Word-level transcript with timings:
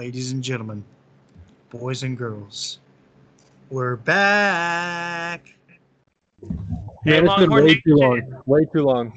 Ladies 0.00 0.32
and 0.32 0.42
gentlemen, 0.42 0.82
boys 1.68 2.04
and 2.04 2.16
girls, 2.16 2.78
we're 3.68 3.96
back. 3.96 5.54
Man, 7.04 7.26
it's 7.26 7.34
been 7.34 7.50
way 7.50 7.74
too 7.74 7.96
long. 7.96 8.42
Way 8.46 8.64
too 8.72 8.82
long. 8.82 9.12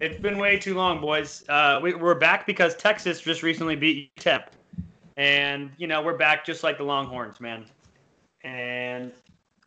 It's 0.00 0.18
been 0.22 0.38
way 0.38 0.58
too 0.58 0.72
long, 0.72 1.02
boys. 1.02 1.44
Uh, 1.50 1.80
we, 1.82 1.92
we're 1.92 2.14
back 2.14 2.46
because 2.46 2.76
Texas 2.76 3.20
just 3.20 3.42
recently 3.42 3.76
beat 3.76 4.10
UTEP, 4.16 4.44
and 5.18 5.70
you 5.76 5.86
know 5.86 6.00
we're 6.00 6.16
back 6.16 6.46
just 6.46 6.62
like 6.62 6.78
the 6.78 6.84
Longhorns, 6.84 7.42
man. 7.42 7.66
And 8.42 9.12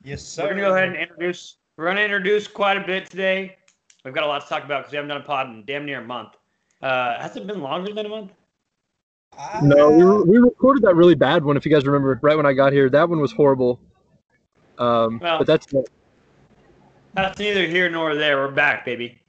Yes, 0.03 0.23
sir. 0.23 0.45
we're 0.45 0.49
gonna 0.49 0.61
go 0.61 0.73
ahead 0.73 0.87
and 0.87 0.97
introduce. 0.97 1.57
We're 1.77 1.85
gonna 1.85 2.01
introduce 2.01 2.47
quite 2.47 2.77
a 2.77 2.83
bit 2.83 3.07
today. 3.07 3.57
We've 4.03 4.15
got 4.15 4.23
a 4.23 4.27
lot 4.27 4.41
to 4.41 4.49
talk 4.49 4.63
about 4.63 4.79
because 4.79 4.93
we 4.93 4.95
haven't 4.95 5.09
done 5.09 5.21
a 5.21 5.23
pod 5.23 5.45
in 5.49 5.63
damn 5.63 5.85
near 5.85 6.01
a 6.01 6.03
month. 6.03 6.37
Uh, 6.81 7.21
has 7.21 7.35
it 7.35 7.45
been 7.45 7.61
longer 7.61 7.93
than 7.93 8.07
a 8.07 8.09
month? 8.09 8.31
Ah, 9.37 9.59
No, 9.61 9.89
we, 9.91 10.03
re- 10.03 10.23
we 10.23 10.37
recorded 10.39 10.83
that 10.83 10.95
really 10.95 11.15
bad 11.15 11.43
one. 11.43 11.57
If 11.57 11.65
you 11.65 11.71
guys 11.71 11.85
remember, 11.85 12.19
right 12.21 12.35
when 12.35 12.45
I 12.45 12.53
got 12.53 12.73
here, 12.73 12.89
that 12.89 13.07
one 13.09 13.19
was 13.19 13.31
horrible. 13.31 13.79
Um, 14.77 15.19
Well- 15.19 15.39
but 15.39 15.47
that's 15.47 15.67
That's 17.13 17.39
neither 17.39 17.65
here 17.67 17.89
nor 17.89 18.15
there. 18.15 18.37
We're 18.37 18.51
back, 18.51 18.85
baby. 18.85 19.19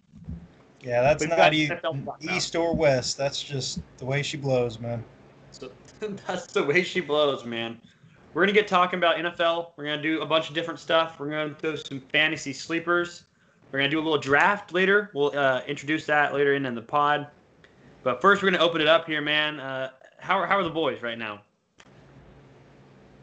Yeah, 0.82 1.02
that's 1.02 1.22
We've 1.22 1.30
not 1.30 1.54
e- 1.54 1.66
NFL 1.68 1.76
to 1.76 1.80
talk 1.82 1.94
about. 1.94 2.22
east 2.22 2.54
or 2.56 2.74
west. 2.74 3.16
That's 3.16 3.42
just 3.42 3.80
the 3.98 4.04
way 4.04 4.22
she 4.22 4.36
blows, 4.36 4.78
man. 4.78 5.04
So 5.50 5.70
that's 6.26 6.46
the 6.46 6.62
way 6.64 6.82
she 6.82 7.00
blows, 7.00 7.44
man. 7.44 7.80
We're 8.34 8.42
gonna 8.42 8.52
get 8.52 8.68
talking 8.68 8.98
about 8.98 9.16
NFL. 9.16 9.72
We're 9.76 9.84
gonna 9.84 10.02
do 10.02 10.20
a 10.20 10.26
bunch 10.26 10.48
of 10.48 10.54
different 10.54 10.78
stuff. 10.80 11.18
We're 11.18 11.30
gonna 11.30 11.56
do 11.60 11.76
some 11.76 12.00
fantasy 12.12 12.52
sleepers. 12.52 13.24
We're 13.72 13.80
gonna 13.80 13.90
do 13.90 13.98
a 13.98 14.02
little 14.04 14.18
draft 14.18 14.72
later. 14.72 15.10
We'll 15.14 15.36
uh, 15.36 15.62
introduce 15.66 16.06
that 16.06 16.32
later 16.34 16.54
in, 16.54 16.64
in 16.66 16.74
the 16.74 16.82
pod. 16.82 17.26
But 18.04 18.20
first, 18.20 18.42
we're 18.42 18.50
gonna 18.50 18.62
open 18.62 18.80
it 18.80 18.86
up 18.86 19.06
here, 19.06 19.20
man. 19.20 19.58
Uh, 19.58 19.90
how 20.18 20.38
are 20.38 20.46
how 20.46 20.58
are 20.58 20.64
the 20.64 20.70
boys 20.70 21.02
right 21.02 21.18
now? 21.18 21.40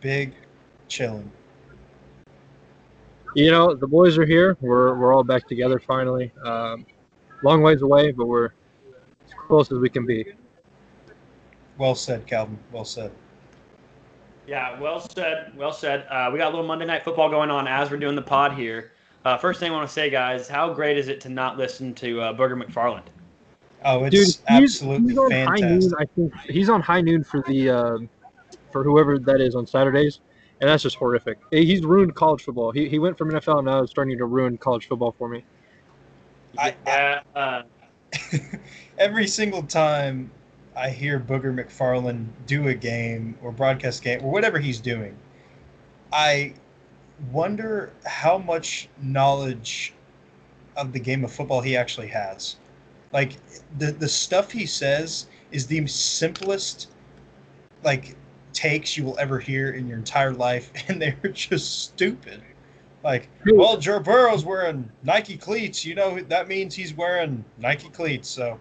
Big 0.02 0.34
chilling. 0.88 1.32
you 3.36 3.52
know 3.52 3.74
the 3.76 3.88
boys 3.88 4.18
are 4.18 4.26
here. 4.26 4.58
We're 4.62 4.96
we're 4.96 5.14
all 5.14 5.24
back 5.24 5.48
together 5.48 5.80
finally. 5.80 6.32
Um, 6.44 6.86
long 7.44 7.62
ways 7.62 7.82
away, 7.82 8.12
but 8.12 8.26
we're 8.26 8.46
as 8.46 9.34
close 9.48 9.72
as 9.72 9.80
we 9.80 9.90
can 9.90 10.06
be. 10.06 10.26
Well 11.78 11.96
said, 11.96 12.26
Calvin. 12.26 12.58
Well 12.72 12.86
said. 12.86 13.12
Yeah, 14.48 14.80
well 14.80 15.00
said. 15.00 15.52
Well 15.58 15.74
said. 15.74 16.06
Uh, 16.10 16.30
we 16.32 16.40
got 16.40 16.48
a 16.48 16.52
little 16.52 16.66
Monday 16.66 16.86
night 16.86 17.04
football 17.04 17.30
going 17.30 17.50
on 17.50 17.68
as 17.68 17.90
we're 17.90 17.98
doing 17.98 18.16
the 18.16 18.22
pod 18.22 18.54
here. 18.54 18.92
Uh, 19.26 19.38
first 19.38 19.60
thing 19.60 19.72
I 19.72 19.74
want 19.74 19.88
to 19.90 19.94
say, 19.94 20.12
guys, 20.12 20.48
how 20.48 20.72
great 20.72 20.98
is 20.98 21.08
it 21.08 21.20
to 21.22 21.30
not 21.30 21.58
listen 21.58 21.96
to 21.96 22.22
uh, 22.22 22.34
Booger 22.34 22.62
McFarland? 22.62 23.06
Oh, 23.86 24.04
it's 24.04 24.16
Dude, 24.16 24.26
he's, 24.26 24.42
absolutely 24.48 25.10
he's 25.10 25.18
on 25.20 25.32
high 25.32 25.60
noon. 25.60 25.94
I 26.00 26.06
think 26.16 26.34
he's 26.50 26.70
on 26.70 26.82
high 26.82 27.02
noon 27.02 27.24
for 27.24 27.44
the 27.44 27.70
um 27.70 28.10
for 28.72 28.84
whoever 28.84 29.20
that 29.20 29.40
is 29.40 29.56
on 29.56 29.68
Saturdays, 29.68 30.20
and 30.60 30.70
that's 30.70 30.84
just 30.84 30.96
horrific. 30.96 31.38
He's 31.52 31.84
ruined 31.84 32.16
college 32.16 32.42
football. 32.42 32.72
He, 32.72 32.90
he 32.90 33.00
went 33.00 33.18
from 33.18 33.32
NFL 33.32 33.60
and 33.60 33.68
now 33.68 33.84
is 33.84 33.92
starting 33.92 34.18
to 34.18 34.26
ruin 34.26 34.58
college 34.58 34.88
football 34.88 35.14
for 35.18 35.30
me. 35.30 35.46
I- 36.58 36.76
yeah, 36.86 37.22
uh, 37.36 37.62
Every 38.98 39.28
single 39.28 39.64
time 39.64 40.32
I 40.76 40.90
hear 40.90 41.20
Booger 41.20 41.54
McFarland 41.54 42.28
do 42.48 42.70
a 42.70 42.74
game 42.74 43.38
or 43.42 43.52
broadcast 43.52 44.02
game 44.02 44.24
or 44.24 44.32
whatever 44.32 44.58
he's 44.58 44.80
doing, 44.80 45.16
I 46.12 46.54
wonder 47.32 47.94
how 48.06 48.38
much 48.38 48.90
knowledge 49.02 49.94
of 50.76 50.92
the 50.92 51.00
game 51.00 51.24
of 51.24 51.32
football 51.32 51.62
he 51.62 51.78
actually 51.78 52.08
has. 52.08 52.56
Like 53.14 53.34
the 53.78 53.92
the 53.92 54.08
stuff 54.08 54.52
he 54.52 54.66
says 54.66 55.28
is 55.52 55.68
the 55.68 55.86
simplest 55.88 56.90
like 57.84 58.16
takes 58.54 58.98
you 58.98 59.04
will 59.04 59.18
ever 59.20 59.40
hear 59.40 59.72
in 59.72 59.88
your 59.88 59.98
entire 59.98 60.34
life 60.34 60.72
and 60.88 61.02
they're 61.02 61.16
just 61.34 61.84
stupid. 61.84 62.42
Like, 63.04 63.30
well, 63.46 63.78
Joe 63.78 64.00
Burrow's 64.00 64.44
wearing 64.44 64.90
Nike 65.04 65.38
cleats. 65.38 65.86
You 65.86 65.94
know 65.94 66.20
that 66.22 66.48
means 66.48 66.74
he's 66.74 66.94
wearing 66.96 67.46
Nike 67.60 67.90
cleats. 67.90 68.28
So 68.30 68.60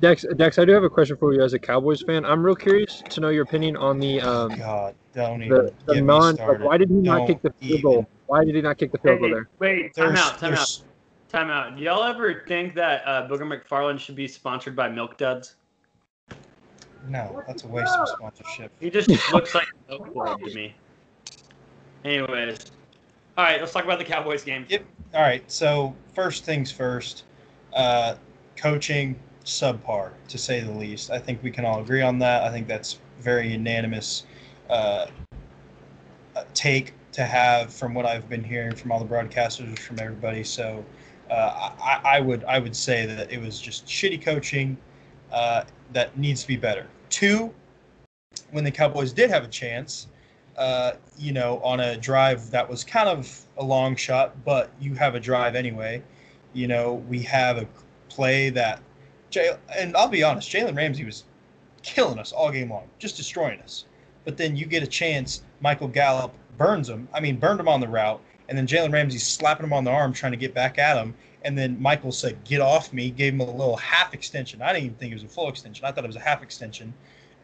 Dex, 0.00 0.24
Dex, 0.36 0.58
I 0.58 0.64
do 0.64 0.72
have 0.72 0.82
a 0.82 0.88
question 0.88 1.18
for 1.18 1.34
you 1.34 1.42
as 1.42 1.52
a 1.52 1.58
Cowboys 1.58 2.00
fan. 2.02 2.24
I'm 2.24 2.42
real 2.42 2.56
curious 2.56 3.02
to 3.10 3.20
know 3.20 3.28
your 3.28 3.42
opinion 3.42 3.76
on 3.76 3.98
the 3.98 4.18
um, 4.22 4.54
God, 4.56 4.94
don't 5.12 5.42
even 5.42 5.54
the, 5.66 5.74
the 5.84 5.92
get 5.94 6.00
me 6.00 6.06
non. 6.06 6.36
Like, 6.36 6.60
why 6.60 6.78
did 6.78 6.88
he 6.88 6.94
not 6.94 7.18
Don't 7.18 7.26
kick 7.26 7.42
the 7.42 7.50
field 7.50 7.70
even. 7.70 7.82
goal? 7.82 8.08
Why 8.26 8.44
did 8.46 8.54
he 8.54 8.62
not 8.62 8.78
kick 8.78 8.92
the 8.92 8.98
field 8.98 9.18
goal 9.18 9.28
Hey, 9.28 9.34
there? 9.34 9.48
wait, 9.58 9.94
time 9.94 10.14
There's- 10.14 10.18
out, 10.26 10.38
time 10.38 10.52
out, 10.54 10.56
there's- 10.56 10.84
time 11.30 11.50
out. 11.50 11.76
Do 11.76 11.82
y'all 11.82 12.04
ever 12.04 12.44
think 12.46 12.74
that 12.74 13.02
uh, 13.06 13.28
Booger 13.28 13.42
McFarland 13.42 13.98
should 14.00 14.16
be 14.16 14.26
sponsored 14.26 14.74
by 14.74 14.88
Milk 14.88 15.16
Duds? 15.16 15.56
No, 17.08 17.42
that's 17.46 17.64
a 17.64 17.68
waste 17.68 17.94
of 17.94 18.08
sponsorship. 18.08 18.72
He 18.80 18.90
just 18.90 19.08
looks 19.32 19.54
like 19.54 19.66
a 19.88 19.92
milk 19.92 20.14
dud 20.14 20.40
to 20.40 20.54
me. 20.54 20.74
Anyways, 22.04 22.72
all 23.36 23.44
right, 23.44 23.60
let's 23.60 23.72
talk 23.72 23.84
about 23.84 23.98
the 23.98 24.04
Cowboys 24.04 24.44
game. 24.44 24.66
Yep. 24.68 24.84
All 25.14 25.22
right. 25.22 25.48
So 25.50 25.94
first 26.14 26.44
things 26.44 26.70
first, 26.70 27.24
uh, 27.72 28.16
coaching 28.56 29.18
subpar 29.44 30.10
to 30.28 30.38
say 30.38 30.60
the 30.60 30.72
least. 30.72 31.10
I 31.10 31.18
think 31.18 31.42
we 31.42 31.50
can 31.50 31.64
all 31.64 31.80
agree 31.80 32.02
on 32.02 32.18
that. 32.18 32.42
I 32.42 32.50
think 32.50 32.68
that's 32.68 32.98
very 33.20 33.50
unanimous 33.52 34.24
uh, 34.68 35.06
uh, 36.36 36.44
take 36.54 36.94
to 37.12 37.24
have 37.24 37.72
from 37.72 37.94
what 37.94 38.06
I've 38.06 38.28
been 38.28 38.44
hearing 38.44 38.74
from 38.74 38.92
all 38.92 39.02
the 39.02 39.12
broadcasters, 39.12 39.78
from 39.78 39.98
everybody. 39.98 40.44
So 40.44 40.84
uh, 41.30 41.70
I, 41.80 42.00
I 42.16 42.20
would 42.20 42.44
I 42.44 42.58
would 42.58 42.74
say 42.74 43.06
that 43.06 43.30
it 43.30 43.40
was 43.40 43.60
just 43.60 43.86
shitty 43.86 44.20
coaching 44.22 44.76
uh, 45.32 45.64
that 45.92 46.16
needs 46.18 46.42
to 46.42 46.48
be 46.48 46.56
better. 46.56 46.86
Two, 47.08 47.52
when 48.50 48.64
the 48.64 48.70
Cowboys 48.70 49.12
did 49.12 49.30
have 49.30 49.44
a 49.44 49.48
chance, 49.48 50.08
uh, 50.56 50.92
you 51.16 51.32
know, 51.32 51.60
on 51.62 51.80
a 51.80 51.96
drive 51.96 52.50
that 52.50 52.68
was 52.68 52.84
kind 52.84 53.08
of 53.08 53.46
a 53.58 53.64
long 53.64 53.96
shot, 53.96 54.44
but 54.44 54.70
you 54.80 54.94
have 54.94 55.14
a 55.14 55.20
drive 55.20 55.54
anyway. 55.54 56.02
You 56.52 56.66
know, 56.66 56.94
we 57.08 57.22
have 57.22 57.58
a 57.58 57.66
play 58.08 58.50
that, 58.50 58.82
Jay, 59.30 59.50
and 59.76 59.96
I'll 59.96 60.08
be 60.08 60.22
honest, 60.22 60.50
Jalen 60.50 60.76
Ramsey 60.76 61.04
was 61.04 61.24
killing 61.82 62.18
us 62.18 62.32
all 62.32 62.50
game 62.50 62.70
long, 62.70 62.88
just 62.98 63.16
destroying 63.16 63.60
us. 63.60 63.86
But 64.24 64.36
then 64.36 64.56
you 64.56 64.66
get 64.66 64.82
a 64.82 64.86
chance, 64.86 65.42
Michael 65.60 65.88
Gallup 65.88 66.34
burns 66.58 66.88
him. 66.88 67.08
I 67.14 67.20
mean, 67.20 67.36
burned 67.36 67.60
him 67.60 67.68
on 67.68 67.80
the 67.80 67.88
route, 67.88 68.20
and 68.50 68.58
then 68.58 68.66
Jalen 68.66 68.92
Ramsey's 68.92 69.26
slapping 69.26 69.64
him 69.64 69.72
on 69.72 69.84
the 69.84 69.92
arm, 69.92 70.12
trying 70.12 70.32
to 70.32 70.36
get 70.38 70.52
back 70.52 70.76
at 70.76 70.96
him. 70.96 71.14
And 71.42 71.56
then 71.56 71.80
Michael 71.80 72.12
said, 72.12 72.42
"Get 72.44 72.60
off 72.60 72.92
me!" 72.92 73.10
Gave 73.10 73.32
him 73.32 73.40
a 73.40 73.44
little 73.44 73.76
half 73.76 74.12
extension. 74.12 74.60
I 74.60 74.72
didn't 74.72 74.86
even 74.86 74.96
think 74.96 75.12
it 75.12 75.14
was 75.14 75.22
a 75.22 75.28
full 75.28 75.48
extension. 75.48 75.86
I 75.86 75.92
thought 75.92 76.04
it 76.04 76.08
was 76.08 76.16
a 76.16 76.20
half 76.20 76.42
extension, 76.42 76.92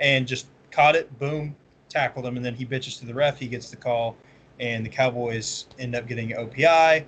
and 0.01 0.27
just 0.27 0.47
caught 0.71 0.97
it. 0.97 1.17
Boom, 1.19 1.57
tackled 1.89 2.27
him, 2.27 2.37
and 2.37 2.45
then 2.45 2.55
he 2.55 2.67
bitches 2.67 2.99
to 2.99 3.07
the 3.07 3.15
ref. 3.15 3.39
He 3.39 3.47
gets 3.47 3.71
the 3.71 3.77
call, 3.77 4.17
and 4.61 4.85
the 4.85 4.91
Cowboys 4.91 5.67
end 5.79 5.95
up 5.95 6.07
getting 6.09 6.31
OPI. 6.31 7.05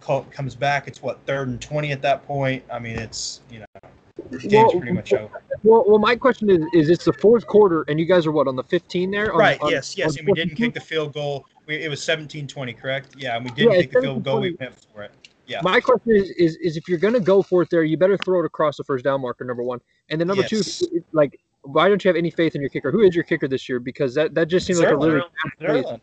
Call, 0.00 0.24
comes 0.32 0.56
back. 0.56 0.88
It's 0.88 1.00
what 1.00 1.20
third 1.26 1.46
and 1.48 1.60
twenty 1.60 1.92
at 1.92 2.02
that 2.02 2.26
point. 2.26 2.64
I 2.72 2.80
mean, 2.80 2.98
it's 2.98 3.42
you 3.50 3.60
know, 3.60 3.66
game's 4.40 4.52
Well, 4.52 4.70
pretty 4.72 4.92
much 4.92 5.12
over. 5.12 5.42
Well, 5.62 5.84
well, 5.86 5.98
my 6.00 6.16
question 6.16 6.50
is: 6.50 6.60
Is 6.72 6.90
it's 6.90 7.04
the 7.04 7.12
fourth 7.12 7.46
quarter, 7.46 7.84
and 7.86 8.00
you 8.00 8.06
guys 8.06 8.26
are 8.26 8.32
what 8.32 8.48
on 8.48 8.56
the 8.56 8.64
15 8.64 9.12
there? 9.12 9.32
On- 9.32 9.38
Right. 9.38 9.60
on- 9.60 9.70
yes. 9.70 9.96
Yes. 9.96 10.12
on 10.14 10.18
And 10.20 10.28
we 10.28 10.34
didn't 10.34 10.56
kick 10.56 10.74
the 10.74 10.80
field 10.80 11.12
goal. 11.14 11.46
We, 11.66 11.76
it 11.76 11.88
was 11.88 12.00
17-20, 12.00 12.76
correct? 12.78 13.14
Yeah. 13.16 13.36
And 13.36 13.44
we 13.44 13.50
didn't 13.52 13.72
Yeah, 13.72 13.80
kick 13.82 13.92
the 13.92 14.00
field 14.02 14.24
goal. 14.24 14.40
We 14.40 14.56
went 14.58 14.74
for 14.92 15.02
it. 15.02 15.12
Yeah. 15.46 15.60
My 15.62 15.80
question 15.80 16.16
is, 16.16 16.30
is, 16.30 16.56
is 16.56 16.76
if 16.76 16.88
you're 16.88 16.98
going 16.98 17.14
to 17.14 17.20
go 17.20 17.42
for 17.42 17.62
it 17.62 17.70
there, 17.70 17.84
you 17.84 17.96
better 17.96 18.16
throw 18.18 18.40
it 18.40 18.46
across 18.46 18.76
the 18.76 18.84
first 18.84 19.04
down 19.04 19.20
marker, 19.20 19.44
number 19.44 19.62
one. 19.62 19.80
And 20.08 20.20
then 20.20 20.28
number 20.28 20.42
Yes. 20.50 20.78
two, 20.80 21.04
like, 21.12 21.38
why 21.62 21.88
don't 21.88 22.02
you 22.04 22.08
have 22.08 22.16
any 22.16 22.30
faith 22.30 22.54
in 22.54 22.60
your 22.60 22.70
kicker? 22.70 22.90
Who 22.90 23.00
is 23.00 23.14
your 23.14 23.24
kicker 23.24 23.46
this 23.48 23.68
year? 23.68 23.78
Because 23.78 24.14
that, 24.14 24.34
that 24.34 24.48
just 24.48 24.66
seems 24.66 24.80
like 24.80 24.88
a 24.88 24.92
Zuerlein. 24.92 25.22
really. 25.60 25.82
Zuerlein. 25.82 26.00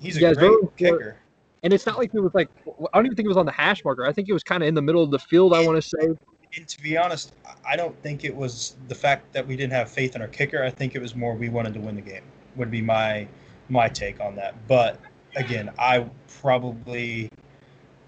He's 0.00 0.16
a 0.16 0.20
Yeah, 0.20 0.32
great 0.34 0.50
Zuerlein's 0.50 0.70
kicker. 0.76 1.16
And 1.62 1.72
it's 1.72 1.86
not 1.86 1.98
like 1.98 2.14
it 2.14 2.20
was 2.20 2.34
like, 2.34 2.48
I 2.66 2.98
don't 2.98 3.06
even 3.06 3.16
think 3.16 3.26
it 3.26 3.28
was 3.28 3.36
on 3.36 3.46
the 3.46 3.52
hash 3.52 3.84
marker. 3.84 4.04
I 4.04 4.12
think 4.12 4.28
it 4.28 4.32
was 4.32 4.42
kind 4.44 4.62
of 4.62 4.68
in 4.68 4.74
the 4.74 4.82
middle 4.82 5.02
of 5.02 5.10
the 5.10 5.18
field, 5.18 5.52
I 5.52 5.64
want 5.64 5.82
to 5.82 5.88
say. 5.88 6.08
And 6.56 6.68
to 6.68 6.82
be 6.82 6.96
honest, 6.96 7.34
I- 7.44 7.72
I 7.72 7.76
don't 7.76 8.00
think 8.02 8.24
it 8.24 8.34
was 8.34 8.76
the 8.88 8.94
fact 8.94 9.32
that 9.32 9.46
we 9.46 9.56
didn't 9.56 9.72
have 9.72 9.90
faith 9.90 10.14
in 10.14 10.22
our 10.22 10.28
kicker. 10.28 10.62
I 10.62 10.70
think 10.70 10.94
it 10.94 11.00
was 11.02 11.14
more 11.16 11.34
we 11.34 11.48
wanted 11.48 11.74
to 11.74 11.80
win 11.80 11.96
the 11.96 12.00
game. 12.02 12.22
Would 12.54 12.70
be 12.70 12.80
my 12.80 13.26
my 13.68 13.88
take 13.88 14.20
on 14.20 14.36
that. 14.36 14.54
But 14.68 15.00
again, 15.34 15.70
I 15.78 16.06
probably. 16.40 17.28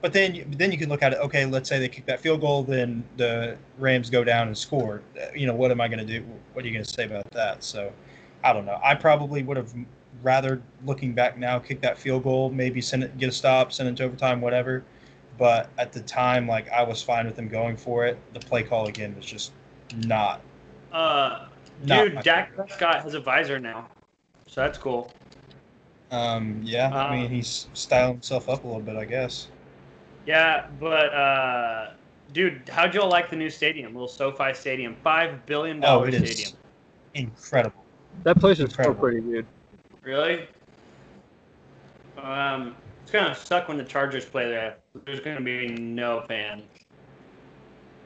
But 0.00 0.12
then, 0.12 0.34
you- 0.34 0.46
then 0.48 0.70
you 0.70 0.78
can 0.78 0.88
look 0.88 1.02
at 1.02 1.12
it. 1.12 1.18
Okay, 1.18 1.44
let's 1.44 1.68
say 1.68 1.80
they 1.80 1.88
kick 1.88 2.06
that 2.06 2.20
field 2.20 2.40
goal, 2.40 2.62
then 2.62 3.02
the 3.16 3.56
Rams 3.78 4.10
go 4.10 4.22
down 4.22 4.46
and 4.46 4.56
score. 4.56 5.02
You 5.34 5.46
know, 5.48 5.54
what 5.54 5.72
am 5.72 5.80
I 5.80 5.88
going 5.88 5.98
to 5.98 6.04
do? 6.04 6.24
What 6.52 6.64
are 6.64 6.68
you 6.68 6.72
going 6.72 6.84
to 6.84 6.90
say 6.90 7.04
about 7.04 7.24
that? 7.32 7.64
So, 7.64 7.92
I 8.44 8.52
don't 8.52 8.64
know. 8.64 8.78
I 8.82 8.94
probably 8.94 9.42
would 9.42 9.56
have 9.56 9.74
rather, 10.22 10.62
looking 10.84 11.14
back 11.14 11.36
now, 11.36 11.58
kick 11.58 11.80
that 11.80 11.98
field 11.98 12.22
goal, 12.22 12.48
maybe 12.50 12.80
send 12.80 13.02
it, 13.02 13.18
get 13.18 13.28
a 13.28 13.32
stop, 13.32 13.72
send 13.72 13.88
it 13.88 13.96
to 13.96 14.04
overtime, 14.04 14.40
whatever. 14.40 14.84
But 15.36 15.68
at 15.78 15.92
the 15.92 16.00
time, 16.00 16.46
like 16.46 16.70
I 16.70 16.82
was 16.84 17.02
fine 17.02 17.26
with 17.26 17.34
them 17.36 17.48
going 17.48 17.76
for 17.76 18.06
it. 18.06 18.18
The 18.34 18.40
play 18.40 18.62
call 18.62 18.86
again 18.86 19.14
was 19.16 19.26
just 19.26 19.52
not. 20.06 20.40
Uh, 20.92 21.46
not 21.84 22.04
dude, 22.04 22.22
Dak. 22.22 22.54
Prescott 22.54 23.02
has 23.02 23.14
a 23.14 23.20
visor 23.20 23.58
now, 23.58 23.88
so 24.46 24.60
that's 24.62 24.78
cool. 24.78 25.12
Um, 26.10 26.60
yeah, 26.62 26.88
I 26.94 27.10
mean 27.16 27.26
Um, 27.26 27.30
he's 27.30 27.68
styling 27.74 28.14
himself 28.14 28.48
up 28.48 28.64
a 28.64 28.66
little 28.66 28.82
bit, 28.82 28.96
I 28.96 29.04
guess. 29.04 29.48
Yeah, 30.26 30.66
but 30.80 31.12
uh, 31.14 31.90
dude, 32.32 32.68
how'd 32.68 32.94
y'all 32.94 33.08
like 33.10 33.30
the 33.30 33.36
new 33.36 33.50
stadium? 33.50 33.92
Little 33.94 34.08
SoFi 34.08 34.52
Stadium, 34.54 34.96
five 35.02 35.44
billion 35.46 35.78
Oh, 35.82 36.04
dollar 36.04 36.08
it 36.08 36.14
is 36.14 36.24
stadium. 36.32 36.52
incredible. 37.14 37.84
That 38.24 38.38
place 38.38 38.58
is 38.60 38.70
Incredible. 38.70 38.94
so 38.94 38.94
pretty, 38.94 39.20
dude. 39.20 39.46
Really? 40.02 40.48
Um, 42.16 42.76
it's 43.02 43.10
gonna 43.12 43.34
suck 43.34 43.68
when 43.68 43.76
the 43.76 43.84
Chargers 43.84 44.24
play 44.24 44.48
there. 44.48 44.76
There's 45.04 45.20
gonna 45.20 45.40
be 45.40 45.68
no 45.68 46.22
fans. 46.26 46.64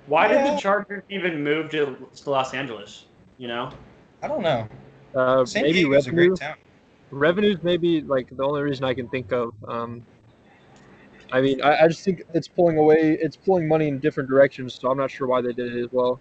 Why 0.07 0.29
did 0.29 0.45
the 0.45 0.57
Chargers 0.57 1.03
even 1.09 1.43
move 1.43 1.71
to 1.71 1.97
to 2.15 2.31
Los 2.31 2.55
Angeles? 2.55 3.07
You 3.39 3.49
know? 3.49 3.71
I 4.23 4.29
don't 4.29 4.43
know. 4.43 4.69
Uh, 5.15 5.45
San 5.45 5.63
maybe 5.63 5.83
Diego's 5.83 6.07
a 6.07 6.13
great 6.13 6.35
town. 6.37 6.57
Revenue's 7.13 7.63
maybe 7.63 8.01
like 8.01 8.35
the 8.35 8.43
only 8.43 8.63
reason 8.63 8.85
I 8.85 8.95
can 8.95 9.09
think 9.09 9.33
of. 9.33 9.53
Um, 9.69 10.05
I 11.31 11.41
mean, 11.41 11.63
I, 11.63 11.85
I 11.85 11.89
just 11.89 12.05
think 12.05 12.23
it's 12.35 12.49
pulling 12.49 12.79
away. 12.79 13.19
It's 13.21 13.37
pulling 13.37 13.69
money 13.69 13.89
in 13.89 13.99
different 13.99 14.29
directions, 14.29 14.75
so 14.81 14.91
I'm 14.91 14.99
not 14.99 15.11
sure 15.11 15.27
why 15.27 15.41
they 15.41 15.53
did 15.53 15.75
it 15.77 15.85
as 15.85 15.93
well. 15.93 16.21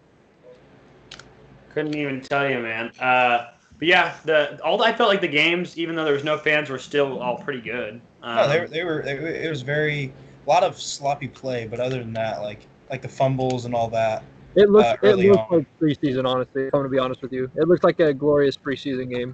Couldn't 1.73 1.95
even 1.95 2.21
tell 2.21 2.49
you, 2.49 2.59
man. 2.59 2.91
Uh, 2.99 3.47
but 3.79 3.88
yeah, 3.88 4.15
the 4.25 4.61
all 4.63 4.83
I 4.83 4.93
felt 4.93 5.09
like 5.09 5.21
the 5.21 5.27
games, 5.27 5.77
even 5.77 5.95
though 5.95 6.03
there 6.03 6.13
was 6.13 6.23
no 6.25 6.38
fans, 6.38 6.69
were 6.69 6.77
still 6.77 7.19
all 7.19 7.38
pretty 7.38 7.61
good. 7.61 8.01
Um, 8.21 8.35
No, 8.35 8.47
they, 8.47 8.59
were- 8.59 8.67
they 8.67 8.83
were. 8.83 9.01
It 9.01 9.49
was 9.49 9.61
very 9.61 10.13
a 10.45 10.49
lot 10.49 10.63
of 10.63 10.79
sloppy 10.79 11.27
play, 11.27 11.67
but 11.67 11.79
other 11.79 11.99
than 11.99 12.13
that, 12.13 12.41
like 12.41 12.59
like 12.89 13.01
the 13.01 13.09
fumbles 13.09 13.65
and 13.65 13.73
all 13.73 13.88
that. 13.89 14.23
It 14.55 14.69
looks 14.69 14.89
Uh, 14.89 14.97
it 15.07 15.15
looks 15.15 15.38
on. 15.49 15.59
like 15.59 15.67
preseason. 15.79 16.25
Honestly, 16.25 16.63
if 16.63 16.73
I'm 16.73 16.79
gonna 16.79 16.89
be 16.89 16.99
honest 16.99 17.21
with 17.21 17.31
you, 17.31 17.49
it 17.55 17.67
looks 17.69 17.83
like 17.85 17.99
a 18.01 18.13
glorious 18.13 18.57
preseason 18.57 19.09
game. 19.09 19.33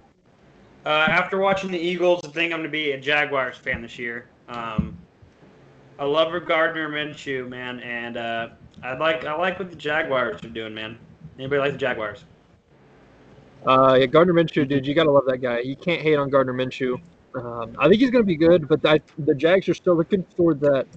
Uh, 0.87 1.05
after 1.09 1.37
watching 1.37 1.69
the 1.69 1.77
Eagles, 1.77 2.21
I 2.23 2.29
think 2.29 2.53
I'm 2.53 2.59
going 2.59 2.63
to 2.63 2.69
be 2.69 2.91
a 2.91 2.97
Jaguars 2.97 3.57
fan 3.57 3.81
this 3.81 3.99
year. 3.99 4.29
Um, 4.47 4.97
I 5.99 6.05
love 6.05 6.31
Gardner 6.45 6.87
Minshew, 6.87 7.45
man, 7.49 7.81
and 7.81 8.15
uh, 8.15 8.49
I 8.81 8.95
like 8.95 9.25
I 9.25 9.33
like 9.35 9.59
what 9.59 9.69
the 9.69 9.75
Jaguars 9.75 10.41
are 10.45 10.49
doing, 10.49 10.73
man. 10.73 10.97
Anybody 11.37 11.59
like 11.59 11.73
the 11.73 11.77
Jaguars? 11.77 12.23
Uh, 13.65 13.97
yeah, 13.99 14.05
Gardner 14.05 14.33
Minshew, 14.33 14.65
dude, 14.65 14.87
you 14.87 14.95
gotta 14.95 15.11
love 15.11 15.25
that 15.27 15.39
guy. 15.39 15.59
You 15.59 15.75
can't 15.75 16.01
hate 16.01 16.15
on 16.15 16.29
Gardner 16.29 16.53
Minshew. 16.53 17.01
Um, 17.35 17.75
I 17.77 17.89
think 17.89 17.99
he's 17.99 18.09
gonna 18.09 18.23
be 18.23 18.37
good, 18.37 18.69
but 18.69 18.85
I, 18.85 19.01
the 19.17 19.35
Jags 19.35 19.67
are 19.67 19.73
still 19.73 19.97
looking 19.97 20.25
for 20.37 20.53
that 20.53 20.87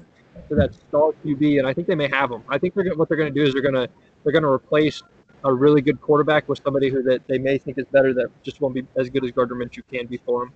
for 0.48 0.54
that 0.54 0.72
star 0.72 1.10
QB, 1.24 1.58
and 1.58 1.66
I 1.66 1.74
think 1.74 1.88
they 1.88 1.96
may 1.96 2.08
have 2.12 2.30
him. 2.30 2.44
I 2.48 2.58
think 2.58 2.74
they're 2.74 2.94
what 2.94 3.08
they're 3.08 3.18
gonna 3.18 3.32
do 3.32 3.42
is 3.42 3.54
they're 3.54 3.60
gonna 3.60 3.88
they're 4.22 4.32
gonna 4.32 4.52
replace 4.52 5.02
a 5.44 5.52
really 5.52 5.80
good 5.80 6.00
quarterback 6.00 6.48
with 6.48 6.60
somebody 6.62 6.88
who 6.88 7.02
that 7.04 7.26
they 7.26 7.38
may 7.38 7.58
think 7.58 7.78
is 7.78 7.86
better 7.86 8.12
that 8.14 8.28
just 8.42 8.60
won't 8.60 8.74
be 8.74 8.86
as 8.96 9.08
good 9.10 9.24
as 9.24 9.30
Gardner 9.32 9.56
Minshew 9.56 9.82
can 9.90 10.06
be 10.06 10.18
for 10.18 10.44
him. 10.44 10.52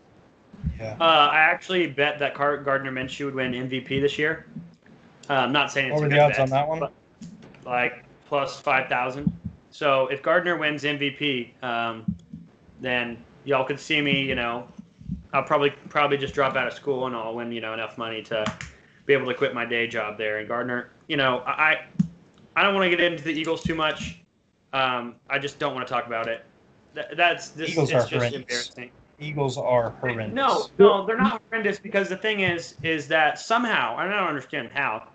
Yeah. 0.79 0.97
Uh, 1.01 1.05
I 1.33 1.39
actually 1.39 1.87
bet 1.87 2.19
that 2.19 2.35
Car- 2.35 2.59
Gardner 2.59 2.93
Minshew 2.93 3.27
would 3.27 3.35
win 3.35 3.53
MVP 3.53 4.01
this 4.01 4.19
year. 4.19 4.47
Uh, 5.29 5.35
I'm 5.35 5.53
not 5.53 5.73
saying 5.73 5.89
it's 5.89 5.95
What 5.95 6.01
a 6.01 6.03
were 6.05 6.09
good 6.09 6.19
the 6.19 6.23
odds 6.23 6.37
bet, 6.37 6.41
on 6.41 6.51
that 6.51 6.69
one? 6.69 6.81
but, 6.81 6.93
like 7.65 8.05
plus 8.27 8.61
five 8.61 8.89
thousand. 8.89 9.33
So 9.71 10.07
if 10.09 10.23
Gardner 10.23 10.57
wins 10.57 10.85
MVP, 10.85 11.51
um, 11.63 12.05
then 12.81 13.17
y'all 13.45 13.65
could 13.65 13.81
see 13.81 14.01
me. 14.01 14.23
You 14.23 14.35
know, 14.35 14.69
I'll 15.33 15.43
probably 15.43 15.71
probably 15.89 16.17
just 16.19 16.35
drop 16.35 16.57
out 16.57 16.67
of 16.67 16.75
school 16.75 17.07
and 17.07 17.17
I'll 17.17 17.35
win 17.35 17.51
you 17.53 17.61
know 17.61 17.73
enough 17.75 17.97
money 17.99 18.23
to 18.25 18.45
be 19.07 19.13
able 19.13 19.27
to 19.27 19.35
quit 19.35 19.55
my 19.55 19.65
day 19.65 19.87
job 19.87 20.19
there. 20.19 20.39
And 20.39 20.49
Gardner, 20.49 20.91
you 21.09 21.17
know, 21.17 21.43
I 21.47 21.85
I 22.57 22.63
don't 22.63 22.75
want 22.75 22.91
to 22.91 22.97
get 22.97 23.01
into 23.01 23.25
the 23.25 23.33
Eagles 23.33 23.63
too 23.63 23.75
much. 23.75 24.21
Um, 24.75 25.15
I 25.31 25.39
just 25.39 25.61
don't 25.61 25.73
want 25.73 25.87
to 25.87 25.93
talk 25.93 26.07
about 26.07 26.27
it. 26.27 26.45
That, 26.95 27.17
that's 27.17 27.51
this. 27.51 27.71
Eagles 27.71 27.91
it's 27.91 28.03
just 28.03 28.13
horrendous. 28.13 28.41
embarrassing. 28.41 28.91
Eagles 29.21 29.57
are 29.57 29.91
horrendous. 30.01 30.35
No, 30.35 30.67
no, 30.79 31.07
they're 31.07 31.17
not 31.17 31.41
horrendous 31.49 31.79
because 31.79 32.09
the 32.09 32.17
thing 32.17 32.41
is, 32.41 32.75
is 32.83 33.07
that 33.09 33.39
somehow 33.39 33.97
I 33.97 34.05
don't 34.09 34.29
understand 34.29 34.71
how 34.75 35.07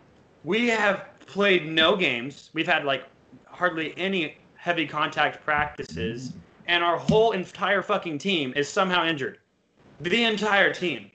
we 0.45 0.69
have 0.69 1.07
played 1.27 1.67
no 1.67 1.97
games. 1.97 2.49
We've 2.53 2.65
had 2.67 2.85
like 2.85 3.03
hardly 3.45 3.93
any 3.97 4.37
heavy 4.55 4.87
contact 4.87 5.43
practices, 5.43 6.33
and 6.67 6.81
our 6.81 6.97
whole 6.97 7.31
entire 7.31 7.81
fucking 7.81 8.17
team 8.17 8.53
is 8.55 8.69
somehow 8.69 9.05
injured. 9.05 9.39
The 9.99 10.23
entire 10.23 10.73
team. 10.73 11.11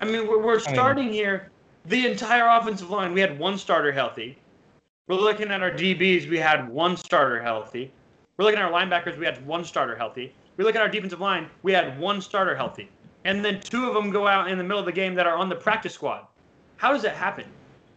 I 0.00 0.06
mean, 0.06 0.26
we're, 0.26 0.42
we're 0.42 0.52
I 0.52 0.64
mean- 0.66 0.74
starting 0.74 1.12
here. 1.12 1.50
The 1.86 2.06
entire 2.10 2.48
offensive 2.48 2.88
line, 2.88 3.12
we 3.12 3.20
had 3.20 3.38
one 3.38 3.58
starter 3.58 3.92
healthy. 3.92 4.38
We're 5.06 5.16
looking 5.16 5.50
at 5.50 5.62
our 5.62 5.70
DBs, 5.70 6.30
we 6.30 6.38
had 6.38 6.66
one 6.66 6.96
starter 6.96 7.42
healthy. 7.42 7.92
We're 8.38 8.46
looking 8.46 8.58
at 8.58 8.64
our 8.64 8.72
linebackers, 8.72 9.18
we 9.18 9.26
had 9.26 9.44
one 9.46 9.62
starter 9.62 9.94
healthy. 9.94 10.32
We 10.56 10.64
look 10.64 10.74
at 10.74 10.80
our 10.80 10.88
defensive 10.88 11.20
line, 11.20 11.50
we 11.62 11.72
had 11.72 11.98
one 11.98 12.22
starter 12.22 12.56
healthy. 12.56 12.88
And 13.26 13.44
then 13.44 13.60
two 13.60 13.86
of 13.86 13.92
them 13.92 14.10
go 14.10 14.26
out 14.26 14.48
in 14.48 14.56
the 14.56 14.64
middle 14.64 14.78
of 14.78 14.86
the 14.86 14.92
game 14.92 15.14
that 15.16 15.26
are 15.26 15.36
on 15.36 15.50
the 15.50 15.56
practice 15.56 15.92
squad. 15.92 16.26
How 16.78 16.90
does 16.94 17.02
that 17.02 17.16
happen? 17.16 17.44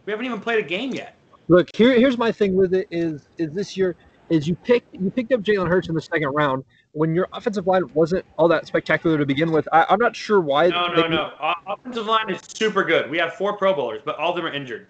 We 0.04 0.10
haven't 0.10 0.26
even 0.26 0.38
played 0.38 0.62
a 0.62 0.68
game 0.68 0.92
yet. 0.92 1.14
Look, 1.48 1.74
here 1.74 1.98
here's 1.98 2.18
my 2.18 2.30
thing 2.30 2.54
with 2.54 2.74
it 2.74 2.86
is 2.90 3.26
is 3.38 3.52
this 3.54 3.74
year 3.74 3.96
is 4.28 4.46
you 4.46 4.54
picked 4.54 4.94
you 4.94 5.10
picked 5.10 5.32
up 5.32 5.40
Jalen 5.40 5.68
Hurts 5.68 5.88
in 5.88 5.94
the 5.94 6.02
second 6.02 6.28
round 6.34 6.62
when 6.92 7.14
your 7.14 7.26
offensive 7.32 7.66
line 7.66 7.84
wasn't 7.94 8.24
all 8.36 8.48
that 8.48 8.66
spectacular 8.66 9.16
to 9.16 9.24
begin 9.24 9.50
with. 9.50 9.66
I, 9.72 9.86
I'm 9.88 9.98
not 9.98 10.14
sure 10.14 10.40
why. 10.40 10.68
No, 10.68 10.94
they- 10.94 11.02
no, 11.02 11.08
no. 11.08 11.54
Offensive 11.66 12.04
line 12.06 12.28
is 12.28 12.40
super 12.48 12.84
good. 12.84 13.10
We 13.10 13.16
have 13.16 13.32
four 13.34 13.56
Pro 13.56 13.72
Bowlers, 13.74 14.02
but 14.04 14.18
all 14.18 14.30
of 14.30 14.36
them 14.36 14.44
are 14.44 14.52
injured. 14.52 14.88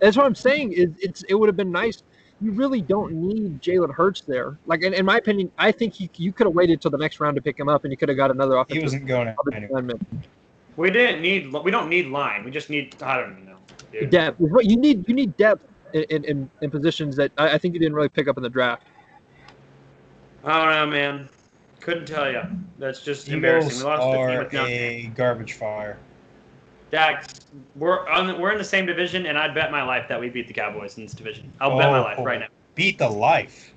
That's 0.00 0.16
what 0.16 0.26
I'm 0.26 0.34
saying. 0.34 0.72
Is 0.72 0.90
it's 1.00 1.22
it 1.24 1.34
would 1.34 1.48
have 1.48 1.56
been 1.56 1.72
nice. 1.72 2.02
You 2.40 2.52
really 2.52 2.82
don't 2.82 3.12
need 3.12 3.62
Jalen 3.62 3.94
Hurts 3.94 4.20
there. 4.20 4.58
Like 4.66 4.82
in, 4.82 4.92
in 4.92 5.06
my 5.06 5.16
opinion, 5.16 5.50
I 5.58 5.72
think 5.72 6.00
you 6.00 6.08
you 6.16 6.32
could 6.32 6.46
have 6.46 6.54
waited 6.54 6.80
till 6.80 6.90
the 6.90 6.98
next 6.98 7.20
round 7.20 7.36
to 7.36 7.42
pick 7.42 7.58
him 7.58 7.68
up, 7.68 7.84
and 7.84 7.92
you 7.92 7.96
could 7.96 8.08
have 8.08 8.16
got 8.18 8.30
another 8.30 8.62
he 8.68 8.80
wasn't 8.80 9.06
going 9.06 9.28
offensive 9.28 9.54
anywhere. 9.54 9.82
lineman. 9.82 10.06
We 10.76 10.90
didn't 10.90 11.22
need. 11.22 11.52
We 11.52 11.70
don't 11.70 11.88
need 11.88 12.08
line. 12.08 12.44
We 12.44 12.50
just 12.50 12.68
need. 12.68 12.94
I 13.02 13.18
don't 13.18 13.46
know. 13.46 13.56
Dude. 13.92 14.10
Depth. 14.10 14.38
What 14.40 14.66
you 14.66 14.76
need 14.76 15.08
you 15.08 15.14
need 15.14 15.36
depth 15.36 15.66
in, 15.94 16.02
in, 16.04 16.24
in, 16.24 16.50
in 16.60 16.70
positions 16.70 17.16
that 17.16 17.32
I, 17.38 17.54
I 17.54 17.58
think 17.58 17.74
you 17.74 17.80
didn't 17.80 17.94
really 17.94 18.10
pick 18.10 18.28
up 18.28 18.36
in 18.36 18.42
the 18.42 18.50
draft. 18.50 18.82
I 20.44 20.64
don't 20.64 20.90
know, 20.90 20.96
man. 20.96 21.28
Couldn't 21.80 22.06
tell 22.06 22.30
you. 22.30 22.42
That's 22.78 23.02
just 23.02 23.28
embarrassing. 23.28 23.70
Eagles 23.70 23.84
We 23.84 23.88
lost 23.88 24.02
the 24.02 24.12
team 24.12 24.20
are 24.20 24.38
with 24.44 24.54
a 24.54 25.12
garbage 25.14 25.54
fire. 25.54 25.98
Dax, 26.90 27.40
we're 27.74 28.08
on. 28.08 28.26
The, 28.28 28.36
we're 28.36 28.52
in 28.52 28.58
the 28.58 28.64
same 28.64 28.86
division, 28.86 29.26
and 29.26 29.36
I'd 29.36 29.54
bet 29.54 29.70
my 29.72 29.82
life 29.82 30.06
that 30.08 30.20
we 30.20 30.28
beat 30.28 30.46
the 30.46 30.54
Cowboys 30.54 30.96
in 30.98 31.02
this 31.04 31.12
division. 31.14 31.52
I'll 31.60 31.76
bet 31.76 31.90
my 31.90 31.98
life 32.00 32.16
Oh. 32.18 32.24
right 32.24 32.38
now. 32.40 32.46
Beat 32.74 32.98
the 32.98 33.08
life. 33.08 33.72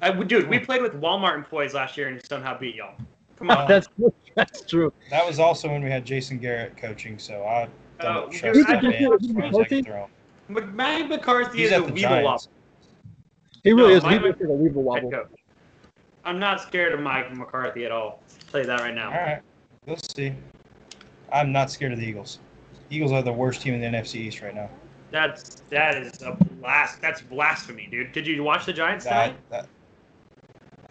I, 0.00 0.10
dude, 0.12 0.48
we 0.48 0.58
played 0.58 0.80
with 0.80 0.94
Walmart 0.94 1.34
employees 1.34 1.74
last 1.74 1.96
year 1.96 2.08
and 2.08 2.20
somehow 2.26 2.56
beat 2.58 2.74
y'all. 2.76 2.94
Come 3.36 3.50
on. 3.50 3.68
That's 3.68 3.88
that's 4.34 4.62
true. 4.62 4.92
That 5.10 5.26
was 5.26 5.38
also 5.40 5.68
when 5.68 5.82
we 5.82 5.90
had 5.90 6.04
Jason 6.04 6.38
Garrett 6.38 6.76
coaching, 6.76 7.18
so 7.18 7.44
I 7.44 7.68
don't 8.00 8.28
Uh, 8.28 8.38
trust 8.38 8.42
dude, 8.54 8.66
that 8.68 8.78
I- 8.78 8.80
man 8.82 9.12
as 9.12 9.32
far 9.32 9.44
as 9.44 9.56
I 9.56 9.64
can 9.64 9.84
throw 9.84 10.08
him. 10.48 10.76
Mike 10.76 11.08
McCarthy 11.08 11.58
He's 11.58 11.66
is 11.66 11.72
a 11.72 11.76
at 11.76 11.86
the 11.86 11.92
weeble 11.92 11.96
Giants. 12.00 12.24
wobble 12.24 12.42
He 13.64 13.72
really 13.72 13.90
No, 13.90 13.96
is. 13.96 14.02
Mike- 14.04 14.22
looks 14.22 14.40
like 14.40 14.48
a 14.48 14.52
weeble 14.52 14.94
head 14.94 15.04
wobble. 15.04 15.24
I'm 16.24 16.38
not 16.38 16.60
scared 16.60 16.92
of 16.94 17.00
Mike 17.00 17.34
McCarthy 17.34 17.84
at 17.84 17.90
all. 17.92 18.22
I'll 18.30 18.50
tell 18.52 18.60
you 18.60 18.66
that 18.68 18.80
right 18.80 18.94
now. 18.94 19.08
All 19.10 19.16
right, 19.16 19.40
we'll 19.86 19.96
see. 19.96 20.32
I'm 21.32 21.52
not 21.52 21.70
scared 21.70 21.92
of 21.92 21.98
the 21.98 22.06
Eagles. 22.06 22.38
Eagles 22.90 23.12
are 23.12 23.22
the 23.22 23.32
worst 23.32 23.60
team 23.60 23.74
in 23.74 23.80
the 23.80 23.98
NFC 23.98 24.16
East 24.16 24.40
right 24.40 24.54
now. 24.54 24.70
That's 25.10 25.62
that 25.70 25.96
is 25.96 26.22
a 26.22 26.32
blast. 26.32 27.00
That's 27.00 27.20
blasphemy, 27.20 27.88
dude. 27.90 28.12
Did 28.12 28.26
you 28.26 28.42
watch 28.42 28.66
the 28.66 28.72
Giants 28.72 29.04
That, 29.04 29.34
tonight? 29.50 29.66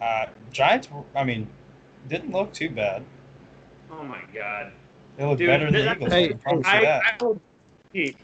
uh, 0.00 0.26
Giants, 0.52 0.90
were- 0.90 1.04
I 1.14 1.24
mean, 1.24 1.48
didn't 2.08 2.32
look 2.32 2.52
too 2.52 2.70
bad. 2.70 3.04
Oh 3.90 4.02
my 4.02 4.22
god. 4.32 4.72
They 5.16 5.24
look 5.24 5.38
Dude, 5.38 5.48
better 5.48 5.70
than 5.70 5.84
the 5.84 5.92
Eagles. 5.92 6.12
Hey, 6.12 6.24
I 6.24 6.28
can 6.28 6.38
promise 6.38 6.66
you 6.66 6.72
I, 6.72 6.80
that. 6.82 7.02
I 7.04 7.24
will. 7.24 7.40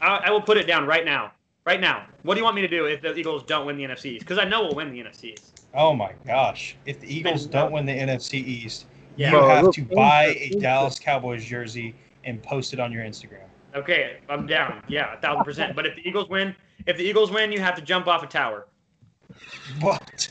I, 0.01 0.17
I 0.25 0.31
will 0.31 0.41
put 0.41 0.57
it 0.57 0.67
down 0.67 0.85
right 0.85 1.03
now. 1.03 1.31
Right 1.65 1.81
now. 1.81 2.05
What 2.23 2.35
do 2.35 2.39
you 2.39 2.43
want 2.43 2.55
me 2.55 2.61
to 2.61 2.67
do 2.67 2.85
if 2.85 3.01
the 3.01 3.15
Eagles 3.15 3.43
don't 3.43 3.65
win 3.65 3.75
the 3.75 3.83
NFC 3.83 4.05
East? 4.05 4.25
Because 4.25 4.37
I 4.37 4.45
know 4.45 4.63
we'll 4.63 4.75
win 4.75 4.91
the 4.91 4.99
NFC 4.99 5.33
East. 5.33 5.65
Oh 5.73 5.93
my 5.93 6.13
gosh! 6.25 6.77
If 6.85 7.01
the 7.01 7.13
Eagles 7.13 7.47
don't 7.47 7.71
win 7.71 7.85
the 7.85 7.91
NFC 7.91 8.35
East, 8.35 8.85
Yeah. 9.15 9.31
you 9.31 9.65
have 9.65 9.71
to 9.71 9.83
buy 9.83 10.35
a. 10.37 10.49
Dallas 10.59 10.99
Cowboys 10.99 11.43
jersey 11.45 11.95
and 12.23 12.41
post 12.41 12.73
it 12.73 12.79
on 12.79 12.91
your 12.91 13.03
Instagram. 13.03 13.45
Okay, 13.75 14.17
I'm 14.29 14.47
down. 14.47 14.81
Yeah, 14.87 15.13
a 15.13 15.17
thousand 15.17 15.43
percent. 15.43 15.75
But 15.75 15.85
if 15.85 15.95
the 15.95 16.07
Eagles 16.07 16.29
win, 16.29 16.55
if 16.85 16.97
the 16.97 17.03
Eagles 17.03 17.31
win, 17.31 17.51
you 17.51 17.59
have 17.59 17.75
to 17.75 17.81
jump 17.81 18.07
off 18.07 18.23
a 18.23 18.27
tower. 18.27 18.67
What? 19.81 20.29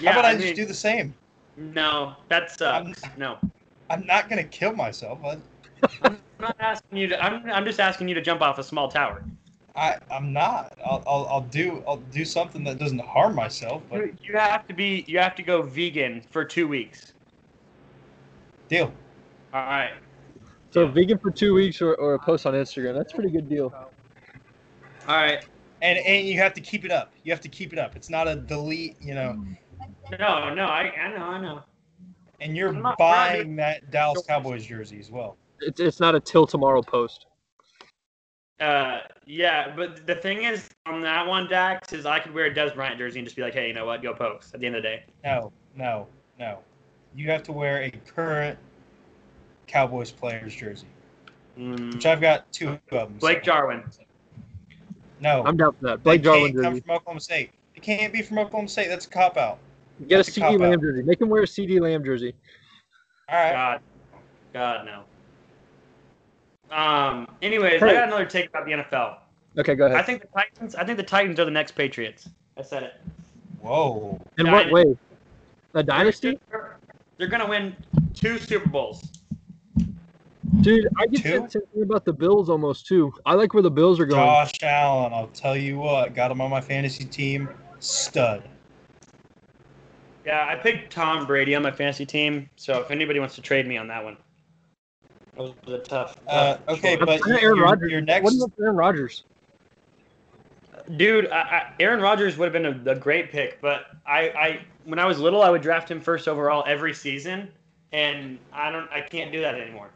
Yeah, 0.00 0.12
How 0.12 0.20
about 0.20 0.30
I, 0.30 0.32
mean, 0.34 0.42
just 0.42 0.56
do 0.56 0.66
the 0.66 0.74
same? 0.74 1.14
No, 1.56 2.14
that 2.28 2.50
sucks. 2.50 3.00
No. 3.16 3.38
I'm 3.88 4.04
not 4.04 4.28
gonna 4.28 4.44
kill 4.44 4.74
myself. 4.74 5.18
I, 5.24 5.38
I'm 6.02 6.18
not 6.38 6.56
asking 6.60 6.98
you 6.98 7.08
to. 7.08 7.24
I'm, 7.24 7.50
I'm 7.50 7.64
just 7.64 7.80
asking 7.80 8.08
you 8.08 8.14
to 8.14 8.20
jump 8.20 8.42
off 8.42 8.58
a 8.58 8.62
small 8.62 8.88
tower. 8.88 9.24
I 9.76 9.98
I'm 10.10 10.32
not. 10.32 10.72
I'll, 10.84 11.02
I'll 11.06 11.26
I'll 11.26 11.40
do 11.42 11.82
I'll 11.86 11.98
do 11.98 12.24
something 12.24 12.64
that 12.64 12.78
doesn't 12.78 13.00
harm 13.00 13.34
myself. 13.34 13.82
But 13.90 13.98
You 13.98 14.16
you 14.22 14.36
have 14.36 14.66
to 14.68 14.74
be. 14.74 15.04
You 15.06 15.18
have 15.18 15.34
to 15.36 15.42
go 15.42 15.62
vegan 15.62 16.22
for 16.30 16.44
two 16.44 16.66
weeks. 16.66 17.12
deal. 18.68 18.92
All 19.52 19.60
right. 19.60 19.92
So 20.72 20.84
Yeah. 20.84 20.92
vegan 20.92 21.18
for 21.18 21.30
two 21.30 21.54
weeks 21.54 21.80
or, 21.80 21.94
or 21.94 22.14
a 22.14 22.18
post 22.18 22.46
on 22.46 22.54
Instagram. 22.54 22.94
That's 22.94 23.12
a 23.12 23.16
pretty 23.16 23.30
good 23.30 23.48
deal. 23.48 23.72
All 25.08 25.16
right. 25.16 25.44
And 25.82 25.98
and 25.98 26.26
you 26.26 26.38
have 26.38 26.54
to 26.54 26.60
keep 26.60 26.84
it 26.84 26.90
up. 26.90 27.12
You 27.22 27.32
have 27.32 27.40
to 27.42 27.48
keep 27.48 27.72
it 27.72 27.78
up. 27.78 27.96
It's 27.96 28.10
not 28.10 28.26
a 28.28 28.36
delete. 28.36 28.96
You 29.00 29.14
know. 29.14 29.44
No, 30.18 30.54
no, 30.54 30.64
I, 30.64 30.90
I 30.98 31.16
know, 31.16 31.24
I 31.24 31.40
know. 31.40 31.62
And 32.40 32.56
you're 32.56 32.68
I'm 32.70 32.82
not 32.82 32.98
buying 32.98 33.56
that 33.56 33.90
Dallas 33.90 34.22
Cowboys 34.26 34.64
jersey 34.64 34.98
as 34.98 35.10
well. 35.10 35.36
It's, 35.60 35.80
it's 35.80 36.00
not 36.00 36.14
a 36.14 36.20
till 36.20 36.46
tomorrow 36.46 36.82
post. 36.82 37.25
Uh, 38.60 39.00
yeah, 39.26 39.74
but 39.76 40.06
the 40.06 40.14
thing 40.14 40.44
is, 40.44 40.68
on 40.86 41.02
that 41.02 41.26
one, 41.26 41.46
Dax, 41.46 41.92
is 41.92 42.06
I 42.06 42.18
could 42.18 42.32
wear 42.32 42.46
a 42.46 42.54
Dez 42.54 42.74
Bryant 42.74 42.98
jersey 42.98 43.18
and 43.18 43.26
just 43.26 43.36
be 43.36 43.42
like, 43.42 43.52
hey, 43.52 43.68
you 43.68 43.74
know 43.74 43.84
what? 43.84 44.02
Go 44.02 44.14
Pokes. 44.14 44.52
At 44.54 44.60
the 44.60 44.66
end 44.66 44.76
of 44.76 44.82
the 44.82 44.88
day. 44.88 45.04
No, 45.24 45.52
no, 45.76 46.06
no. 46.38 46.58
You 47.14 47.30
have 47.30 47.42
to 47.44 47.52
wear 47.52 47.82
a 47.82 47.90
current 47.90 48.58
Cowboys 49.66 50.10
player's 50.10 50.54
jersey, 50.54 50.86
Mm, 51.58 51.94
which 51.94 52.06
I've 52.06 52.20
got 52.20 52.50
two 52.52 52.68
of 52.70 52.80
them. 52.90 53.16
Blake 53.18 53.38
so- 53.38 53.44
Jarwin. 53.44 53.82
No, 55.20 55.42
I'm 55.44 55.56
down 55.56 55.72
for 55.72 55.84
that. 55.88 56.02
Blake 56.02 56.20
It 56.20 56.24
Jarwin 56.24 56.52
can't 56.52 56.62
come 56.62 56.72
jersey. 56.74 56.80
from 56.82 56.90
Oklahoma 56.96 57.20
State. 57.20 57.50
It 57.74 57.82
can't 57.82 58.12
be 58.12 58.20
from 58.22 58.38
Oklahoma 58.38 58.68
State. 58.68 58.88
That's 58.88 59.06
a 59.06 59.08
cop 59.08 59.36
out. 59.38 59.58
Get 60.06 60.12
a 60.12 60.16
that's 60.16 60.28
a 60.28 60.30
CeeDee 60.32 60.40
cop-out. 60.42 60.60
Lamb 60.60 60.80
jersey. 60.80 61.02
Make 61.02 61.20
him 61.20 61.28
wear 61.30 61.42
a 61.42 61.46
CeeDee 61.46 61.80
Lamb 61.80 62.04
jersey. 62.04 62.34
All 63.30 63.36
right. 63.38 63.52
God, 63.52 63.80
God, 64.52 64.84
no. 64.86 65.04
Um. 66.70 67.28
Anyways, 67.42 67.82
I 67.82 67.92
got 67.92 68.04
another 68.08 68.24
take 68.26 68.48
about 68.48 68.64
the 68.66 68.72
NFL. 68.72 69.16
Okay, 69.58 69.74
go 69.74 69.86
ahead. 69.86 69.96
I 69.98 70.02
think 70.02 70.22
the 70.22 70.28
Titans. 70.28 70.74
I 70.74 70.84
think 70.84 70.98
the 70.98 71.04
Titans 71.04 71.38
are 71.40 71.44
the 71.44 71.50
next 71.50 71.72
Patriots. 71.72 72.28
I 72.58 72.62
said 72.62 72.82
it. 72.82 72.94
Whoa. 73.60 74.20
In 74.38 74.46
Yeah, 74.46 74.52
what 74.52 74.66
I- 74.66 74.72
way? 74.72 74.96
A 75.74 75.82
dynasty? 75.82 76.38
They're, 76.50 76.76
they're 77.18 77.28
gonna 77.28 77.48
win 77.48 77.76
two 78.14 78.38
Super 78.38 78.68
Bowls. 78.68 79.12
Dude, 80.62 80.88
I 80.98 81.06
get 81.06 81.22
Two? 81.22 81.40
that 81.40 81.52
same 81.52 81.62
thing 81.74 81.82
about 81.82 82.04
the 82.06 82.12
Bills 82.12 82.48
almost 82.48 82.86
too. 82.86 83.12
I 83.26 83.34
like 83.34 83.52
where 83.52 83.62
the 83.62 83.70
Bills 83.70 84.00
are 84.00 84.06
going. 84.06 84.24
Josh 84.24 84.52
Allen. 84.62 85.12
I'll 85.12 85.26
tell 85.28 85.56
you 85.56 85.76
what. 85.78 86.14
Got 86.14 86.30
him 86.30 86.40
on 86.40 86.50
my 86.50 86.60
fantasy 86.62 87.04
team. 87.04 87.48
Stud. 87.78 88.42
Yeah, 90.24 90.46
I 90.48 90.54
picked 90.56 90.92
Tom 90.92 91.26
Brady 91.26 91.54
on 91.54 91.62
my 91.62 91.70
fantasy 91.70 92.06
team. 92.06 92.48
So 92.56 92.80
if 92.80 92.90
anybody 92.90 93.20
wants 93.20 93.34
to 93.36 93.42
trade 93.42 93.66
me 93.66 93.76
on 93.76 93.86
that 93.88 94.02
one, 94.02 94.16
that 95.36 95.42
was 95.42 95.52
a 95.68 95.78
tough. 95.78 96.16
Uh, 96.26 96.56
okay, 96.68 96.96
but 96.96 97.08
Aaron 97.28 97.40
your, 97.40 97.56
Rodgers. 97.56 97.90
your 97.90 98.00
What 98.00 98.06
next. 98.06 98.36
about 98.36 98.52
Aaron 98.60 98.76
Rodgers? 98.76 99.24
Dude, 100.96 101.28
I, 101.28 101.40
I, 101.40 101.72
Aaron 101.80 102.00
Rodgers 102.00 102.36
would 102.38 102.44
have 102.44 102.52
been 102.52 102.88
a, 102.88 102.92
a 102.92 102.94
great 102.94 103.30
pick, 103.30 103.60
but 103.60 103.86
I, 104.06 104.20
I 104.30 104.60
when 104.84 104.98
I 104.98 105.04
was 105.04 105.18
little, 105.18 105.42
I 105.42 105.50
would 105.50 105.62
draft 105.62 105.90
him 105.90 106.00
first 106.00 106.28
overall 106.28 106.64
every 106.66 106.94
season, 106.94 107.50
and 107.92 108.38
I 108.52 108.70
don't, 108.70 108.90
I 108.90 109.00
can't 109.00 109.32
do 109.32 109.40
that 109.40 109.56
anymore. 109.56 109.90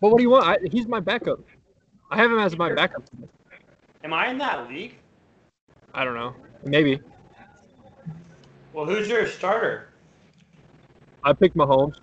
But 0.00 0.10
what 0.10 0.16
do 0.18 0.22
you 0.22 0.30
want? 0.30 0.46
I, 0.46 0.58
he's 0.70 0.86
my 0.88 1.00
backup. 1.00 1.38
I 2.10 2.16
have 2.16 2.30
him 2.30 2.38
as 2.38 2.56
my 2.56 2.72
backup. 2.72 3.02
Am 4.04 4.12
I 4.12 4.28
in 4.28 4.38
that 4.38 4.68
league? 4.68 4.94
I 5.94 6.04
don't 6.04 6.14
know. 6.14 6.34
Maybe. 6.64 7.00
Well, 8.72 8.86
who's 8.86 9.08
your 9.08 9.26
starter? 9.26 9.88
I 11.24 11.32
picked 11.34 11.56
Mahomes. 11.56 11.96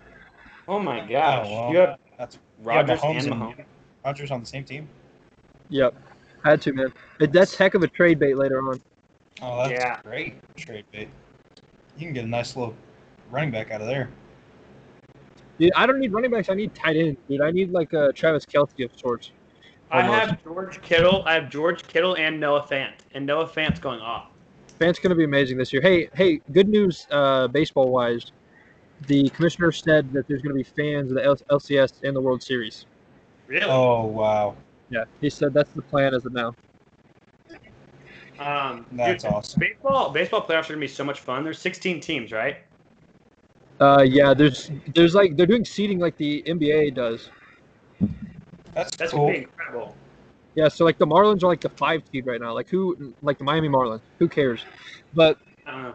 Oh 0.67 0.79
my 0.79 0.99
gosh, 0.99 1.47
Oh, 1.49 1.51
well, 1.51 1.71
you 1.71 1.77
have 1.79 1.97
That's 2.17 2.37
Rodgers 2.63 2.99
Mahomes 2.99 3.23
and 3.23 3.33
and- 3.33 3.41
Mahomes. 3.41 3.65
Rodgers 4.05 4.31
on 4.31 4.39
the 4.39 4.45
same 4.45 4.63
team. 4.63 4.87
Yep. 5.69 5.93
Had 6.43 6.61
to, 6.61 6.73
man. 6.73 6.93
That's 7.19 7.55
heck 7.55 7.73
of 7.73 7.83
a 7.83 7.87
trade 7.87 8.17
bait 8.19 8.35
later 8.37 8.59
on. 8.67 8.79
Oh, 9.41 9.57
that's 9.67 9.71
Yeah. 9.71 9.99
great 10.03 10.35
trade 10.55 10.85
bait. 10.91 11.09
You 11.97 12.05
can 12.05 12.13
get 12.13 12.23
a 12.23 12.27
nice 12.27 12.55
little 12.55 12.73
running 13.29 13.51
back 13.51 13.71
out 13.71 13.81
of 13.81 13.87
there. 13.87 14.09
Dude, 15.59 15.71
I 15.75 15.85
don't 15.85 15.99
need 15.99 16.13
running 16.13 16.31
backs. 16.31 16.49
I 16.49 16.53
need 16.53 16.73
tight 16.73 16.95
ends, 16.95 17.19
dude. 17.27 17.41
I 17.41 17.51
need 17.51 17.71
like 17.71 17.91
a 17.91 18.13
Travis 18.13 18.45
Kelce 18.45 18.85
of 18.85 18.97
sorts. 18.97 19.31
I 19.91 20.01
have 20.01 20.41
George 20.43 20.81
Kittle. 20.81 21.23
I 21.25 21.33
have 21.33 21.49
George 21.49 21.85
Kittle 21.87 22.15
and 22.15 22.39
Noah 22.39 22.61
Fant, 22.61 22.93
and 23.13 23.25
Noah 23.25 23.47
Fant's 23.47 23.79
going 23.79 23.99
off. 23.99 24.27
Fant's 24.79 24.99
going 24.99 25.09
to 25.09 25.15
be 25.15 25.23
amazing 25.25 25.57
this 25.57 25.73
year. 25.73 25.81
Hey, 25.81 26.09
hey, 26.13 26.39
good 26.53 26.69
news, 26.69 27.05
uh, 27.11 27.47
baseball 27.49 27.89
wise. 27.91 28.31
The 29.07 29.29
commissioner 29.29 29.71
said 29.71 30.11
that 30.13 30.27
there's 30.27 30.41
going 30.41 30.55
to 30.55 30.63
be 30.63 30.63
fans 30.63 31.11
of 31.11 31.15
the 31.15 31.45
LCS 31.51 32.03
and 32.03 32.15
the 32.15 32.21
World 32.21 32.43
Series. 32.43 32.85
Really? 33.47 33.65
Oh 33.65 34.05
wow, 34.05 34.55
Yeah, 34.89 35.05
he 35.21 35.29
said 35.29 35.53
that's 35.53 35.71
the 35.71 35.81
plan 35.81 36.13
as 36.13 36.25
of 36.25 36.33
now. 36.33 36.55
Um, 38.39 38.85
that's 38.91 39.23
dude, 39.23 39.33
awesome. 39.33 39.59
Baseball, 39.59 40.11
baseball 40.11 40.41
playoffs 40.41 40.65
are 40.65 40.73
gonna 40.73 40.81
be 40.81 40.87
so 40.87 41.03
much 41.03 41.19
fun. 41.19 41.43
There's 41.43 41.59
16 41.59 41.99
teams, 41.99 42.31
right? 42.31 42.57
Uh, 43.79 44.03
yeah, 44.07 44.33
there's 44.33 44.71
there's 44.93 45.15
like 45.15 45.35
they're 45.35 45.45
doing 45.45 45.65
seating 45.65 45.99
like 45.99 46.15
the 46.17 46.43
NBA 46.43 46.93
does. 46.93 47.29
That's, 48.73 48.95
That's 48.97 49.11
cool. 49.11 49.27
gonna 49.27 49.31
be 49.33 49.37
incredible. 49.39 49.95
Yeah, 50.55 50.67
so 50.67 50.85
like 50.85 50.97
the 50.97 51.07
Marlins 51.07 51.43
are 51.43 51.47
like 51.47 51.61
the 51.61 51.69
five 51.69 52.03
seed 52.11 52.25
right 52.25 52.39
now. 52.39 52.53
Like 52.53 52.69
who, 52.69 53.13
like 53.21 53.37
the 53.37 53.43
Miami 53.43 53.69
Marlins. 53.69 54.01
Who 54.19 54.27
cares? 54.27 54.65
But 55.13 55.37
I 55.65 55.71
don't 55.71 55.83
know. 55.83 55.93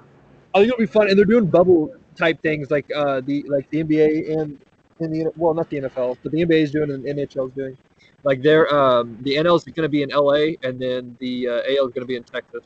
I 0.54 0.58
think 0.58 0.72
it'll 0.72 0.78
be 0.78 0.86
fun, 0.86 1.08
and 1.08 1.18
they're 1.18 1.24
doing 1.24 1.46
bubble 1.46 1.94
type 2.16 2.40
things 2.42 2.70
like 2.70 2.86
uh 2.94 3.20
the 3.22 3.44
like 3.48 3.68
the 3.70 3.82
NBA 3.82 4.38
and 4.38 4.58
and 5.00 5.12
the 5.12 5.30
well 5.36 5.54
not 5.54 5.68
the 5.70 5.80
NFL, 5.80 6.16
but 6.22 6.32
the 6.32 6.44
NBA 6.44 6.62
is 6.62 6.70
doing 6.70 6.90
and 6.90 7.04
the 7.04 7.10
NHL 7.10 7.48
is 7.48 7.54
doing. 7.54 7.76
Like 8.22 8.42
they're 8.42 8.72
um 8.74 9.18
the 9.22 9.34
NL 9.36 9.56
is 9.56 9.64
going 9.64 9.82
to 9.82 9.88
be 9.88 10.02
in 10.02 10.10
LA, 10.10 10.56
and 10.62 10.80
then 10.80 11.16
the 11.20 11.48
uh, 11.48 11.52
AL 11.52 11.86
is 11.88 11.92
going 11.92 12.00
to 12.00 12.06
be 12.06 12.16
in 12.16 12.24
Texas. 12.24 12.62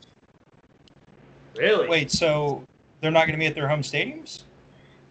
Really? 1.56 1.88
Wait, 1.88 2.10
so 2.10 2.62
they're 3.00 3.10
not 3.10 3.26
going 3.26 3.32
to 3.32 3.38
be 3.38 3.46
at 3.46 3.54
their 3.54 3.68
home 3.68 3.80
stadiums? 3.80 4.44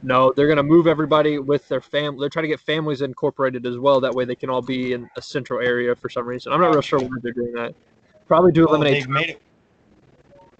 No, 0.03 0.31
they're 0.31 0.47
going 0.47 0.57
to 0.57 0.63
move 0.63 0.87
everybody 0.87 1.39
with 1.39 1.67
their 1.67 1.81
fam. 1.81 2.19
They're 2.19 2.29
trying 2.29 2.43
to 2.43 2.49
get 2.49 2.59
families 2.59 3.01
incorporated 3.01 3.65
as 3.65 3.77
well. 3.77 3.99
That 3.99 4.13
way 4.13 4.25
they 4.25 4.35
can 4.35 4.49
all 4.49 4.61
be 4.61 4.93
in 4.93 5.09
a 5.17 5.21
central 5.21 5.59
area 5.59 5.95
for 5.95 6.07
some 6.07 6.25
reason. 6.25 6.53
I'm 6.53 6.61
not 6.61 6.71
real 6.71 6.81
sure 6.81 6.99
why 6.99 7.09
they're 7.21 7.33
doing 7.33 7.51
that. 7.53 7.73
Probably 8.27 8.51
to 8.53 8.67
Oh, 8.67 8.69
eliminate. 8.69 8.93
they've 9.01 9.09
made 9.09 9.29
it. 9.31 9.41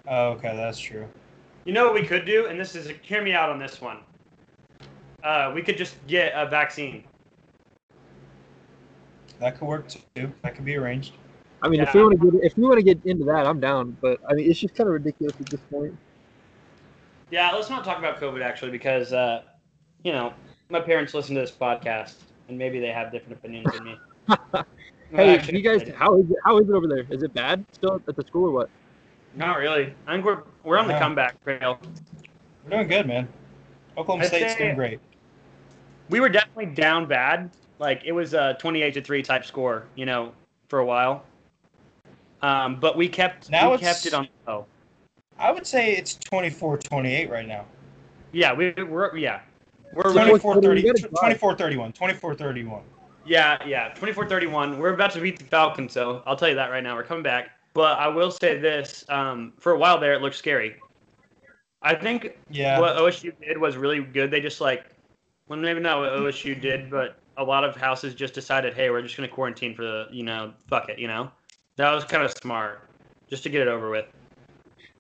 Oh, 0.08 0.30
okay, 0.32 0.56
that's 0.56 0.80
true. 0.80 1.06
You 1.68 1.74
know 1.74 1.84
what 1.84 1.96
we 1.96 2.04
could 2.04 2.24
do, 2.24 2.46
and 2.46 2.58
this 2.58 2.76
is 2.76 2.88
a 2.88 2.94
hear 3.02 3.22
me 3.22 3.34
out 3.34 3.50
on 3.50 3.60
this 3.60 3.82
one. 3.82 3.98
Uh, 5.22 5.52
we 5.54 5.62
could 5.62 5.76
just 5.76 5.96
get 6.08 6.32
a 6.34 6.48
vaccine. 6.50 7.04
That 9.40 9.60
could 9.60 9.68
work 9.68 9.90
too. 9.90 10.32
That 10.44 10.56
could 10.56 10.64
be 10.64 10.78
arranged. 10.78 11.16
I 11.62 11.68
mean, 11.68 11.82
if 11.82 11.94
we 11.94 12.02
want 12.02 12.18
to 12.18 12.32
get 12.32 12.42
if 12.42 12.58
we 12.58 12.64
want 12.64 12.78
to 12.78 12.84
get 12.84 13.06
into 13.06 13.26
that, 13.26 13.46
I'm 13.46 13.60
down. 13.60 13.98
But 14.02 14.22
I 14.30 14.34
mean, 14.34 14.50
it's 14.50 14.62
just 14.62 14.76
kind 14.76 14.88
of 14.88 14.94
ridiculous 14.94 15.36
at 15.42 15.48
this 15.48 15.60
point. 15.70 15.94
Yeah, 17.32 17.52
let's 17.52 17.70
not 17.70 17.84
talk 17.84 17.98
about 17.98 18.22
COVID 18.22 18.42
actually, 18.42 18.72
because 18.72 19.12
uh, 19.12 19.42
you 20.06 20.14
know 20.14 20.34
my 20.70 20.80
parents 20.80 21.14
listen 21.14 21.36
to 21.36 21.42
this 21.42 21.52
podcast, 21.52 22.14
and 22.48 22.58
maybe 22.58 22.80
they 22.80 22.94
have 22.94 23.12
different 23.12 23.40
opinions 23.40 23.74
than 23.74 23.84
me. 23.84 24.00
Hey, 25.12 25.36
actually 25.36 25.60
you 25.60 25.64
guys, 25.64 25.90
how 25.96 26.18
is 26.20 26.30
it? 26.30 26.36
How 26.44 26.58
is 26.60 26.68
it 26.68 26.74
over 26.74 26.86
there? 26.86 27.06
Is 27.10 27.24
it 27.24 27.34
bad 27.34 27.66
still 27.72 28.02
at 28.08 28.16
the 28.16 28.24
school 28.26 28.50
or 28.50 28.52
what? 28.52 28.70
Not 29.38 29.58
really. 29.60 29.94
I 30.08 30.14
think 30.14 30.26
we're 30.26 30.42
we're 30.64 30.78
on 30.78 30.88
the 30.88 30.98
comeback 30.98 31.42
trail. 31.44 31.80
We're 32.66 32.72
doing 32.72 32.88
good, 32.88 33.06
man. 33.08 33.28
Oklahoma 33.98 34.24
I'd 34.26 34.28
State's 34.28 34.54
say- 34.54 34.60
doing 34.60 34.76
great. 34.76 35.00
We 36.10 36.20
were 36.20 36.30
definitely 36.30 36.68
down 36.68 37.06
bad. 37.06 37.50
Like 37.80 38.02
it 38.06 38.12
was 38.12 38.34
a 38.34 38.58
28 38.60 38.94
to 38.96 39.02
three 39.02 39.22
type 39.22 39.46
score, 39.46 39.86
you 39.96 40.06
know, 40.06 40.32
for 40.70 40.80
a 40.80 40.86
while. 40.86 41.24
Um, 42.42 42.80
but 42.80 42.98
we 42.98 43.08
kept 43.08 43.50
Now 43.50 43.70
we 43.70 43.76
it's- 43.76 44.04
kept 44.04 44.06
it 44.08 44.14
on. 44.18 44.28
Oh, 44.48 44.66
I 45.38 45.52
would 45.52 45.68
say 45.68 45.96
it's 45.96 46.16
24-28 46.16 47.30
right 47.30 47.48
now. 47.48 47.66
yeah, 48.32 48.54
we 48.54 48.72
we're 48.72 49.16
yeah, 49.18 49.42
we're 49.94 50.04
So 50.10 50.16
running. 50.16 50.32
what- 50.32 50.42
24 50.42 50.54
what 50.56 50.62
do 50.64 50.70
we 50.70 50.82
30, 50.82 50.82
get 50.82 51.06
it 51.06 51.12
by? 51.14 51.20
24 51.22 51.56
31. 51.56 51.94
24 51.94 52.34
31. 52.36 52.82
Yeah, 53.26 53.58
yeah, 53.68 53.94
24-31. 53.96 54.78
We're 54.78 54.94
about 54.94 55.12
to 55.12 55.20
beat 55.20 55.38
the 55.38 55.44
Falcons, 55.44 55.92
so 55.92 56.24
I'll 56.26 56.38
tell 56.38 56.48
you 56.48 56.56
that 56.56 56.72
right 56.72 56.82
now. 56.82 56.96
We're 56.96 57.04
coming 57.04 57.24
back. 57.24 57.50
But 57.78 58.00
I 58.00 58.08
will 58.08 58.32
say 58.32 58.58
this: 58.58 59.06
um, 59.08 59.54
for 59.60 59.74
a 59.74 59.78
while 59.78 60.00
there, 60.00 60.14
it 60.14 60.22
looked 60.24 60.36
scary. 60.36 60.78
I 61.84 61.94
think 61.94 62.36
Yeah. 62.50 62.80
what 62.80 62.98
OSU 62.98 63.32
did 63.40 63.56
was 63.60 63.78
really 63.78 64.02
good. 64.02 64.32
They 64.32 64.42
just 64.42 64.60
like, 64.60 64.88
well, 65.48 65.60
maybe 65.60 65.80
not 65.80 66.00
what 66.00 66.12
OSU 66.12 66.60
did, 66.60 66.90
but 66.90 67.20
a 67.38 67.44
lot 67.44 67.64
of 67.64 67.76
houses 67.76 68.16
just 68.16 68.34
decided, 68.34 68.74
hey, 68.74 68.90
we're 68.90 69.04
just 69.04 69.16
going 69.16 69.30
to 69.30 69.36
quarantine 69.36 69.76
for 69.76 69.84
the, 69.84 70.08
you 70.10 70.24
know, 70.24 70.56
fuck 70.68 70.90
it, 70.90 70.98
you 70.98 71.08
know. 71.08 71.30
That 71.76 71.94
was 71.94 72.04
kind 72.04 72.24
of 72.24 72.32
smart, 72.42 72.82
just 73.30 73.44
to 73.44 73.50
get 73.50 73.62
it 73.62 73.68
over 73.68 73.92
with. 73.92 74.08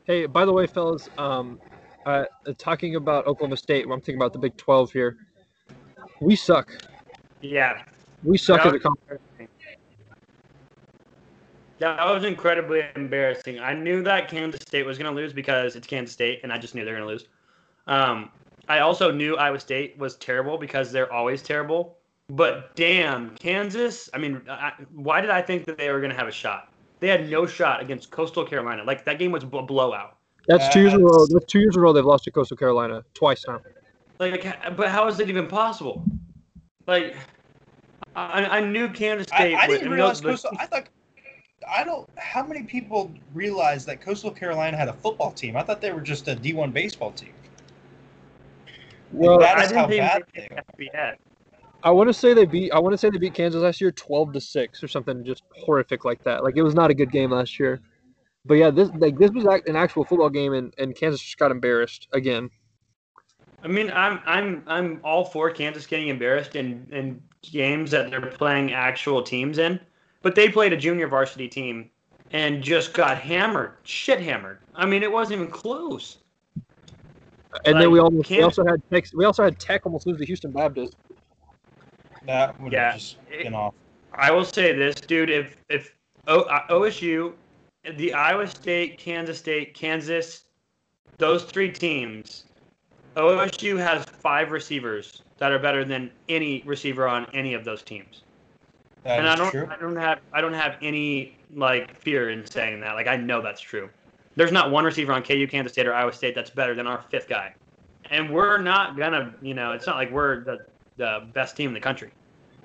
Hey, 0.05 0.27
by 0.27 0.45
the 0.45 0.53
way, 0.53 0.67
fellas, 0.67 1.09
um, 1.17 1.59
uh, 2.05 2.25
talking 2.59 2.95
about 2.95 3.25
Oklahoma 3.25 3.57
State, 3.57 3.85
I'm 3.85 4.01
thinking 4.01 4.17
about 4.17 4.33
the 4.33 4.39
Big 4.39 4.55
12 4.55 4.91
here. 4.91 5.17
We 6.21 6.35
suck. 6.35 6.69
Yeah, 7.41 7.81
We 8.23 8.37
suck 8.37 8.61
that 8.61 8.67
as 8.67 8.73
a 8.73 8.79
conference. 8.79 9.23
Embarrassing. 11.79 12.05
That 12.05 12.13
was 12.13 12.23
incredibly 12.23 12.83
embarrassing. 12.95 13.59
I 13.59 13.73
knew 13.73 14.03
that 14.03 14.27
Kansas 14.29 14.61
State 14.61 14.85
was 14.85 14.97
going 14.97 15.13
to 15.13 15.15
lose 15.15 15.33
because 15.33 15.75
it's 15.75 15.87
Kansas 15.87 16.13
State, 16.13 16.41
and 16.43 16.51
I 16.51 16.57
just 16.57 16.75
knew 16.75 16.83
they 16.85 16.91
were 16.91 16.97
going 16.97 17.07
to 17.07 17.13
lose. 17.13 17.27
Um, 17.87 18.29
I 18.67 18.79
also 18.79 19.11
knew 19.11 19.37
Iowa 19.37 19.59
State 19.59 19.97
was 19.97 20.15
terrible 20.17 20.57
because 20.57 20.91
they're 20.91 21.11
always 21.11 21.41
terrible. 21.41 21.97
But 22.29 22.75
damn, 22.75 23.35
Kansas. 23.37 24.09
I 24.13 24.17
mean, 24.17 24.41
I, 24.49 24.73
why 24.93 25.21
did 25.21 25.29
I 25.29 25.41
think 25.41 25.65
that 25.65 25.77
they 25.77 25.89
were 25.91 25.99
going 25.99 26.11
to 26.11 26.17
have 26.17 26.27
a 26.27 26.31
shot? 26.31 26.73
They 26.99 27.07
had 27.07 27.29
no 27.29 27.45
shot 27.45 27.81
against 27.81 28.11
Coastal 28.11 28.43
Carolina. 28.43 28.83
Like 28.83 29.05
that 29.05 29.19
game 29.19 29.31
was 29.31 29.43
a 29.43 29.47
blowout. 29.47 30.17
That's 30.47 30.67
two 30.73 30.81
years 30.81 30.93
in 30.93 31.01
a 31.01 31.05
row. 31.05 31.25
That's 31.27 31.45
two 31.45 31.59
years 31.59 31.75
in 31.75 31.79
a 31.79 31.83
row 31.83 31.93
they've 31.93 32.05
lost 32.05 32.23
to 32.25 32.31
Coastal 32.31 32.57
Carolina 32.57 33.03
twice 33.13 33.45
now. 33.47 33.61
Like, 34.19 34.75
but 34.75 34.89
how 34.89 35.07
is 35.07 35.19
it 35.19 35.29
even 35.29 35.47
possible? 35.47 36.03
Like, 36.87 37.15
I, 38.15 38.45
I 38.45 38.61
knew 38.61 38.89
Kansas 38.89 39.27
State. 39.27 39.55
I, 39.55 39.63
I 39.63 39.67
didn't 39.67 39.83
mean, 39.83 39.93
realize 39.93 40.21
those- 40.21 40.41
Coastal. 40.41 40.57
I 40.59 40.65
thought. 40.65 40.87
I 41.69 41.83
don't. 41.83 42.07
How 42.17 42.45
many 42.45 42.63
people 42.63 43.11
realize 43.33 43.85
that 43.85 44.01
Coastal 44.01 44.31
Carolina 44.31 44.77
had 44.77 44.87
a 44.87 44.93
football 44.93 45.31
team? 45.31 45.55
I 45.55 45.63
thought 45.63 45.81
they 45.81 45.91
were 45.91 46.01
just 46.01 46.27
a 46.27 46.35
D1 46.35 46.73
baseball 46.73 47.11
team. 47.11 47.33
Well, 49.11 49.39
that 49.39 49.57
I 49.57 49.61
didn't 49.61 49.77
how 49.77 49.87
think 49.87 50.01
bad 50.01 50.23
they 50.33 50.41
they 50.41 50.55
had 50.55 50.65
to 50.67 50.77
be 50.77 50.89
at. 50.93 51.19
I 51.83 51.91
want 51.91 52.09
to 52.09 52.13
say 52.13 52.33
they 52.33 52.45
beat. 52.45 52.71
I 52.71 52.79
want 52.79 52.93
to 52.93 52.97
say 52.97 53.09
they 53.09 53.17
beat 53.17 53.33
Kansas 53.33 53.61
last 53.61 53.79
year, 53.79 53.91
twelve 53.91 54.33
to 54.33 54.41
six 54.41 54.83
or 54.83 54.87
something, 54.87 55.23
just 55.23 55.43
horrific 55.51 56.05
like 56.05 56.23
that. 56.23 56.43
Like 56.43 56.57
it 56.57 56.63
was 56.63 56.75
not 56.75 56.89
a 56.91 56.93
good 56.93 57.11
game 57.11 57.31
last 57.31 57.59
year. 57.59 57.81
But 58.45 58.55
yeah, 58.55 58.71
this 58.71 58.89
like 58.97 59.17
this 59.17 59.31
was 59.31 59.45
an 59.45 59.75
actual 59.75 60.03
football 60.03 60.29
game, 60.29 60.53
and, 60.53 60.73
and 60.77 60.95
Kansas 60.95 61.21
just 61.21 61.37
got 61.37 61.51
embarrassed 61.51 62.07
again. 62.13 62.49
I 63.63 63.67
mean, 63.67 63.91
I'm 63.91 64.19
I'm 64.25 64.63
I'm 64.67 65.01
all 65.03 65.25
for 65.25 65.49
Kansas 65.49 65.85
getting 65.85 66.07
embarrassed 66.07 66.55
in 66.55 66.87
in 66.91 67.21
games 67.41 67.91
that 67.91 68.09
they're 68.09 68.21
playing 68.21 68.73
actual 68.73 69.21
teams 69.21 69.57
in, 69.57 69.79
but 70.21 70.35
they 70.35 70.49
played 70.49 70.73
a 70.73 70.77
junior 70.77 71.07
varsity 71.07 71.47
team 71.47 71.89
and 72.31 72.61
just 72.61 72.93
got 72.93 73.17
hammered, 73.17 73.73
shit 73.83 74.19
hammered. 74.19 74.59
I 74.75 74.85
mean, 74.85 75.03
it 75.03 75.11
wasn't 75.11 75.39
even 75.41 75.51
close. 75.51 76.17
And 77.65 77.79
then 77.79 77.91
we 77.91 77.99
almost 77.99 78.29
we 78.29 78.41
also 78.41 78.65
had 78.65 78.81
Tech. 78.91 79.05
We 79.13 79.25
also 79.25 79.43
had 79.43 79.57
Tech 79.59 79.85
almost 79.85 80.05
lose 80.05 80.19
to 80.19 80.25
Houston 80.25 80.51
Baptist. 80.51 80.95
That 82.25 82.59
would 82.61 82.73
Yeah, 82.73 82.91
have 82.91 82.99
just 82.99 83.17
it- 83.29 83.43
been 83.43 83.53
off. 83.53 83.73
I 84.13 84.31
will 84.31 84.45
say 84.45 84.73
this, 84.73 84.95
dude. 84.95 85.29
If 85.29 85.57
if 85.69 85.95
o, 86.27 86.41
uh, 86.41 86.67
OSU, 86.69 87.33
the 87.95 88.13
Iowa 88.13 88.47
State, 88.47 88.97
Kansas 88.97 89.37
State, 89.37 89.73
Kansas, 89.73 90.45
those 91.17 91.43
three 91.43 91.71
teams, 91.71 92.45
OSU 93.15 93.77
has 93.77 94.05
five 94.05 94.51
receivers 94.51 95.23
that 95.37 95.51
are 95.51 95.59
better 95.59 95.85
than 95.85 96.11
any 96.29 96.63
receiver 96.65 97.07
on 97.07 97.27
any 97.33 97.53
of 97.53 97.63
those 97.63 97.81
teams. 97.81 98.23
That 99.07 99.19
and 99.19 99.29
I 99.29 99.35
don't, 99.37 99.51
true. 99.51 99.67
I 99.71 99.77
don't 99.77 99.95
have, 99.95 100.19
I 100.33 100.41
don't 100.41 100.53
have 100.53 100.75
any 100.81 101.37
like 101.55 101.95
fear 101.95 102.29
in 102.29 102.45
saying 102.45 102.81
that. 102.81 102.95
Like 102.95 103.07
I 103.07 103.15
know 103.15 103.41
that's 103.41 103.61
true. 103.61 103.89
There's 104.35 104.51
not 104.51 104.69
one 104.69 104.83
receiver 104.83 105.13
on 105.13 105.23
KU, 105.23 105.47
Kansas 105.47 105.71
State, 105.71 105.87
or 105.87 105.93
Iowa 105.93 106.11
State 106.11 106.35
that's 106.35 106.49
better 106.49 106.75
than 106.75 106.87
our 106.87 107.01
fifth 107.09 107.29
guy, 107.29 107.53
and 108.11 108.29
we're 108.29 108.57
not 108.57 108.97
gonna, 108.97 109.33
you 109.41 109.53
know, 109.53 109.71
it's 109.71 109.87
not 109.87 109.95
like 109.95 110.11
we're 110.11 110.43
the 110.43 110.57
the 110.97 111.25
best 111.33 111.55
team 111.55 111.69
in 111.69 111.73
the 111.73 111.79
country. 111.79 112.11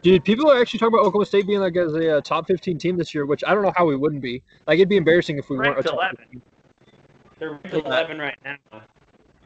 Dude, 0.02 0.24
people 0.24 0.50
are 0.50 0.60
actually 0.60 0.80
talking 0.80 0.94
about 0.94 1.06
Oklahoma 1.06 1.26
State 1.26 1.46
being 1.46 1.60
like 1.60 1.76
as 1.76 1.94
a 1.94 2.18
uh, 2.18 2.20
top 2.22 2.48
fifteen 2.48 2.76
team 2.76 2.96
this 2.96 3.14
year, 3.14 3.24
which 3.24 3.44
I 3.46 3.54
don't 3.54 3.62
know 3.62 3.72
how 3.76 3.86
we 3.86 3.94
wouldn't 3.94 4.20
be. 4.20 4.42
Like 4.66 4.78
it'd 4.78 4.88
be 4.88 4.96
embarrassing 4.96 5.38
if 5.38 5.48
we 5.48 5.58
weren't 5.58 5.78
a 5.78 5.82
top 5.84 5.94
11. 5.94 6.16
15. 6.18 6.42
They're 7.38 7.50
ranked 7.52 7.72
11 7.72 8.18
right 8.18 8.38
now. 8.44 8.56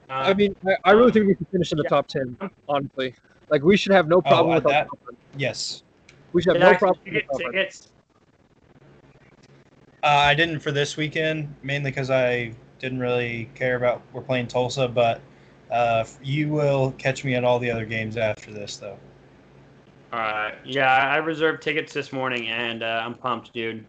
I 0.08 0.30
Um, 0.30 0.36
mean, 0.38 0.56
I, 0.66 0.76
I 0.84 0.92
really 0.92 1.12
think 1.12 1.26
we 1.26 1.34
should 1.36 1.48
finish 1.48 1.72
in 1.72 1.78
the 1.78 1.84
Yeah. 1.84 1.90
top 1.90 2.08
ten. 2.08 2.38
Honestly, 2.70 3.14
like 3.50 3.62
we 3.62 3.76
should 3.76 3.92
have 3.92 4.08
no 4.08 4.22
problem 4.22 4.52
uh, 4.52 4.54
with 4.56 4.64
that- 4.64 4.88
Yes. 5.36 5.82
We 6.32 6.42
should 6.42 6.56
have 6.56 6.62
Jackson, 6.62 6.72
no 6.74 6.78
problem. 6.78 7.04
did 7.04 7.14
with 7.14 7.22
get 7.22 7.28
conference. 7.28 7.54
tickets. 7.54 7.88
Uh, 10.02 10.06
I 10.08 10.34
didn't 10.34 10.60
for 10.60 10.70
this 10.72 10.96
weekend, 10.96 11.54
mainly 11.62 11.90
because 11.90 12.10
I 12.10 12.52
didn't 12.78 13.00
really 13.00 13.50
care 13.54 13.76
about 13.76 14.02
we're 14.12 14.20
playing 14.22 14.46
Tulsa, 14.46 14.86
but 14.86 15.20
uh, 15.70 16.04
you 16.22 16.48
will 16.50 16.92
catch 16.92 17.24
me 17.24 17.34
at 17.34 17.44
all 17.44 17.58
the 17.58 17.70
other 17.70 17.84
games 17.84 18.16
after 18.16 18.52
this, 18.52 18.76
though. 18.76 18.98
All 20.12 20.20
right. 20.20 20.54
Yeah, 20.64 20.92
I 20.92 21.16
reserved 21.16 21.62
tickets 21.62 21.92
this 21.92 22.12
morning, 22.12 22.46
and 22.48 22.82
uh, 22.82 23.02
I'm 23.04 23.14
pumped, 23.14 23.52
dude. 23.52 23.84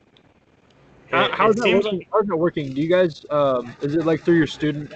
How, 1.11 1.25
It- 1.25 1.31
how's 1.31 1.51
it 1.55 1.57
that 1.57 1.63
seems 1.63 1.85
working? 1.85 1.99
like- 1.99 2.07
how's 2.11 2.25
that 2.25 2.37
working? 2.37 2.73
Do 2.73 2.81
you 2.81 2.89
guys? 2.89 3.25
Um, 3.29 3.75
is 3.81 3.93
it 3.95 4.05
like 4.05 4.21
through 4.23 4.37
your 4.37 4.47
student 4.47 4.91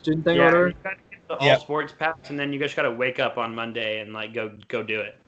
student 0.00 0.24
thing 0.24 0.36
yeah, 0.36 0.42
or 0.42 0.46
whatever? 0.46 0.68
you 0.68 0.74
gotta 0.82 0.96
get 1.10 1.28
the 1.28 1.34
all 1.36 1.46
Yeah. 1.46 1.58
sports 1.58 1.92
pass, 1.98 2.16
and 2.30 2.38
then 2.38 2.52
you 2.52 2.58
just 2.58 2.74
gotta 2.76 2.90
wake 2.90 3.18
up 3.20 3.36
on 3.36 3.54
Monday 3.54 4.00
and 4.00 4.14
like 4.14 4.32
go 4.32 4.56
go 4.68 4.82
do 4.82 5.00
it. 5.00 5.19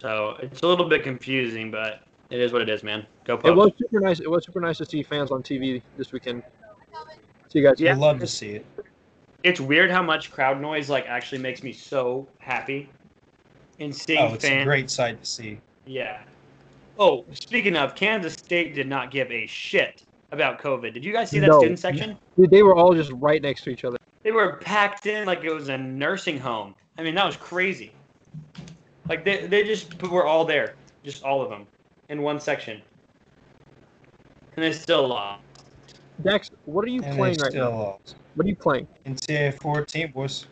So 0.00 0.36
it's 0.40 0.62
a 0.62 0.66
little 0.66 0.88
bit 0.88 1.04
confusing, 1.04 1.70
but 1.70 2.02
it 2.30 2.40
is 2.40 2.52
what 2.52 2.62
it 2.62 2.68
is, 2.68 2.82
man. 2.82 3.06
Go 3.24 3.34
It 3.44 3.54
was 3.54 3.70
super 3.78 4.00
nice. 4.00 4.18
It 4.20 4.28
was 4.30 4.44
super 4.44 4.60
nice 4.60 4.78
to 4.78 4.84
see 4.86 5.02
fans 5.02 5.30
on 5.30 5.42
TV 5.42 5.80
this 5.96 6.10
weekend. 6.12 6.42
See 7.48 7.60
you 7.60 7.64
guys. 7.68 7.78
Yeah. 7.80 7.92
I'd 7.92 7.98
love 7.98 8.18
to 8.18 8.26
see 8.26 8.50
it. 8.56 8.66
It's 9.44 9.60
weird 9.60 9.90
how 9.90 10.02
much 10.02 10.32
crowd 10.32 10.60
noise 10.60 10.90
like 10.90 11.06
actually 11.06 11.38
makes 11.38 11.62
me 11.62 11.72
so 11.72 12.26
happy. 12.38 12.88
In 13.78 13.92
seeing 13.92 14.18
Oh, 14.18 14.34
it's 14.34 14.44
fans. 14.44 14.62
a 14.62 14.64
great 14.64 14.90
sight 14.90 15.22
to 15.22 15.28
see. 15.28 15.58
Yeah. 15.86 16.20
Oh, 16.98 17.24
speaking 17.32 17.76
of, 17.76 17.94
Kansas 17.94 18.32
State 18.32 18.74
did 18.74 18.88
not 18.88 19.10
give 19.10 19.30
a 19.30 19.46
shit 19.46 20.02
about 20.32 20.60
COVID. 20.60 20.92
Did 20.92 21.04
you 21.04 21.12
guys 21.12 21.30
see 21.30 21.38
that 21.40 21.48
No. 21.48 21.58
student 21.58 21.78
section? 21.78 22.16
Dude, 22.36 22.50
they 22.50 22.62
were 22.62 22.74
all 22.74 22.94
just 22.94 23.12
right 23.12 23.42
next 23.42 23.62
to 23.64 23.70
each 23.70 23.84
other. 23.84 23.98
They 24.22 24.32
were 24.32 24.54
packed 24.56 25.06
in 25.06 25.26
like 25.26 25.44
it 25.44 25.52
was 25.52 25.68
a 25.68 25.78
nursing 25.78 26.38
home. 26.38 26.74
I 26.98 27.02
mean, 27.02 27.14
that 27.14 27.26
was 27.26 27.36
crazy. 27.36 27.92
Like 29.08 29.24
they, 29.24 29.46
they 29.46 29.64
just 29.64 30.02
were 30.02 30.26
all 30.26 30.44
there, 30.44 30.74
just 31.02 31.22
all 31.24 31.42
of 31.42 31.50
them, 31.50 31.66
in 32.08 32.22
one 32.22 32.40
section. 32.40 32.80
And 34.56 34.64
they 34.64 34.72
still 34.72 35.08
lost. 35.08 35.42
Dex, 36.22 36.50
what 36.64 36.84
are 36.84 36.88
you 36.88 37.02
And 37.02 37.12
they 37.12 37.16
playing 37.16 37.38
right 37.40 37.50
still 37.50 37.70
now? 37.70 37.76
lost. 37.78 38.16
What 38.36 38.46
are 38.46 38.48
you 38.48 38.56
playing? 38.56 38.86
NCAA 39.06 39.60
14 39.60 40.12
boys. 40.12 40.46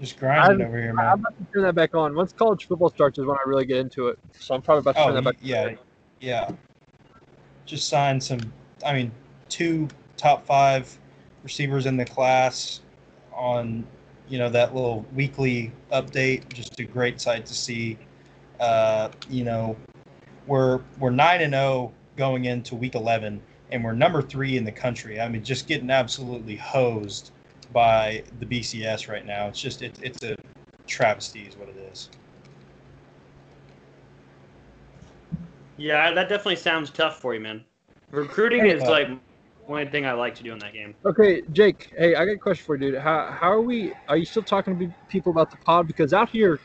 just 0.00 0.18
grinding 0.18 0.60
I'm- 0.60 0.68
over 0.68 0.78
here, 0.80 0.92
man. 0.92 1.06
I'm 1.06 1.20
about 1.20 1.38
to 1.38 1.44
turn 1.52 1.62
that 1.62 1.74
back 1.76 1.94
on. 1.94 2.14
Once 2.14 2.32
college 2.32 2.66
football 2.66 2.90
starts 2.90 3.18
is 3.18 3.24
when 3.24 3.36
I 3.36 3.42
really 3.48 3.64
get 3.64 3.78
into 3.78 4.08
it. 4.08 4.18
So 4.38 4.52
I'm 4.54 4.60
probably 4.60 4.80
about 4.80 4.96
to 4.96 5.02
turn 5.04 5.10
Oh, 5.12 5.14
that 5.14 5.24
back. 5.24 5.36
yeah, 5.40 5.74
yeah. 6.20 6.50
Just 7.66 7.88
signed 7.88 8.22
some. 8.22 8.40
I 8.84 8.94
mean, 8.94 9.12
two 9.48 9.86
top 10.16 10.44
five 10.44 10.98
receivers 11.44 11.86
in 11.86 11.96
the 11.96 12.04
class 12.04 12.80
on, 13.32 13.86
you 14.32 14.38
know, 14.38 14.48
that 14.48 14.74
little 14.74 15.04
weekly 15.14 15.70
update. 15.92 16.50
Just 16.54 16.80
a 16.80 16.84
great 16.84 17.20
sight 17.20 17.44
to 17.44 17.52
see. 17.52 17.98
Uh, 18.58 19.10
you 19.28 19.44
know, 19.44 19.76
we're 20.46 20.80
we're 20.98 21.10
nine 21.10 21.42
and 21.42 21.52
zero 21.52 21.92
going 22.16 22.46
into 22.46 22.74
week 22.74 22.94
eleven, 22.94 23.42
and 23.70 23.84
we're 23.84 23.92
number 23.92 24.22
three 24.22 24.56
in 24.56 24.64
the 24.64 24.72
country. 24.72 25.20
I 25.20 25.28
mean, 25.28 25.44
just 25.44 25.68
getting 25.68 25.90
absolutely 25.90 26.56
hosed 26.56 27.32
by 27.74 28.24
the 28.40 28.46
BCS 28.46 29.06
right 29.06 29.26
now. 29.26 29.48
It's 29.48 29.60
just 29.60 29.82
it, 29.82 29.98
it's 30.02 30.24
a 30.24 30.34
travesty, 30.86 31.40
is 31.40 31.54
what 31.58 31.68
it 31.68 31.76
is. 31.92 32.08
Yeah, 35.76 36.10
that 36.10 36.30
definitely 36.30 36.56
sounds 36.56 36.88
tough 36.88 37.20
for 37.20 37.34
you, 37.34 37.40
man. 37.40 37.62
Recruiting 38.10 38.64
is 38.64 38.80
like 38.84 39.10
one 39.66 39.90
thing 39.90 40.06
I 40.06 40.12
like 40.12 40.34
to 40.36 40.42
do 40.42 40.52
in 40.52 40.58
that 40.60 40.72
game. 40.72 40.94
Okay, 41.04 41.42
Jake. 41.52 41.92
Hey, 41.96 42.14
I 42.14 42.24
got 42.24 42.32
a 42.32 42.38
question 42.38 42.64
for 42.64 42.76
you, 42.76 42.92
dude. 42.92 43.00
How 43.00 43.30
how 43.30 43.50
are 43.50 43.60
we? 43.60 43.92
Are 44.08 44.16
you 44.16 44.24
still 44.24 44.42
talking 44.42 44.78
to 44.78 44.94
people 45.08 45.32
about 45.32 45.50
the 45.50 45.56
pod? 45.58 45.86
Because 45.86 46.12
out 46.12 46.28
here, 46.30 46.60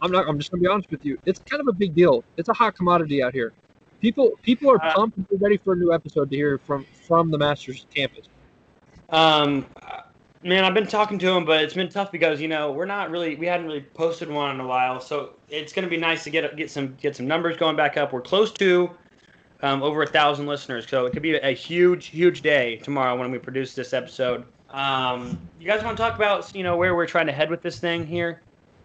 I'm 0.00 0.10
not. 0.10 0.28
I'm 0.28 0.38
just 0.38 0.50
gonna 0.50 0.62
be 0.62 0.68
honest 0.68 0.90
with 0.90 1.04
you. 1.04 1.18
It's 1.24 1.40
kind 1.40 1.60
of 1.60 1.68
a 1.68 1.72
big 1.72 1.94
deal. 1.94 2.24
It's 2.36 2.48
a 2.48 2.52
hot 2.52 2.76
commodity 2.76 3.22
out 3.22 3.32
here. 3.32 3.52
People 4.00 4.32
people 4.42 4.70
are 4.70 4.84
Uh, 4.84 4.92
pumped 4.94 5.18
and 5.18 5.40
ready 5.40 5.56
for 5.56 5.72
a 5.74 5.76
new 5.76 5.92
episode 5.92 6.30
to 6.30 6.36
hear 6.36 6.58
from 6.58 6.84
from 7.06 7.30
the 7.30 7.38
Masters 7.38 7.86
campus. 7.94 8.28
Um, 9.10 9.66
man, 10.42 10.64
I've 10.64 10.74
been 10.74 10.86
talking 10.86 11.18
to 11.20 11.28
him, 11.28 11.44
but 11.44 11.62
it's 11.62 11.74
been 11.74 11.88
tough 11.88 12.10
because 12.10 12.40
you 12.40 12.48
know 12.48 12.72
we're 12.72 12.86
not 12.86 13.10
really 13.10 13.36
we 13.36 13.46
hadn't 13.46 13.66
really 13.66 13.82
posted 13.82 14.28
one 14.28 14.54
in 14.54 14.60
a 14.60 14.66
while, 14.66 15.00
so 15.00 15.34
it's 15.48 15.72
gonna 15.72 15.88
be 15.88 15.96
nice 15.96 16.24
to 16.24 16.30
get 16.30 16.56
get 16.56 16.70
some 16.70 16.96
get 17.00 17.16
some 17.16 17.26
numbers 17.26 17.56
going 17.56 17.76
back 17.76 17.96
up. 17.96 18.12
We're 18.12 18.22
close 18.22 18.52
to 18.52 18.90
um, 19.62 19.82
over 19.82 20.02
a 20.02 20.06
thousand 20.06 20.46
listeners, 20.46 20.86
so 20.88 21.06
it 21.06 21.12
could 21.12 21.22
be 21.22 21.36
a 21.36 21.52
huge 21.52 22.06
huge 22.06 22.42
day 22.42 22.76
tomorrow 22.76 23.16
when 23.16 23.30
we 23.30 23.38
produce 23.38 23.74
this 23.74 23.92
episode. 23.92 24.44
Um, 24.70 25.38
you 25.60 25.66
guys 25.66 25.84
want 25.84 25.96
to 25.96 26.02
talk 26.02 26.16
about 26.16 26.54
you 26.54 26.62
know 26.62 26.76
where 26.76 26.94
we're 26.94 27.06
trying 27.06 27.26
to 27.26 27.32
head 27.32 27.50
with 27.50 27.62
this 27.62 27.78
thing 27.78 28.06
here? 28.06 28.42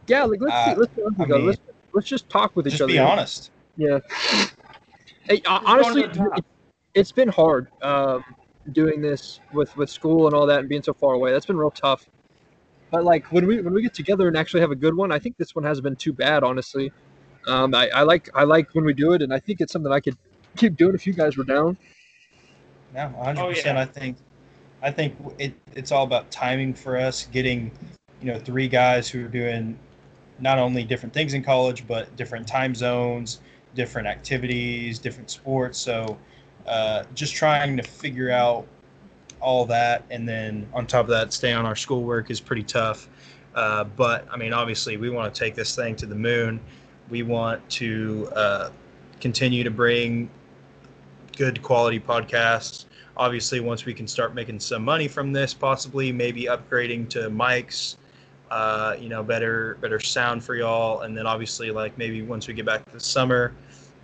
Yeah, 0.07 0.23
like 0.23 0.39
let's 0.41 0.55
Uh, 0.55 0.75
let's, 0.77 0.91
let's, 0.97 1.19
I 1.19 1.25
go. 1.25 1.37
mean- 1.37 1.47
let's 1.47 1.59
let's 1.93 2.07
just 2.07 2.29
talk 2.29 2.55
with 2.55 2.67
each 2.67 2.73
Just 2.73 2.83
other. 2.83 2.93
be 2.93 2.99
honest. 2.99 3.51
Yeah. 3.75 3.99
Hey, 5.23 5.41
honestly, 5.45 6.03
to 6.03 6.07
the 6.07 6.13
top. 6.15 6.37
it, 6.37 6.45
it's 6.93 7.11
been 7.11 7.27
hard 7.27 7.67
um, 7.81 8.23
doing 8.71 9.01
this 9.01 9.39
with 9.53 9.75
with 9.75 9.89
school 9.89 10.27
and 10.27 10.35
all 10.35 10.45
that, 10.45 10.59
and 10.59 10.69
being 10.69 10.83
so 10.83 10.93
far 10.93 11.13
away. 11.13 11.31
That's 11.31 11.45
been 11.45 11.57
real 11.57 11.71
tough. 11.71 12.07
But 12.91 13.03
like 13.03 13.31
when 13.31 13.45
we 13.45 13.61
when 13.61 13.73
we 13.73 13.81
get 13.81 13.93
together 13.93 14.27
and 14.27 14.37
actually 14.37 14.61
have 14.61 14.71
a 14.71 14.75
good 14.75 14.95
one, 14.95 15.11
I 15.11 15.19
think 15.19 15.37
this 15.37 15.55
one 15.55 15.65
hasn't 15.65 15.83
been 15.83 15.95
too 15.95 16.13
bad, 16.13 16.43
honestly. 16.43 16.91
Um, 17.47 17.73
I, 17.75 17.89
I 17.89 18.01
like 18.03 18.29
I 18.33 18.43
like 18.43 18.73
when 18.73 18.85
we 18.85 18.93
do 18.93 19.13
it, 19.13 19.21
and 19.21 19.33
I 19.33 19.39
think 19.39 19.61
it's 19.61 19.73
something 19.73 19.91
I 19.91 19.99
could 19.99 20.17
keep 20.57 20.75
doing 20.75 20.95
if 20.95 21.07
you 21.07 21.13
guys 21.13 21.37
were 21.37 21.43
down. 21.43 21.77
No, 22.93 23.07
100. 23.09 23.41
Oh, 23.41 23.49
percent. 23.49 23.77
I 23.77 23.85
think, 23.85 24.17
I 24.81 24.91
think 24.91 25.15
it, 25.37 25.53
it's 25.75 25.91
all 25.91 26.03
about 26.03 26.31
timing 26.31 26.73
for 26.73 26.97
us. 26.97 27.27
Getting, 27.31 27.71
you 28.21 28.31
know, 28.31 28.39
three 28.39 28.67
guys 28.67 29.09
who 29.09 29.25
are 29.25 29.29
doing 29.29 29.77
not 30.39 30.59
only 30.59 30.83
different 30.83 31.13
things 31.13 31.33
in 31.33 31.43
college, 31.43 31.87
but 31.87 32.15
different 32.15 32.47
time 32.47 32.75
zones, 32.75 33.39
different 33.75 34.07
activities, 34.07 34.99
different 34.99 35.29
sports. 35.29 35.77
So, 35.77 36.17
uh, 36.67 37.03
just 37.13 37.33
trying 37.33 37.77
to 37.77 37.83
figure 37.83 38.29
out 38.29 38.67
all 39.39 39.65
that, 39.65 40.03
and 40.09 40.27
then 40.27 40.67
on 40.73 40.87
top 40.87 41.05
of 41.05 41.09
that, 41.09 41.31
stay 41.31 41.53
on 41.53 41.65
our 41.65 41.75
schoolwork 41.75 42.29
is 42.29 42.39
pretty 42.39 42.63
tough. 42.63 43.07
Uh, 43.55 43.83
but 43.83 44.27
I 44.31 44.37
mean, 44.37 44.53
obviously, 44.53 44.97
we 44.97 45.09
want 45.09 45.33
to 45.33 45.39
take 45.39 45.55
this 45.55 45.75
thing 45.75 45.95
to 45.97 46.05
the 46.05 46.15
moon. 46.15 46.59
We 47.09 47.23
want 47.23 47.67
to 47.71 48.29
uh, 48.35 48.69
continue 49.19 49.63
to 49.63 49.71
bring 49.71 50.29
good 51.37 51.61
quality 51.61 51.99
podcasts. 51.99 52.85
Obviously, 53.15 53.59
once 53.59 53.85
we 53.85 53.93
can 53.93 54.07
start 54.07 54.35
making 54.35 54.59
some 54.59 54.83
money 54.83 55.07
from 55.07 55.31
this, 55.31 55.53
possibly 55.53 56.11
maybe 56.11 56.43
upgrading 56.43 57.09
to 57.09 57.29
mics, 57.29 57.95
uh, 58.51 58.95
you 58.99 59.09
know, 59.09 59.23
better 59.23 59.77
better 59.81 59.99
sound 59.99 60.43
for 60.43 60.55
y'all, 60.55 61.01
and 61.01 61.17
then 61.17 61.25
obviously, 61.25 61.71
like 61.71 61.97
maybe 61.97 62.21
once 62.21 62.47
we 62.47 62.53
get 62.53 62.65
back 62.65 62.85
to 62.85 62.91
the 62.91 62.99
summer, 62.99 63.53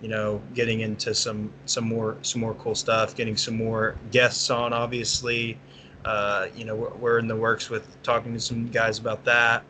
you 0.02 0.10
know, 0.10 0.42
getting 0.54 0.82
into 0.82 1.14
some 1.14 1.52
some 1.66 1.86
more 1.86 2.18
some 2.22 2.42
more 2.42 2.54
cool 2.56 2.76
stuff, 2.76 3.16
getting 3.16 3.38
some 3.38 3.56
more 3.56 3.96
guests 4.12 4.50
on, 4.50 4.74
obviously. 4.74 5.58
Uh, 6.06 6.48
you 6.56 6.66
know, 6.66 6.76
we're, 6.76 6.94
we're 6.96 7.20
in 7.20 7.28
the 7.28 7.36
works 7.36 7.70
with 7.70 8.02
talking 8.04 8.34
to 8.34 8.40
some 8.40 8.68
guys 8.68 9.00
about 9.00 9.24
that. 9.24 9.64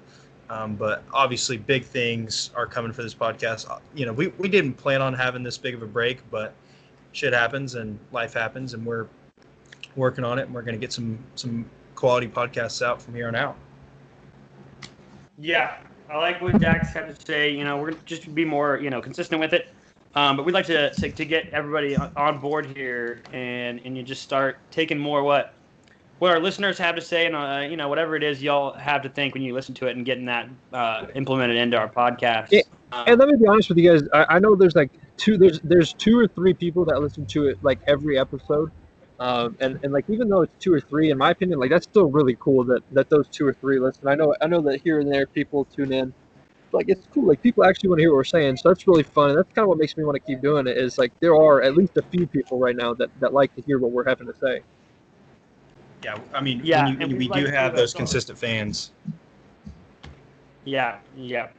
Um, 0.49 0.75
but 0.75 1.03
obviously, 1.13 1.57
big 1.57 1.85
things 1.85 2.51
are 2.55 2.65
coming 2.65 2.91
for 2.91 3.03
this 3.03 3.15
podcast. 3.15 3.79
You 3.95 4.05
know, 4.05 4.13
we, 4.13 4.27
we 4.39 4.47
didn't 4.47 4.73
plan 4.73 5.01
on 5.01 5.13
having 5.13 5.43
this 5.43 5.57
big 5.57 5.73
of 5.73 5.83
a 5.83 5.87
break, 5.87 6.19
but 6.29 6.53
shit 7.13 7.33
happens 7.33 7.75
and 7.75 7.97
life 8.11 8.33
happens, 8.33 8.73
and 8.73 8.85
we're 8.85 9.07
working 9.95 10.23
on 10.23 10.39
it, 10.39 10.43
and 10.43 10.53
we're 10.53 10.61
going 10.63 10.75
to 10.75 10.79
get 10.79 10.91
some 10.91 11.17
some 11.35 11.65
quality 11.95 12.27
podcasts 12.27 12.85
out 12.85 13.01
from 13.01 13.15
here 13.15 13.27
on 13.27 13.35
out. 13.35 13.55
Yeah, 15.37 15.77
I 16.09 16.17
like 16.17 16.41
what 16.41 16.59
Dax 16.59 16.93
had 16.93 17.07
to 17.15 17.25
say. 17.25 17.49
You 17.51 17.63
know, 17.63 17.77
we're 17.77 17.91
gonna 17.91 18.03
just 18.05 18.33
be 18.35 18.45
more, 18.45 18.77
you 18.77 18.89
know, 18.89 19.01
consistent 19.01 19.39
with 19.39 19.53
it. 19.53 19.69
Um, 20.15 20.37
but 20.37 20.45
we'd 20.45 20.51
like 20.53 20.67
to, 20.67 20.93
to 20.93 21.11
to 21.11 21.25
get 21.25 21.49
everybody 21.49 21.95
on- 21.95 22.11
on 22.15 22.39
board 22.39 22.67
here, 22.75 23.21
and 23.31 23.81
and 23.83 23.97
you 23.97 24.03
just 24.03 24.21
start 24.21 24.57
taking 24.69 24.97
more 24.97 25.23
what 25.23 25.53
what 26.19 26.31
our 26.31 26.39
listeners 26.39 26.77
have 26.77 26.95
to 26.95 27.01
say, 27.01 27.25
and 27.25 27.35
uh, 27.35 27.65
you 27.67 27.77
know, 27.77 27.89
whatever 27.89 28.15
it 28.15 28.23
is 28.23 28.43
y'all 28.43 28.73
have 28.73 29.01
to 29.01 29.09
think 29.09 29.33
when 29.33 29.41
you 29.43 29.53
listen 29.53 29.73
to 29.75 29.87
it, 29.87 29.95
and 29.95 30.05
getting 30.05 30.25
that 30.25 30.49
uh, 30.71 31.07
implemented 31.15 31.57
into 31.57 31.77
our 31.77 31.89
podcast. 31.89 32.49
Yeah, 32.51 32.61
Um, 32.91 33.05
And 33.07 33.19
let 33.19 33.27
me 33.27 33.35
be 33.37 33.47
honest 33.47 33.69
with 33.69 33.77
you 33.79 33.89
guys. 33.91 34.07
I, 34.13 34.35
I 34.35 34.39
know 34.39 34.55
there's 34.55 34.75
like 34.75 34.91
two 35.17 35.37
there's 35.37 35.59
there's 35.61 35.93
two 35.93 36.17
or 36.17 36.27
three 36.27 36.53
people 36.53 36.85
that 36.85 36.99
listen 37.01 37.25
to 37.27 37.47
it 37.47 37.63
like 37.63 37.79
every 37.87 38.17
episode. 38.17 38.71
Um, 39.19 39.55
and, 39.59 39.79
and 39.83 39.93
like 39.93 40.09
even 40.09 40.27
though 40.27 40.41
it's 40.41 40.55
two 40.59 40.73
or 40.73 40.81
three, 40.81 41.11
in 41.11 41.17
my 41.17 41.31
opinion, 41.31 41.59
like 41.59 41.69
that's 41.69 41.85
still 41.85 42.09
really 42.09 42.35
cool 42.39 42.63
that, 42.65 42.81
that 42.91 43.09
those 43.09 43.27
two 43.29 43.47
or 43.47 43.53
three 43.53 43.79
listen. 43.79 44.07
I 44.07 44.15
know 44.15 44.35
I 44.41 44.47
know 44.47 44.61
that 44.61 44.81
here 44.81 44.99
and 44.99 45.11
there 45.11 45.27
people 45.27 45.65
tune 45.65 45.93
in. 45.93 46.13
Like 46.71 46.89
it's 46.89 47.07
cool. 47.13 47.27
Like 47.27 47.41
people 47.41 47.63
actually 47.63 47.89
want 47.89 47.99
to 47.99 48.03
hear 48.03 48.11
what 48.11 48.17
we're 48.17 48.23
saying, 48.23 48.57
so 48.57 48.69
that's 48.69 48.87
really 48.87 49.03
fun. 49.03 49.29
And 49.29 49.37
that's 49.37 49.53
kind 49.53 49.63
of 49.63 49.69
what 49.69 49.77
makes 49.77 49.95
me 49.95 50.03
want 50.03 50.15
to 50.15 50.19
keep 50.19 50.41
doing 50.41 50.67
it. 50.67 50.77
Is 50.77 50.97
like 50.97 51.17
there 51.19 51.35
are 51.35 51.61
at 51.61 51.77
least 51.77 51.95
a 51.97 52.01
few 52.01 52.25
people 52.25 52.57
right 52.57 52.75
now 52.75 52.93
that, 52.95 53.09
that 53.19 53.33
like 53.33 53.55
to 53.55 53.61
hear 53.61 53.77
what 53.77 53.91
we're 53.91 54.05
having 54.05 54.27
to 54.27 54.35
say. 54.41 54.61
Yeah, 56.03 56.17
I 56.33 56.41
mean, 56.41 56.61
Yeah, 56.63 56.85
when 56.85 56.93
you, 56.93 56.99
and 57.01 57.11
we 57.13 57.17
we'd 57.19 57.29
like 57.29 57.45
do 57.45 57.51
have 57.51 57.75
those 57.75 57.93
consistent 57.93 58.37
fans. 58.37 58.91
Yeah, 60.65 60.97
yeah. 61.15 61.49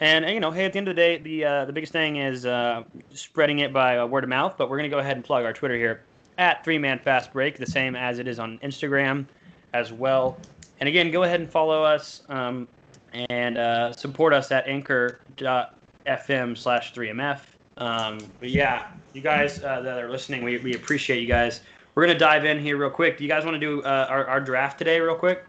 And 0.00 0.28
you 0.28 0.40
know, 0.40 0.50
hey, 0.50 0.64
at 0.64 0.72
the 0.72 0.78
end 0.78 0.88
of 0.88 0.96
the 0.96 1.00
day, 1.00 1.18
the 1.18 1.44
uh, 1.44 1.64
the 1.66 1.72
biggest 1.72 1.92
thing 1.92 2.16
is 2.16 2.46
uh, 2.46 2.82
spreading 3.12 3.60
it 3.60 3.72
by 3.72 3.98
uh, 3.98 4.06
word 4.06 4.24
of 4.24 4.30
mouth. 4.30 4.54
But 4.58 4.68
we're 4.68 4.76
gonna 4.76 4.88
go 4.88 4.98
ahead 4.98 5.16
and 5.16 5.24
plug 5.24 5.44
our 5.44 5.52
Twitter 5.52 5.76
here 5.76 6.02
at 6.38 6.64
Three 6.64 6.78
Man 6.78 6.98
Fast 6.98 7.32
Break, 7.32 7.58
the 7.58 7.66
same 7.66 7.94
as 7.94 8.18
it 8.18 8.26
is 8.26 8.38
on 8.38 8.58
Instagram 8.58 9.26
as 9.72 9.92
well. 9.92 10.36
And 10.80 10.88
again, 10.88 11.10
go 11.10 11.22
ahead 11.22 11.40
and 11.40 11.48
follow 11.48 11.82
us 11.82 12.22
um, 12.28 12.66
and 13.12 13.56
uh, 13.56 13.92
support 13.92 14.32
us 14.32 14.50
at 14.50 14.66
Anchor.fm 14.66 16.58
slash 16.58 16.92
3MF. 16.92 17.40
Um, 17.76 18.18
but 18.40 18.50
yeah, 18.50 18.88
you 19.12 19.20
guys 19.20 19.62
uh, 19.62 19.80
that 19.80 20.02
are 20.02 20.10
listening, 20.10 20.42
we, 20.42 20.58
we 20.58 20.74
appreciate 20.74 21.20
you 21.20 21.28
guys. 21.28 21.60
We're 21.94 22.06
gonna 22.06 22.18
dive 22.18 22.44
in 22.44 22.58
here 22.58 22.76
real 22.76 22.90
quick. 22.90 23.18
Do 23.18 23.24
you 23.24 23.30
guys 23.30 23.44
want 23.44 23.54
to 23.54 23.60
do 23.60 23.82
uh, 23.82 24.06
our, 24.08 24.26
our 24.26 24.40
draft 24.40 24.78
today, 24.78 24.98
real 25.00 25.14
quick? 25.14 25.44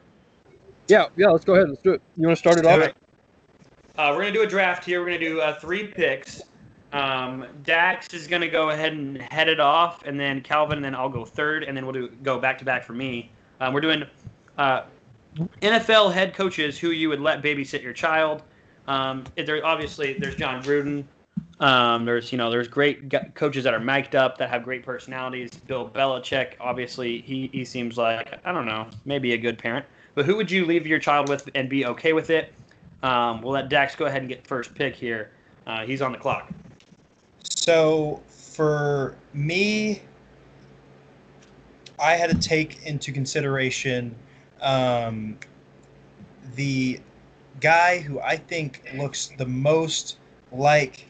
Yeah, 0.88 1.08
yeah. 1.18 1.30
Let's 1.30 1.46
go 1.46 1.56
ahead. 1.56 1.70
Let's 1.70 1.82
do 1.82 1.94
it. 1.94 2.02
You 2.16 2.28
want 2.28 2.38
to 2.38 2.40
start 2.40 2.60
it 2.60 2.66
off? 2.66 2.94
Uh, 3.98 4.12
we're 4.14 4.22
gonna 4.24 4.34
do 4.34 4.42
a 4.42 4.48
draft 4.48 4.84
here. 4.84 5.00
We're 5.00 5.08
gonna 5.08 5.20
do 5.20 5.42
uh, 5.42 5.58
three 5.60 5.88
picks. 5.88 6.42
Um, 6.92 7.46
Dax 7.64 8.14
is 8.14 8.28
gonna 8.28 8.48
go 8.48 8.70
ahead 8.70 8.94
and 8.94 9.22
head 9.22 9.48
it 9.48 9.60
off, 9.60 10.04
and 10.06 10.20
then 10.20 10.42
Calvin, 10.42 10.78
and 10.78 10.86
then 10.86 10.96
I'll 10.96 11.10
go 11.10 11.24
third, 11.24 11.64
and 11.64 11.76
then 11.76 11.86
we'll 11.86 11.94
do 11.94 12.10
go 12.24 12.38
back 12.38 12.58
to 12.60 12.66
back 12.66 12.84
for 12.84 12.94
me. 12.94 13.32
Um, 13.62 13.74
we're 13.74 13.82
doing 13.82 14.04
uh, 14.58 14.84
NFL 15.62 16.14
head 16.14 16.34
coaches 16.34 16.78
who 16.78 16.92
you 16.92 17.08
would 17.10 17.22
let 17.22 17.42
babysit 17.42 17.82
your 17.82 17.94
child. 17.94 18.44
Um, 18.88 19.24
there 19.36 19.66
obviously 19.66 20.14
there's 20.20 20.36
Jon 20.36 20.62
Gruden. 20.62 21.06
Um, 21.60 22.04
there's 22.04 22.34
you 22.34 22.38
know 22.38 22.50
there's 22.50 22.68
great 22.68 23.10
coaches 23.34 23.64
that 23.64 23.74
are 23.74 23.80
mic'd 23.80 24.16
up 24.16 24.38
that 24.38 24.50
have 24.50 24.64
great 24.64 24.84
personalities. 24.84 25.52
Bill 25.52 25.90
Belichick, 25.90 26.54
obviously 26.60 27.22
he 27.22 27.50
he 27.54 27.64
seems 27.64 27.98
like 27.98 28.40
I 28.44 28.52
don't 28.52 28.66
know 28.66 28.88
maybe 29.06 29.34
a 29.34 29.38
good 29.38 29.58
parent. 29.58 29.86
But 30.16 30.26
who 30.26 30.36
would 30.36 30.52
you 30.52 30.66
leave 30.66 30.86
your 30.86 31.00
child 31.00 31.30
with 31.30 31.50
and 31.56 31.70
be 31.70 31.86
okay 31.86 32.14
with 32.14 32.30
it? 32.30 32.54
Um, 33.04 33.42
we'll 33.42 33.54
let 33.54 33.70
Dax 33.70 33.96
go 33.96 34.06
ahead 34.06 34.22
and 34.22 34.30
get 34.30 34.46
first 34.48 34.74
pick 34.74 34.96
here. 34.96 35.32
Uh, 35.68 35.86
he's 35.86 36.02
on 36.02 36.12
the 36.12 36.18
clock. 36.18 36.52
So 37.44 38.22
for 38.28 39.16
me, 39.34 40.02
I 42.00 42.14
had 42.14 42.30
to 42.30 42.38
take 42.38 42.84
into 42.84 43.12
consideration 43.12 44.16
um, 44.62 45.38
the 46.56 47.00
guy 47.60 48.00
who 48.00 48.20
I 48.20 48.38
think 48.38 48.84
looks 48.96 49.32
the 49.38 49.46
most 49.46 50.18
like 50.52 51.10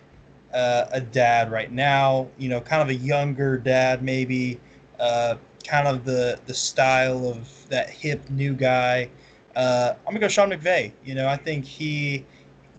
uh, 0.54 0.86
a 0.92 1.02
dad 1.02 1.52
right 1.52 1.72
now. 1.72 2.28
You 2.38 2.50
know, 2.50 2.62
kind 2.62 2.82
of 2.82 2.90
a 2.90 2.96
younger 2.96 3.58
dad, 3.58 4.04
maybe. 4.04 4.60
Uh, 5.00 5.36
kind 5.68 5.88
of 5.88 6.06
the 6.06 6.40
the 6.46 6.54
style 6.54 7.28
of 7.28 7.68
that 7.70 7.90
hip 7.90 8.30
new 8.30 8.54
guy. 8.54 9.10
Uh, 9.56 9.94
I'm 10.00 10.14
gonna 10.14 10.20
go 10.20 10.28
Sean 10.28 10.50
McVay. 10.50 10.92
You 11.04 11.16
know, 11.16 11.28
I 11.28 11.38
think 11.38 11.66
he 11.66 12.26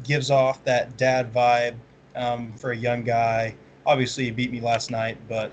gives 0.05 0.31
off 0.31 0.63
that 0.65 0.97
dad 0.97 1.33
vibe 1.33 1.77
um, 2.15 2.53
for 2.55 2.73
a 2.73 2.77
young 2.77 3.03
guy. 3.03 3.55
Obviously, 3.87 4.25
he 4.25 4.31
beat 4.31 4.53
me 4.53 4.61
last 4.61 4.91
night, 4.91 5.17
but 5.29 5.53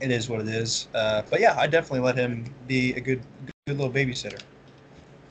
it 0.00 0.10
is 0.10 0.28
what 0.28 0.40
it 0.40 0.48
is. 0.48 0.88
Uh, 0.94 1.22
but 1.30 1.40
yeah, 1.40 1.54
I 1.58 1.66
definitely 1.66 2.00
let 2.00 2.16
him 2.16 2.44
be 2.66 2.94
a 2.94 3.00
good, 3.00 3.22
good 3.66 3.78
little 3.78 3.92
babysitter. 3.92 4.40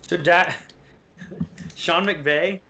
So 0.02 0.18
da- 0.18 0.54
Sean 1.76 2.06
McVay, 2.06 2.62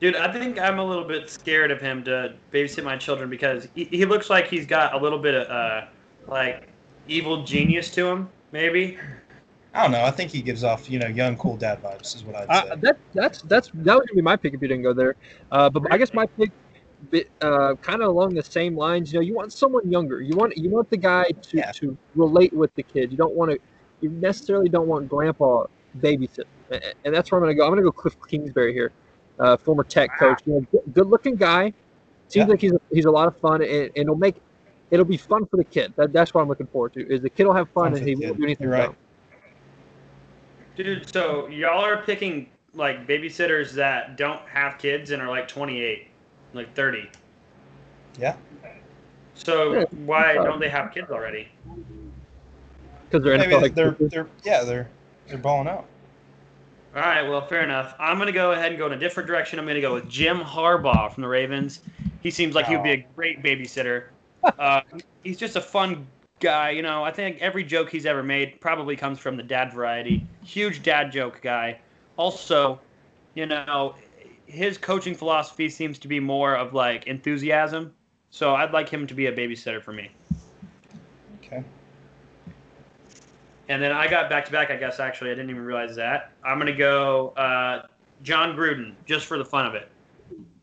dude, 0.00 0.16
I 0.16 0.32
think 0.32 0.58
I'm 0.60 0.78
a 0.78 0.84
little 0.84 1.04
bit 1.04 1.30
scared 1.30 1.70
of 1.70 1.80
him 1.80 2.04
to 2.04 2.34
babysit 2.52 2.84
my 2.84 2.96
children 2.96 3.30
because 3.30 3.68
he, 3.74 3.84
he 3.84 4.04
looks 4.04 4.30
like 4.30 4.46
he's 4.48 4.66
got 4.66 4.94
a 4.94 4.98
little 4.98 5.18
bit 5.18 5.34
of 5.34 5.48
uh, 5.50 5.86
like 6.26 6.68
evil 7.06 7.44
genius 7.44 7.90
to 7.92 8.06
him, 8.06 8.28
maybe. 8.52 8.98
I 9.74 9.82
don't 9.82 9.92
know. 9.92 10.02
I 10.02 10.10
think 10.10 10.30
he 10.30 10.42
gives 10.42 10.64
off, 10.64 10.88
you 10.90 10.98
know, 10.98 11.06
young, 11.06 11.36
cool 11.36 11.56
dad 11.56 11.82
vibes. 11.82 12.16
Is 12.16 12.24
what 12.24 12.36
I'd 12.36 12.48
say. 12.64 12.70
Uh, 12.70 12.76
that 12.76 12.98
that's 13.14 13.42
that's 13.42 13.70
that 13.74 13.94
was 13.94 14.06
gonna 14.06 14.16
be 14.16 14.22
my 14.22 14.36
pick 14.36 14.54
if 14.54 14.62
you 14.62 14.68
didn't 14.68 14.82
go 14.82 14.92
there. 14.92 15.14
Uh, 15.52 15.68
but 15.68 15.92
I 15.92 15.98
guess 15.98 16.12
my 16.14 16.26
pick, 16.26 16.50
uh, 17.42 17.74
kind 17.76 18.02
of 18.02 18.08
along 18.08 18.34
the 18.34 18.42
same 18.42 18.76
lines. 18.76 19.12
You 19.12 19.18
know, 19.18 19.24
you 19.24 19.34
want 19.34 19.52
someone 19.52 19.88
younger. 19.90 20.20
You 20.20 20.36
want 20.36 20.56
you 20.56 20.70
want 20.70 20.88
the 20.90 20.96
guy 20.96 21.24
to 21.30 21.56
Yeah. 21.56 21.70
to 21.72 21.96
relate 22.14 22.52
with 22.52 22.74
the 22.76 22.82
kid. 22.82 23.12
You 23.12 23.18
don't 23.18 23.34
want 23.34 23.50
to. 23.52 23.58
You 24.00 24.10
necessarily 24.10 24.68
don't 24.68 24.88
want 24.88 25.08
grandpa 25.08 25.64
babysit. 26.00 26.44
And 27.04 27.14
that's 27.14 27.30
where 27.30 27.38
I'm 27.38 27.42
gonna 27.44 27.54
go. 27.54 27.64
I'm 27.64 27.70
gonna 27.70 27.82
go 27.82 27.92
Cliff 27.92 28.16
Kingsbury 28.28 28.72
here, 28.72 28.92
uh, 29.38 29.56
former 29.58 29.84
Tech 29.84 30.10
coach. 30.18 30.40
You 30.46 30.66
know, 30.72 30.80
good 30.92 31.06
looking 31.06 31.36
guy. 31.36 31.72
Seems 32.28 32.46
Yeah. 32.46 32.50
like 32.50 32.60
he's 32.60 32.72
a, 32.72 32.80
he's 32.92 33.06
a 33.06 33.10
lot 33.10 33.28
of 33.28 33.36
fun, 33.38 33.62
and, 33.62 33.70
and 33.72 33.90
it'll 33.96 34.16
make 34.16 34.36
it'll 34.90 35.04
be 35.04 35.16
fun 35.16 35.44
for 35.46 35.56
the 35.56 35.64
kid. 35.64 35.92
That, 35.96 36.12
that's 36.12 36.32
what 36.32 36.40
I'm 36.42 36.48
looking 36.48 36.66
forward 36.66 36.94
to. 36.94 37.06
Is 37.12 37.20
the 37.20 37.30
kid 37.30 37.46
will 37.46 37.54
have 37.54 37.68
fun, 37.70 37.92
Fun 37.92 37.98
and 37.98 38.08
he 38.08 38.14
won't 38.16 38.38
do 38.38 38.44
anything 38.44 38.64
You're 38.64 38.72
right. 38.72 38.86
dumb. 38.86 38.96
Dude, 40.78 41.12
so 41.12 41.48
y'all 41.48 41.84
are 41.84 42.02
picking 42.02 42.48
like 42.72 43.04
babysitters 43.04 43.72
that 43.72 44.16
don't 44.16 44.40
have 44.42 44.78
kids 44.78 45.10
and 45.10 45.20
are 45.20 45.28
like 45.28 45.48
28, 45.48 46.06
like 46.54 46.72
30. 46.76 47.10
Yeah. 48.16 48.36
So 49.34 49.72
Yeah, 49.72 49.84
why 50.06 50.34
don't 50.34 50.60
they 50.60 50.68
have 50.68 50.94
kids 50.94 51.10
already? 51.10 51.48
because 53.10 53.24
they're 53.24 53.36
Maybe 53.38 53.54
NFL 53.54 53.62
like 53.62 53.74
they're, 53.74 53.96
they're, 53.98 54.28
yeah, 54.44 54.62
they're, 54.62 54.88
they're 55.26 55.38
balling 55.38 55.66
out. 55.66 55.86
All 56.94 57.02
right, 57.02 57.22
well, 57.22 57.44
fair 57.44 57.62
enough. 57.62 57.94
I'm 57.98 58.16
going 58.16 58.28
to 58.28 58.32
go 58.32 58.52
ahead 58.52 58.70
and 58.70 58.78
go 58.78 58.86
in 58.86 58.92
a 58.92 58.98
different 58.98 59.26
direction. 59.26 59.58
I'm 59.58 59.64
going 59.64 59.74
to 59.74 59.80
go 59.80 59.94
with 59.94 60.08
Jim 60.08 60.38
Harbaugh 60.40 61.12
from 61.12 61.22
the 61.22 61.28
Ravens. 61.28 61.80
He 62.22 62.30
seems 62.30 62.54
like 62.54 62.66
he 62.66 62.76
would 62.76 62.84
be 62.84 62.92
a 62.92 63.04
great 63.16 63.42
babysitter. 63.42 64.04
Uh, 64.56 64.80
he's 65.24 65.36
just 65.36 65.56
a 65.56 65.60
fun 65.60 66.06
guy. 66.40 66.70
You 66.70 66.82
know, 66.82 67.04
I 67.04 67.10
think 67.10 67.38
every 67.40 67.64
joke 67.64 67.90
he's 67.90 68.06
ever 68.06 68.22
made 68.22 68.60
probably 68.60 68.96
comes 68.96 69.18
from 69.18 69.36
the 69.36 69.42
dad 69.42 69.72
variety. 69.72 70.26
Huge 70.42 70.82
dad 70.82 71.12
joke 71.12 71.40
guy. 71.42 71.78
Also, 72.16 72.80
you 73.34 73.46
know, 73.46 73.94
his 74.46 74.78
coaching 74.78 75.14
philosophy 75.14 75.68
seems 75.68 75.98
to 76.00 76.08
be 76.08 76.20
more 76.20 76.56
of 76.56 76.74
like 76.74 77.06
enthusiasm. 77.06 77.92
So 78.30 78.54
I'd 78.54 78.72
like 78.72 78.88
him 78.88 79.06
to 79.06 79.14
be 79.14 79.26
a 79.26 79.32
babysitter 79.32 79.82
for 79.82 79.92
me. 79.92 80.10
Okay. 81.38 81.62
And 83.68 83.82
then 83.82 83.92
I 83.92 84.08
got 84.08 84.30
back 84.30 84.44
to 84.46 84.52
back, 84.52 84.70
I 84.70 84.76
guess, 84.76 85.00
actually. 85.00 85.30
I 85.30 85.34
didn't 85.34 85.50
even 85.50 85.64
realize 85.64 85.94
that. 85.96 86.32
I'm 86.44 86.58
going 86.58 86.66
to 86.66 86.78
go 86.78 87.28
uh, 87.36 87.86
Jon 88.22 88.56
Gruden 88.56 88.94
just 89.06 89.26
for 89.26 89.38
the 89.38 89.44
fun 89.44 89.66
of 89.66 89.74
it. 89.74 89.88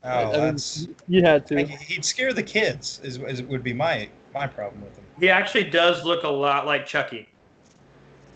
Oh, 0.04 0.10
I 0.10 0.24
mean, 0.26 0.32
that's. 0.34 0.88
you 1.08 1.24
had 1.24 1.48
to. 1.48 1.56
Like, 1.56 1.70
he'd 1.70 2.06
scare 2.06 2.34
the 2.34 2.44
kids. 2.44 3.00
Is, 3.04 3.18
is 3.18 3.42
would 3.44 3.64
be 3.64 3.74
my 3.74 4.10
my 4.36 4.46
problem 4.46 4.82
with 4.84 4.96
him. 4.98 5.06
He 5.20 5.30
actually 5.30 5.64
does 5.64 6.04
look 6.04 6.24
a 6.24 6.30
lot 6.30 6.66
like 6.68 6.86
Chucky. 6.86 7.28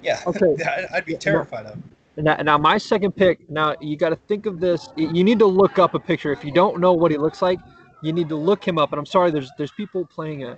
Yeah. 0.01 0.19
Okay. 0.27 0.55
I'd- 0.63 0.88
I'd 0.93 1.05
be 1.05 1.15
terrified 1.15 1.65
of. 1.67 1.73
him. 1.75 1.83
Now, 2.17 2.35
now 2.38 2.57
my 2.57 2.77
second 2.77 3.12
pick. 3.15 3.47
Now 3.49 3.75
you 3.79 3.95
got 3.95 4.09
to 4.09 4.15
think 4.15 4.45
of 4.45 4.59
this. 4.59 4.89
You 4.97 5.23
need 5.23 5.39
to 5.39 5.45
look 5.45 5.77
up 5.77 5.93
a 5.93 5.99
picture. 5.99 6.31
If 6.33 6.43
you 6.43 6.51
don't 6.51 6.79
know 6.79 6.93
what 6.93 7.12
he 7.12 7.17
looks 7.17 7.41
like, 7.41 7.59
you 8.01 8.12
need 8.13 8.27
to 8.29 8.35
look 8.35 8.67
him 8.67 8.77
up. 8.77 8.91
And 8.91 8.99
I'm 8.99 9.05
sorry, 9.05 9.29
there's 9.31 9.51
there's 9.57 9.71
people 9.71 10.05
playing 10.05 10.43
a 10.43 10.57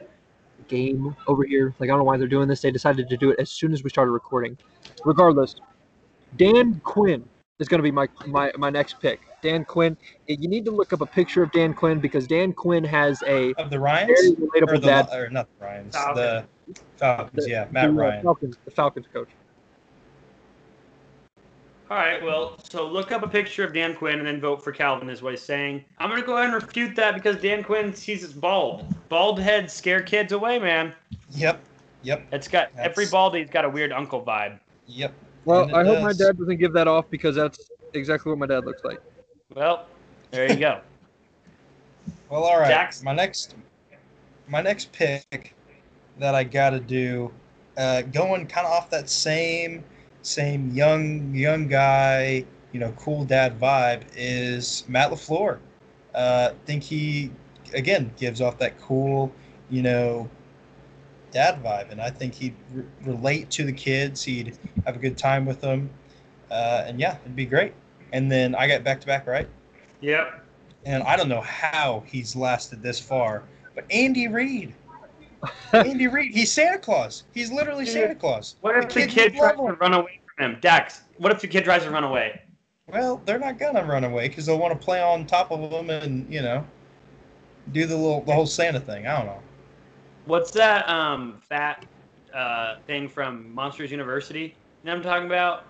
game 0.68 1.16
over 1.28 1.44
here. 1.44 1.76
Like 1.80 1.90
I 1.90 1.92
don't 1.92 2.00
know 2.00 2.04
why 2.06 2.18
they're 2.18 2.28
doing 2.28 2.48
this. 2.48 2.62
They 2.62 2.72
decided 2.72 3.10
to 3.10 3.18
do 3.18 3.32
it 3.32 3.40
as 3.40 3.52
soon 3.52 3.74
as 3.74 3.84
we 3.84 3.90
started 3.90 4.12
recording. 4.12 4.58
Regardless, 5.06 5.56
Dan 6.38 6.80
Quinn 6.84 7.24
is 7.60 7.68
going 7.68 7.80
to 7.80 7.84
be 7.84 7.92
my, 7.92 8.08
my 8.28 8.52
my 8.58 8.70
next 8.72 9.00
pick. 9.00 9.22
Dan 9.42 9.66
Quinn. 9.66 9.98
You 10.28 10.48
need 10.48 10.66
to 10.66 10.72
look 10.72 10.94
up 10.94 11.02
a 11.02 11.06
picture 11.06 11.44
of 11.44 11.52
Dan 11.52 11.74
Quinn 11.74 12.00
because 12.00 12.28
Dan 12.28 12.54
Quinn 12.54 12.84
has 12.84 13.22
a 13.28 13.54
Of 13.54 13.70
the 13.70 13.78
very 13.78 13.80
Ryans? 13.80 14.32
Or 14.62 14.78
the, 14.78 14.80
dad. 14.80 15.10
or 15.14 15.30
not 15.30 15.48
the 15.60 15.66
Ryans. 15.66 15.96
Falcons. 15.96 16.16
The 16.16 16.82
Falcons, 16.98 17.48
yeah. 17.48 17.68
Matt 17.72 17.86
the, 17.88 17.90
uh, 17.90 17.94
Ryan. 18.06 18.24
Falcons, 18.24 18.58
the 18.66 18.72
Falcons 18.72 19.06
coach. 19.14 19.30
All 21.90 21.98
right, 21.98 22.24
well, 22.24 22.58
so 22.64 22.88
look 22.88 23.12
up 23.12 23.22
a 23.22 23.28
picture 23.28 23.66
of 23.66 23.74
Dan 23.74 23.94
Quinn 23.96 24.20
and 24.20 24.26
then 24.26 24.40
vote 24.40 24.64
for 24.64 24.72
Calvin 24.72 25.10
is 25.10 25.22
what 25.22 25.34
he's 25.34 25.42
saying. 25.42 25.84
I'm 25.98 26.10
gonna 26.10 26.22
go 26.22 26.38
ahead 26.38 26.54
and 26.54 26.64
refute 26.64 26.96
that 26.96 27.16
because 27.16 27.42
Dan 27.42 27.64
Quinn 27.66 27.94
sees 27.94 28.22
he's 28.22 28.32
bald. 28.32 28.86
Bald 29.10 29.40
heads 29.42 29.74
scare 29.74 30.02
kids 30.02 30.32
away, 30.32 30.58
man. 30.58 30.94
Yep. 31.32 31.60
Yep. 32.04 32.28
It's 32.32 32.48
got 32.48 32.70
every 32.78 33.04
That's- 33.06 33.12
baldy's 33.12 33.50
got 33.50 33.66
a 33.66 33.70
weird 33.70 33.92
uncle 33.92 34.24
vibe. 34.24 34.58
Yep. 34.88 35.14
Well, 35.44 35.64
And 35.64 35.72
it 35.72 35.76
I 35.76 35.84
hope 35.84 36.02
my 36.02 36.14
dad 36.14 36.38
doesn't 36.38 36.58
give 36.58 36.72
that 36.74 36.88
off 36.88 37.10
because 37.10 37.36
that's 37.36 37.70
exactly 37.94 38.30
what 38.32 38.40
my 38.40 38.46
dad 38.46 38.64
looks 38.66 38.86
like. 38.86 39.02
Well, 39.56 39.88
there 40.32 40.52
you 40.52 40.58
go. 40.58 40.82
Well, 42.30 42.46
all 42.46 42.60
right. 42.60 42.70
Jax? 42.70 43.04
My 43.04 43.14
next, 43.14 43.56
my 44.48 44.62
next 44.62 44.94
pick 44.94 45.54
that 46.18 46.34
I 46.34 46.46
got 46.46 46.70
to 46.70 46.80
do, 46.80 47.30
uh, 47.78 48.04
going 48.04 48.48
kind 48.48 48.66
of 48.66 48.72
off 48.72 48.90
that 48.92 49.10
same, 49.10 49.84
same 50.22 50.72
young 50.72 51.36
young 51.36 51.68
guy, 51.68 52.46
you 52.72 52.80
know, 52.80 52.94
cool 52.94 53.26
dad 53.26 53.60
vibe 53.60 54.04
is 54.16 54.86
Matt 54.88 55.12
Lafleur. 55.12 55.60
Uh, 56.16 56.52
think 56.66 56.84
he 56.84 57.32
again 57.74 58.12
gives 58.18 58.40
off 58.40 58.58
that 58.60 58.80
cool, 58.80 59.30
you 59.70 59.82
know, 59.82 60.30
dad 61.32 61.62
vibe, 61.62 61.92
and 61.92 62.02
I 62.02 62.10
think 62.12 62.34
he'd 62.34 62.56
re- 62.74 62.86
relate 63.04 63.50
to 63.52 63.66
the 63.66 63.74
kids. 63.74 64.24
He'd 64.24 64.58
have 64.86 64.96
a 64.96 65.00
good 65.00 65.18
time 65.18 65.46
with 65.46 65.60
them, 65.60 65.90
uh, 66.50 66.86
and 66.86 66.98
yeah, 66.98 67.18
it'd 67.24 67.36
be 67.36 67.46
great. 67.46 67.74
And 68.12 68.32
then 68.32 68.56
I 68.56 68.68
got 68.68 68.84
back 68.84 69.00
to 69.02 69.08
back, 69.08 69.28
right? 69.28 69.48
Yep. 70.02 70.44
and 70.86 71.04
I 71.04 71.16
don't 71.16 71.30
know 71.30 71.42
how 71.42 72.04
he's 72.08 72.36
lasted 72.36 72.82
this 72.82 73.00
far. 73.00 73.44
But 73.76 73.86
Andy 73.92 74.28
Reid, 74.28 74.74
Andy 75.74 76.08
Reid, 76.08 76.34
he's 76.34 76.52
Santa 76.52 76.78
Claus. 76.80 77.24
He's 77.34 77.52
literally 77.52 77.86
Dude, 77.86 77.94
Santa 77.94 78.16
Claus. 78.16 78.56
What 78.62 78.78
if 78.78 78.90
the 78.90 79.06
kid 79.08 79.36
love 79.36 79.56
tries 79.56 79.68
to 79.68 79.74
run 79.80 79.94
away 79.94 80.20
from 80.36 80.46
him? 80.54 80.58
Dax, 80.62 81.02
what 81.18 81.32
if 81.32 81.40
the 81.40 81.48
kid 81.48 81.64
tries 81.64 81.84
to 81.84 81.92
run 81.92 82.04
away? 82.04 82.42
Well, 82.88 83.22
they're 83.26 83.40
not 83.40 83.58
gonna 83.60 83.86
run 83.86 84.04
away 84.04 84.28
because 84.28 84.46
they'll 84.48 84.60
want 84.60 84.78
to 84.78 84.86
play 84.86 85.02
on 85.02 85.26
top 85.26 85.52
of 85.52 85.72
him 85.72 85.90
and 85.90 86.32
you 86.34 86.42
know 86.42 86.66
do 87.72 87.86
the 87.86 87.96
little 87.96 88.22
the 88.24 88.34
whole 88.34 88.48
Santa 88.48 88.80
thing. 88.80 89.08
I 89.08 89.18
don't 89.18 89.28
know. 89.28 89.40
What's 90.26 90.52
that 90.52 90.90
um 90.90 91.40
fat 91.48 91.86
uh 92.34 92.78
thing 92.88 93.08
from 93.08 93.54
Monsters 93.54 93.92
University? 93.92 94.42
You 94.84 94.86
know 94.86 94.92
what 94.92 94.98
I'm 94.98 95.04
talking 95.04 95.28
about? 95.28 95.66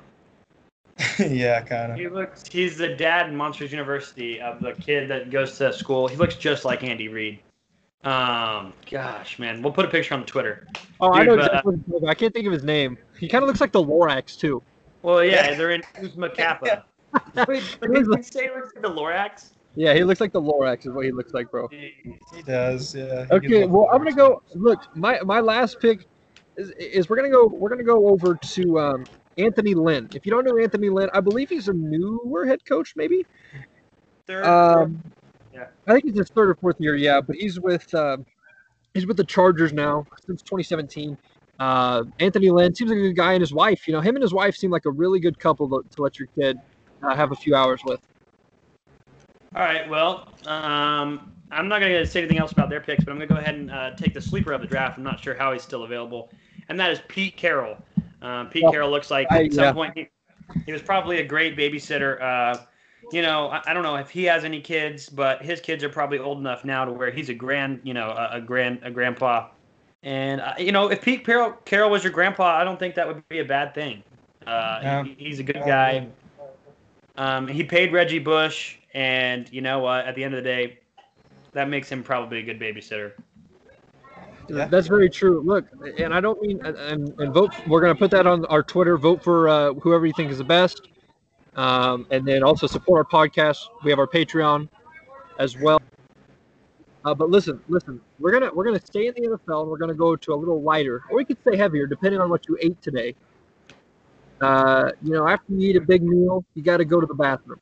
yeah, 1.20 1.62
kind 1.62 1.92
of. 1.92 1.98
He 1.98 2.08
looks 2.08 2.48
he's 2.48 2.78
the 2.78 2.90
dad 2.96 3.30
in 3.30 3.36
Monsters 3.36 3.72
University 3.72 4.40
of 4.40 4.60
the 4.60 4.74
kid 4.74 5.10
that 5.10 5.30
goes 5.30 5.58
to 5.58 5.72
school. 5.74 6.08
He 6.08 6.16
looks 6.16 6.36
just 6.36 6.66
like 6.66 6.84
Andy 6.84 7.08
Reid. 7.08 7.40
Um 8.04 8.74
gosh, 8.90 9.38
man. 9.40 9.62
We'll 9.62 9.74
put 9.74 9.86
a 9.86 9.90
picture 9.90 10.14
on 10.14 10.22
the 10.22 10.26
Twitter. 10.26 10.68
Oh, 11.00 11.12
I 11.12 11.20
Dude, 11.20 11.28
know 11.28 11.36
but, 11.38 11.46
exactly. 11.46 11.74
what 11.88 12.02
he's. 12.02 12.10
I 12.10 12.14
can't 12.14 12.34
think 12.34 12.48
of 12.48 12.54
his 12.54 12.64
name. 12.64 12.98
He 13.20 13.28
kind 13.28 13.44
of 13.44 13.48
looks 13.48 13.62
like 13.62 13.72
the 13.72 13.84
Lorax 13.84 14.38
too. 14.38 14.62
Well, 15.04 15.24
yeah, 15.24 15.50
Yeah. 15.50 15.56
they're 15.56 15.72
in 15.72 15.84
Oozma 16.02 16.30
Kappa. 16.34 16.86
Wait, 17.48 17.78
but 17.80 17.90
He 17.90 17.96
did 17.96 18.08
looks 18.08 18.28
you 18.34 18.40
say 18.42 18.46
it 18.46 18.56
looks 18.56 18.74
like 18.74 18.84
the 18.84 18.90
Lorax? 18.90 19.50
Yeah, 19.76 19.94
he 19.94 20.04
looks 20.04 20.20
like 20.20 20.34
the 20.34 20.42
Lorax 20.42 20.86
is 20.86 20.92
what 20.92 21.06
he 21.06 21.12
looks 21.12 21.34
like, 21.34 21.50
bro. 21.50 21.68
He 21.70 21.94
does. 22.46 22.94
Yeah. 22.96 23.26
he 23.26 23.34
Okay, 23.36 23.66
well, 23.66 23.88
I'm 23.92 24.00
gonna 24.00 24.12
go. 24.16 24.42
Look, 24.54 24.96
my 24.98 25.20
my 25.22 25.40
last 25.40 25.80
pick 25.80 26.08
is, 26.58 26.72
is 26.72 27.10
we're 27.10 27.16
gonna 27.16 27.30
go. 27.30 27.48
We're 27.48 27.70
gonna 27.70 27.84
go 27.84 28.10
over 28.10 28.36
to 28.36 28.80
um, 28.80 29.06
Anthony 29.38 29.74
Lynn. 29.74 30.10
If 30.14 30.26
you 30.26 30.32
don't 30.32 30.46
know 30.46 30.58
Anthony 30.58 30.90
Lynn, 30.90 31.10
I 31.14 31.20
believe 31.20 31.50
he's 31.50 31.68
a 31.68 31.74
newer 31.74 32.46
head 32.46 32.66
coach, 32.66 32.94
maybe. 32.96 33.26
Third, 34.28 34.46
Um, 34.46 35.02
Yeah. 35.54 35.68
I 35.88 35.94
think 35.94 36.06
he's 36.06 36.18
his 36.18 36.30
third 36.30 36.50
or 36.50 36.56
fourth 36.56 36.80
year. 36.80 36.96
Yeah, 36.96 37.22
but 37.22 37.36
he's 37.36 37.60
with 37.60 37.94
um, 37.94 38.26
he's 38.94 39.06
with 39.06 39.18
the 39.18 39.24
Chargers 39.24 39.74
now 39.74 40.06
since 40.26 40.42
2017. 40.44 41.18
Uh, 41.60 42.04
Anthony 42.20 42.50
Lynn 42.50 42.74
seems 42.74 42.90
like 42.90 42.98
a 42.98 43.02
good 43.02 43.16
guy, 43.16 43.34
and 43.34 43.42
his 43.42 43.54
wife. 43.54 43.88
You 43.88 43.94
know, 43.94 44.02
him 44.02 44.16
and 44.16 44.24
his 44.24 44.34
wife 44.34 44.56
seem 44.56 44.72
like 44.72 44.86
a 44.86 44.92
really 44.92 45.20
good 45.20 45.38
couple 45.38 45.70
to, 45.70 45.88
to 45.96 46.02
let 46.02 46.18
your 46.18 46.28
kid 46.36 46.58
uh, 47.04 47.16
have 47.16 47.32
a 47.32 47.36
few 47.36 47.56
hours 47.56 47.82
with. 47.86 48.00
All 49.54 49.62
right. 49.62 49.88
Well, 49.90 50.30
um, 50.46 51.34
I'm 51.52 51.68
not 51.68 51.82
going 51.82 51.92
to 51.92 52.06
say 52.06 52.20
anything 52.22 52.40
else 52.40 52.54
about 52.54 52.70
their 52.70 52.80
picks, 52.80 53.04
but 53.04 53.12
I'm 53.12 53.18
going 53.18 53.28
to 53.28 53.34
go 53.36 53.40
ahead 53.40 53.56
and 53.56 53.70
uh, 53.70 53.92
take 53.96 54.14
the 54.14 54.22
sleeper 54.22 54.54
of 54.54 54.62
the 54.62 54.68
draft. 54.68 54.98
I'm 54.98 55.04
not 55.04 55.20
sure 55.22 55.36
how 55.36 55.52
he's 55.52 55.62
still 55.62 55.84
available, 55.84 56.32
and 56.70 56.80
that 56.80 56.92
is 56.92 57.02
Pete 57.10 57.36
Carroll. 57.36 57.78
Um, 58.22 58.48
Pete 58.50 58.64
Well, 58.64 58.72
Carroll 58.72 58.92
looks 58.92 59.10
like 59.12 59.28
I- 59.32 59.46
at 59.46 59.54
some 59.54 59.64
yeah. 59.66 59.74
point 59.74 59.98
he, 59.98 60.08
he 60.66 60.72
was 60.72 60.82
probably 60.82 61.20
a 61.20 61.26
great 61.26 61.58
babysitter. 61.58 62.22
Uh, 62.22 62.58
you 63.12 63.22
know, 63.22 63.48
I, 63.50 63.62
I 63.68 63.74
don't 63.74 63.84
know 63.84 63.96
if 63.96 64.10
he 64.10 64.24
has 64.26 64.44
any 64.44 64.62
kids, 64.62 65.10
but 65.10 65.42
his 65.44 65.60
kids 65.60 65.84
are 65.84 65.90
probably 65.90 66.20
old 66.20 66.38
enough 66.38 66.64
now 66.64 66.86
to 66.86 66.92
where 66.92 67.10
he's 67.12 67.30
a 67.30 67.34
grand, 67.34 67.80
you 67.84 67.94
know, 67.94 68.10
a, 68.10 68.38
a 68.38 68.42
grand, 68.42 68.80
a 68.84 68.92
grandpa. 68.92 69.50
And 70.04 70.42
uh, 70.42 70.54
you 70.58 70.72
know, 70.72 70.90
if 70.90 71.02
Pete 71.02 71.26
Carroll, 71.26 71.52
Carroll 71.66 71.90
was 71.90 72.04
your 72.04 72.14
grandpa, 72.14 72.58
I 72.60 72.64
don't 72.64 72.80
think 72.80 72.96
that 72.96 73.08
would 73.08 73.28
be 73.30 73.40
a 73.40 73.46
bad 73.46 73.74
thing. 73.74 74.04
Uh, 74.46 74.80
Yeah. 74.82 75.04
he- 75.04 75.16
he's 75.18 75.40
a 75.40 75.44
good 75.44 75.62
guy. 75.66 76.08
Um, 77.18 77.48
he 77.48 77.64
paid 77.64 77.92
Reggie 77.92 78.20
Bush, 78.20 78.78
and 78.94 79.52
you 79.52 79.62
know 79.62 79.80
what? 79.80 80.06
At 80.06 80.16
the 80.16 80.24
end 80.24 80.34
of 80.34 80.44
the 80.44 80.50
day, 80.50 80.80
that 81.54 81.70
makes 81.70 81.90
him 81.90 82.02
probably 82.04 82.40
a 82.40 82.44
good 82.44 82.60
babysitter. 82.60 83.12
Yeah. 84.52 84.66
That's 84.66 84.88
very 84.88 85.10
true. 85.10 85.42
Look, 85.46 85.66
and 85.98 86.14
I 86.14 86.20
don't 86.20 86.42
mean 86.42 86.60
and, 86.66 86.78
and, 87.18 87.34
vote. 87.34 87.54
We're 87.68 87.80
gonna 87.80 87.96
put 87.96 88.12
that 88.12 88.28
on 88.28 88.46
our 88.46 88.62
Twitter. 88.62 88.98
Vote 88.98 89.24
for 89.24 89.48
uh, 89.48 89.74
whoever 89.76 90.06
you 90.06 90.14
think 90.14 90.30
is 90.30 90.40
the 90.40 90.44
best, 90.44 90.90
um, 91.56 92.06
and 92.12 92.28
then 92.28 92.44
also 92.44 92.68
support 92.68 93.08
our 93.14 93.26
podcast. 93.26 93.60
We 93.84 93.92
have 93.92 94.00
our 94.00 94.08
Patreon 94.08 94.68
as 95.40 95.58
well. 95.58 95.82
Uh, 97.06 97.14
but 97.14 97.30
listen, 97.30 97.62
listen. 97.70 98.02
We're 98.20 98.32
gonna 98.34 98.52
we're 98.54 98.66
gonna 98.66 98.86
stay 98.86 99.08
in 99.08 99.14
the 99.16 99.22
NFL, 99.22 99.62
and 99.62 99.72
we're 99.72 99.78
gonna 99.78 99.94
go 99.94 100.18
to 100.18 100.34
a 100.34 100.36
little 100.36 100.62
lighter, 100.62 101.04
or 101.10 101.16
we 101.16 101.24
could 101.24 101.40
stay 101.42 101.56
heavier, 101.56 101.88
depending 101.88 102.20
on 102.20 102.30
what 102.30 102.46
you 102.50 102.58
ate 102.62 102.82
today. 102.82 103.16
Uh, 104.42 104.92
you 105.02 105.14
know, 105.14 105.28
after 105.28 105.54
you 105.54 105.70
eat 105.70 105.76
a 105.78 105.82
big 105.82 106.04
meal, 106.04 106.44
you 106.56 106.64
got 106.64 106.78
to 106.78 106.86
go 106.86 107.00
to 107.00 107.06
the 107.06 107.14
bathroom. 107.14 107.60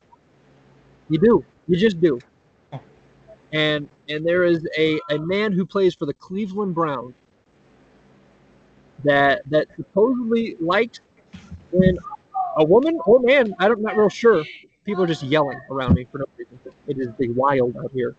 You 1.10 1.20
do. 1.20 1.46
You 1.68 1.76
just 1.76 2.00
do. 2.00 2.20
And 3.52 3.90
and 4.08 4.26
there 4.26 4.44
is 4.44 4.68
a, 4.78 5.00
a 5.10 5.18
man 5.18 5.52
who 5.52 5.66
plays 5.66 5.96
for 5.96 6.06
the 6.06 6.14
Cleveland 6.14 6.76
Browns 6.76 7.14
that 9.04 9.42
that 9.50 9.68
supposedly 9.76 10.56
liked 10.60 11.02
when 11.72 11.98
a 12.58 12.64
woman 12.64 13.00
or 13.06 13.20
man, 13.20 13.54
I'm 13.60 13.82
not 13.82 13.98
real 13.98 14.10
sure. 14.10 14.44
People 14.86 15.04
are 15.04 15.08
just 15.08 15.24
yelling 15.24 15.60
around 15.72 15.94
me 15.94 16.06
for 16.12 16.20
no 16.20 16.26
reason. 16.38 16.60
It 16.88 16.98
is 16.98 17.10
the 17.18 17.30
wild 17.30 17.76
out 17.78 17.92
here. 17.94 18.16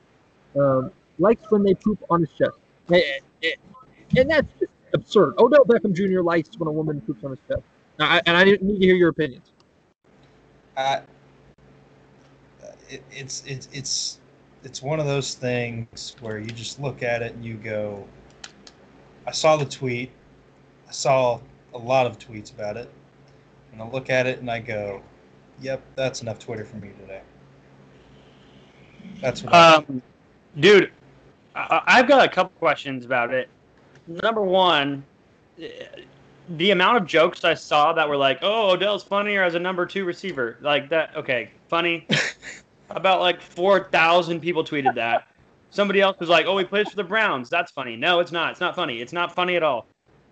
Um, 0.59 0.91
likes 1.19 1.43
when 1.51 1.63
they 1.63 1.75
poop 1.75 2.03
on 2.11 2.21
his 2.21 2.31
chest. 2.31 2.57
Eh, 2.93 3.01
eh, 3.43 3.51
And 4.17 4.31
that's 4.31 4.49
just 4.59 4.73
absurd. 4.95 5.35
Odell 5.39 5.65
Beckham 5.65 5.93
Jr. 5.93 6.23
likes 6.23 6.51
when 6.57 6.69
a 6.69 6.73
woman 6.73 7.01
poops 7.01 7.25
on 7.25 7.31
his 7.31 7.41
chest. 7.49 7.63
I, 7.99 8.23
and 8.27 8.37
I 8.37 8.45
need 8.45 8.59
to 8.59 8.77
hear 8.77 8.95
your 8.95 9.11
opinions. 9.11 9.53
I, 10.77 11.03
it, 12.89 13.03
it's 13.11 13.45
it's 13.47 13.69
it's 13.73 14.20
it's 14.63 14.83
one 14.83 15.01
of 15.01 15.07
those 15.07 15.35
things 15.35 16.17
where 16.21 16.39
you 16.39 16.51
just 16.51 16.81
look 16.81 17.03
at 17.03 17.23
it 17.23 17.35
and 17.35 17.45
you 17.45 17.55
go, 17.55 18.07
I 19.27 19.33
saw 19.33 19.57
the 19.57 19.65
tweet, 19.65 20.11
I 20.89 20.93
saw 20.93 21.41
a 21.75 21.79
lot 21.79 22.07
of 22.07 22.19
tweets 22.19 22.53
about 22.53 22.77
it, 22.77 22.91
and 23.73 23.81
I 23.81 23.89
look 23.89 24.11
at 24.11 24.27
it 24.27 24.41
and 24.41 24.51
I 24.51 24.59
go, 24.59 25.03
Yep, 25.61 25.83
that's 25.95 26.23
enough 26.23 26.39
Twitter 26.39 26.65
for 26.65 26.77
me 26.77 26.91
today. 27.01 27.21
That's 29.21 29.43
what. 29.43 29.55
I, 29.55 29.75
Um, 29.75 30.03
dude, 30.59 30.91
I, 31.55 31.83
I've 31.87 32.09
got 32.09 32.25
a 32.25 32.29
couple 32.29 32.53
questions 32.59 33.05
about 33.05 33.33
it. 33.33 33.49
Number 34.07 34.41
one, 34.41 35.05
the 36.57 36.71
amount 36.71 36.97
of 36.97 37.07
jokes 37.07 37.45
I 37.45 37.55
saw 37.55 37.93
that 37.93 38.09
were 38.09 38.17
like, 38.17 38.39
"Oh, 38.43 38.71
Odell's 38.71 39.05
funnier 39.05 39.43
as 39.43 39.55
a 39.55 39.59
number 39.59 39.85
two 39.85 40.05
receiver," 40.05 40.57
like 40.63 40.89
that. 40.89 41.15
Okay, 41.15 41.51
funny. 41.69 42.07
About 42.91 43.21
like 43.21 43.41
four 43.41 43.85
thousand 43.85 44.41
people 44.41 44.65
tweeted 44.65 44.95
that. 44.95 45.29
Somebody 45.71 46.01
else 46.01 46.19
was 46.19 46.29
like, 46.29 46.47
"Oh, 46.47 46.59
he 46.59 46.65
plays 46.65 46.89
for 46.89 46.97
the 46.97 47.05
Browns. 47.05 47.49
That's 47.49 47.71
funny." 47.71 47.97
No, 47.97 48.21
it's 48.21 48.33
not. 48.33 48.51
It's 48.51 48.61
not 48.61 48.75
funny. 48.75 49.01
It's 49.01 49.13
not 49.13 49.35
funny 49.35 49.57
at 49.57 49.63
all. 49.63 49.87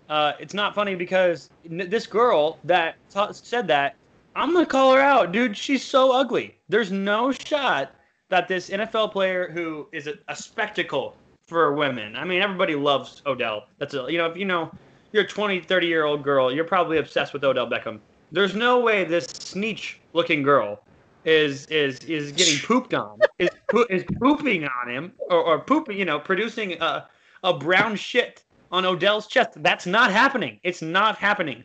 Uh, 0.08 0.32
it's 0.40 0.54
not 0.54 0.74
funny 0.74 0.94
because 0.94 1.50
this 1.64 2.06
girl 2.06 2.58
that 2.64 2.96
t- 3.12 3.32
said 3.32 3.66
that, 3.68 3.94
I'm 4.34 4.52
gonna 4.52 4.66
call 4.66 4.94
her 4.94 5.00
out, 5.00 5.32
dude. 5.32 5.56
She's 5.56 5.84
so 5.84 6.12
ugly. 6.12 6.56
There's 6.68 6.90
no 6.90 7.30
shot 7.30 7.92
that 8.30 8.48
this 8.48 8.70
NFL 8.70 9.12
player 9.12 9.50
who 9.50 9.88
is 9.92 10.06
a, 10.06 10.14
a 10.28 10.34
spectacle 10.36 11.14
for 11.46 11.72
women. 11.74 12.16
I 12.16 12.24
mean, 12.24 12.42
everybody 12.42 12.74
loves 12.74 13.22
Odell. 13.26 13.66
That's 13.78 13.94
a, 13.94 14.06
you 14.08 14.18
know, 14.18 14.26
if 14.26 14.36
you 14.36 14.44
know 14.44 14.70
you're 15.12 15.24
a 15.24 15.28
20, 15.28 15.60
30 15.60 15.86
year 15.86 16.04
old 16.04 16.22
girl, 16.22 16.52
you're 16.52 16.64
probably 16.64 16.98
obsessed 16.98 17.32
with 17.32 17.44
Odell 17.44 17.68
Beckham. 17.68 18.00
There's 18.32 18.54
no 18.54 18.80
way 18.80 19.04
this 19.04 19.26
sneech 19.26 19.94
looking 20.12 20.42
girl 20.42 20.80
is 21.28 21.66
is 21.66 21.98
is 22.04 22.32
getting 22.32 22.58
pooped 22.66 22.94
on, 22.94 23.18
is 23.38 23.50
po- 23.70 23.86
is 23.90 24.04
pooping 24.20 24.66
on 24.66 24.88
him, 24.88 25.12
or, 25.28 25.38
or 25.42 25.58
pooping, 25.58 25.98
you 25.98 26.06
know, 26.06 26.18
producing 26.18 26.80
a 26.80 27.06
a 27.44 27.56
brown 27.56 27.94
shit 27.96 28.42
on 28.72 28.84
Odell's 28.86 29.26
chest. 29.26 29.62
That's 29.62 29.86
not 29.86 30.10
happening. 30.10 30.58
It's 30.62 30.80
not 30.80 31.16
happening. 31.18 31.64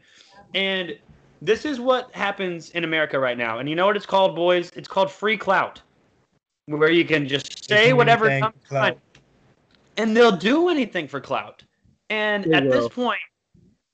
And 0.53 0.97
this 1.41 1.65
is 1.65 1.79
what 1.79 2.13
happens 2.13 2.69
in 2.71 2.83
America 2.83 3.17
right 3.17 3.37
now. 3.37 3.59
And 3.59 3.69
you 3.69 3.75
know 3.75 3.85
what 3.85 3.95
it's 3.95 4.05
called, 4.05 4.35
boys? 4.35 4.71
It's 4.75 4.87
called 4.87 5.09
free 5.09 5.37
clout, 5.37 5.81
where 6.65 6.91
you 6.91 7.05
can 7.05 7.27
just 7.27 7.65
say 7.67 7.93
whatever 7.93 8.37
comes 8.39 8.53
to 8.63 8.67
clout. 8.67 8.81
mind, 8.81 8.97
and 9.97 10.15
they'll 10.15 10.35
do 10.35 10.69
anything 10.69 11.07
for 11.07 11.21
clout. 11.21 11.63
And 12.09 12.43
They 12.43 12.53
at 12.57 12.69
this 12.69 12.89
point, 12.89 13.19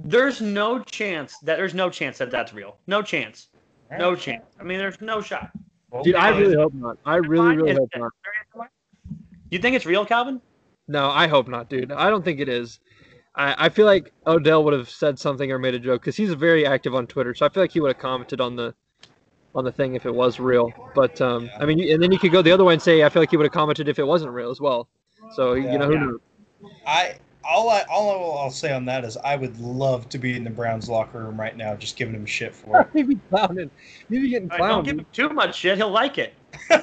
there's 0.03 0.41
no 0.41 0.79
chance 0.79 1.37
that 1.43 1.57
there's 1.57 1.75
no 1.75 1.89
chance 1.89 2.17
that 2.17 2.31
that's 2.31 2.53
real. 2.53 2.77
No 2.87 3.01
chance. 3.01 3.49
No 3.97 4.15
chance. 4.15 4.45
I 4.59 4.63
mean, 4.63 4.77
there's 4.77 5.01
no 5.01 5.21
shot. 5.21 5.51
Dude, 6.03 6.15
I 6.15 6.29
really 6.37 6.55
hope 6.55 6.73
not. 6.73 6.97
I 7.05 7.15
really, 7.15 7.55
really 7.55 7.73
hope 7.73 7.89
not. 7.95 8.11
You 9.49 9.57
think 9.59 9.75
it's 9.75 9.85
real, 9.85 10.05
Calvin? 10.05 10.41
No, 10.87 11.09
I 11.09 11.27
hope 11.27 11.47
not, 11.47 11.69
dude. 11.69 11.91
I 11.91 12.09
don't 12.09 12.23
think 12.23 12.39
it 12.39 12.49
is. 12.49 12.79
I, 13.35 13.65
I 13.65 13.69
feel 13.69 13.85
like 13.85 14.11
Odell 14.27 14.63
would 14.63 14.73
have 14.73 14.89
said 14.89 15.17
something 15.17 15.51
or 15.51 15.57
made 15.57 15.73
a 15.73 15.79
joke 15.79 16.01
because 16.01 16.15
he's 16.15 16.33
very 16.33 16.65
active 16.65 16.93
on 16.93 17.07
Twitter. 17.07 17.33
So 17.33 17.45
I 17.45 17.49
feel 17.49 17.63
like 17.63 17.71
he 17.71 17.79
would 17.79 17.89
have 17.89 18.01
commented 18.01 18.41
on 18.41 18.55
the 18.55 18.73
on 19.55 19.63
the 19.65 19.71
thing 19.71 19.95
if 19.95 20.05
it 20.05 20.13
was 20.13 20.39
real. 20.39 20.71
But 20.93 21.19
um, 21.21 21.45
Yeah. 21.45 21.57
I 21.59 21.65
mean, 21.65 21.91
and 21.91 22.01
then 22.01 22.11
you 22.11 22.19
could 22.19 22.31
go 22.31 22.43
the 22.43 22.51
other 22.51 22.63
way 22.63 22.73
and 22.73 22.81
say 22.81 23.03
I 23.03 23.09
feel 23.09 23.21
like 23.21 23.31
he 23.31 23.37
would 23.37 23.45
have 23.45 23.53
commented 23.53 23.87
if 23.87 23.97
it 23.97 24.03
wasn't 24.05 24.31
real 24.31 24.51
as 24.51 24.61
well. 24.61 24.87
So 25.33 25.53
Yeah. 25.53 25.71
you 25.71 25.79
know 25.79 25.87
who 25.87 25.93
Yeah. 25.93 25.99
knows? 26.05 26.19
I 26.85 27.15
all 27.43 27.69
I 27.69 27.83
all 27.89 28.37
I'll 28.37 28.51
say 28.51 28.73
on 28.73 28.85
that 28.85 29.05
is 29.05 29.17
I 29.17 29.35
would 29.35 29.59
love 29.59 30.09
to 30.09 30.17
be 30.17 30.35
in 30.35 30.43
the 30.43 30.49
Browns 30.49 30.89
locker 30.89 31.19
room 31.19 31.39
right 31.39 31.55
now, 31.55 31.75
just 31.75 31.95
giving 31.95 32.15
him 32.15 32.25
shit 32.25 32.53
for 32.53 32.81
it. 32.81 32.87
Maybe 32.93 33.15
clowning. 33.29 33.71
Maybe 34.09 34.29
getting 34.29 34.51
All 34.51 34.57
right, 34.57 34.67
don't 34.67 34.83
give 34.83 34.99
him 34.99 35.05
too 35.13 35.29
much 35.29 35.57
shit. 35.57 35.77
He'll 35.77 35.91
like 35.91 36.17
it. 36.17 36.33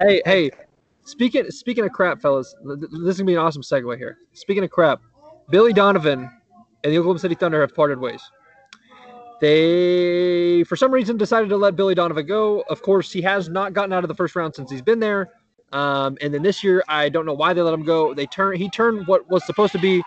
Hey, 0.00 0.20
hey. 0.24 0.50
Speaking 1.04 1.50
speaking 1.50 1.84
of 1.84 1.92
crap, 1.92 2.20
fellas, 2.20 2.54
th- 2.66 2.80
th- 2.80 2.90
this 2.90 3.14
is 3.14 3.18
gonna 3.18 3.26
be 3.26 3.34
an 3.34 3.40
awesome 3.40 3.62
segue 3.62 3.96
here. 3.96 4.18
Speaking 4.34 4.64
of 4.64 4.70
crap, 4.70 5.00
Billy 5.50 5.72
Donovan 5.72 6.30
and 6.84 6.92
the 6.92 6.98
Oklahoma 6.98 7.18
City 7.18 7.34
Thunder 7.34 7.60
have 7.60 7.74
parted 7.74 7.98
ways. 7.98 8.20
They, 9.40 10.64
for 10.64 10.76
some 10.76 10.92
reason, 10.92 11.16
decided 11.16 11.48
to 11.50 11.56
let 11.56 11.76
Billy 11.76 11.94
Donovan 11.94 12.26
go. 12.26 12.64
Of 12.68 12.82
course, 12.82 13.12
he 13.12 13.22
has 13.22 13.48
not 13.48 13.72
gotten 13.74 13.92
out 13.92 14.02
of 14.02 14.08
the 14.08 14.14
first 14.14 14.34
round 14.34 14.54
since 14.54 14.70
he's 14.70 14.82
been 14.82 14.98
there. 14.98 15.30
Um, 15.72 16.16
and 16.20 16.32
then 16.32 16.42
this 16.42 16.62
year, 16.62 16.82
I 16.88 17.08
don't 17.08 17.26
know 17.26 17.34
why 17.34 17.52
they 17.52 17.60
let 17.60 17.74
him 17.74 17.84
go. 17.84 18.14
They 18.14 18.26
turn 18.26 18.56
he 18.56 18.68
turned 18.70 19.06
what 19.06 19.28
was 19.28 19.44
supposed 19.44 19.72
to 19.72 19.78
be 19.78 20.02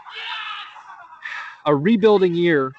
a 1.66 1.76
rebuilding 1.76 2.34
year 2.34 2.74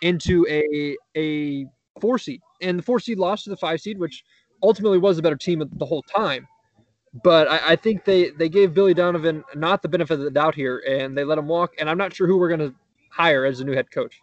into 0.00 0.46
a 0.48 0.96
a 1.16 1.66
four 2.00 2.18
seed, 2.18 2.40
and 2.60 2.78
the 2.78 2.82
four 2.82 2.98
seed 2.98 3.18
lost 3.18 3.44
to 3.44 3.50
the 3.50 3.56
five 3.56 3.80
seed, 3.80 3.98
which 3.98 4.24
ultimately 4.62 4.98
was 4.98 5.18
a 5.18 5.22
better 5.22 5.36
team 5.36 5.62
the 5.76 5.86
whole 5.86 6.02
time. 6.02 6.46
But 7.22 7.48
I, 7.48 7.72
I 7.72 7.76
think 7.76 8.04
they 8.04 8.30
they 8.30 8.48
gave 8.48 8.72
Billy 8.72 8.94
Donovan 8.94 9.44
not 9.54 9.82
the 9.82 9.88
benefit 9.88 10.14
of 10.14 10.20
the 10.20 10.30
doubt 10.30 10.54
here, 10.54 10.82
and 10.88 11.16
they 11.16 11.24
let 11.24 11.38
him 11.38 11.46
walk. 11.46 11.74
And 11.78 11.90
I'm 11.90 11.98
not 11.98 12.14
sure 12.14 12.26
who 12.26 12.38
we're 12.38 12.48
going 12.48 12.70
to 12.70 12.74
hire 13.10 13.44
as 13.44 13.58
the 13.58 13.64
new 13.64 13.72
head 13.72 13.90
coach. 13.90 14.18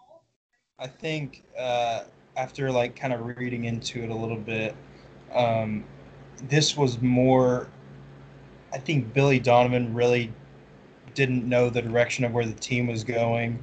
I 0.79 0.87
think 0.87 1.43
uh, 1.57 2.05
after 2.35 2.71
like 2.71 2.95
kind 2.95 3.13
of 3.13 3.25
reading 3.37 3.65
into 3.65 4.03
it 4.03 4.09
a 4.09 4.15
little 4.15 4.37
bit, 4.37 4.75
um, 5.33 5.83
this 6.47 6.77
was 6.77 7.01
more. 7.01 7.67
I 8.73 8.77
think 8.77 9.13
Billy 9.13 9.39
Donovan 9.39 9.93
really 9.93 10.31
didn't 11.15 11.47
know 11.47 11.69
the 11.69 11.81
direction 11.81 12.23
of 12.23 12.33
where 12.33 12.45
the 12.45 12.53
team 12.53 12.87
was 12.87 13.03
going, 13.03 13.59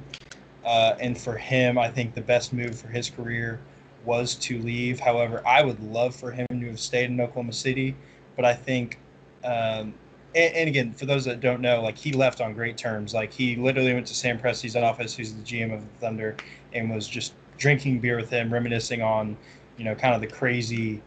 uh, 0.65 0.95
and 0.99 1.17
for 1.17 1.37
him, 1.37 1.77
I 1.77 1.89
think 1.89 2.13
the 2.13 2.21
best 2.21 2.53
move 2.53 2.77
for 2.77 2.87
his 2.87 3.09
career 3.09 3.59
was 4.05 4.35
to 4.35 4.59
leave. 4.59 4.99
However, 4.99 5.41
I 5.45 5.63
would 5.63 5.79
love 5.79 6.15
for 6.15 6.31
him 6.31 6.45
to 6.49 6.67
have 6.67 6.79
stayed 6.79 7.09
in 7.09 7.19
Oklahoma 7.19 7.53
City, 7.53 7.95
but 8.35 8.45
I 8.45 8.53
think. 8.53 8.99
Um, 9.43 9.93
and, 10.35 10.55
and 10.55 10.69
again, 10.69 10.93
for 10.93 11.05
those 11.05 11.25
that 11.25 11.39
don't 11.39 11.61
know, 11.61 11.81
like 11.81 11.97
he 11.97 12.11
left 12.11 12.41
on 12.41 12.53
great 12.53 12.77
terms. 12.77 13.13
Like 13.13 13.33
he 13.33 13.55
literally 13.55 13.93
went 13.93 14.07
to 14.07 14.13
Sam 14.13 14.39
Presti's 14.39 14.75
office, 14.75 15.15
who's 15.15 15.33
the 15.33 15.41
GM 15.41 15.73
of 15.73 15.81
the 15.81 15.99
Thunder, 15.99 16.35
and 16.73 16.93
was 16.93 17.07
just 17.07 17.33
drinking 17.57 17.99
beer 17.99 18.17
with 18.17 18.29
him, 18.29 18.53
reminiscing 18.53 19.01
on, 19.01 19.35
you 19.77 19.83
know, 19.83 19.95
kind 19.95 20.13
of 20.13 20.21
the 20.21 20.27
crazy, 20.27 21.01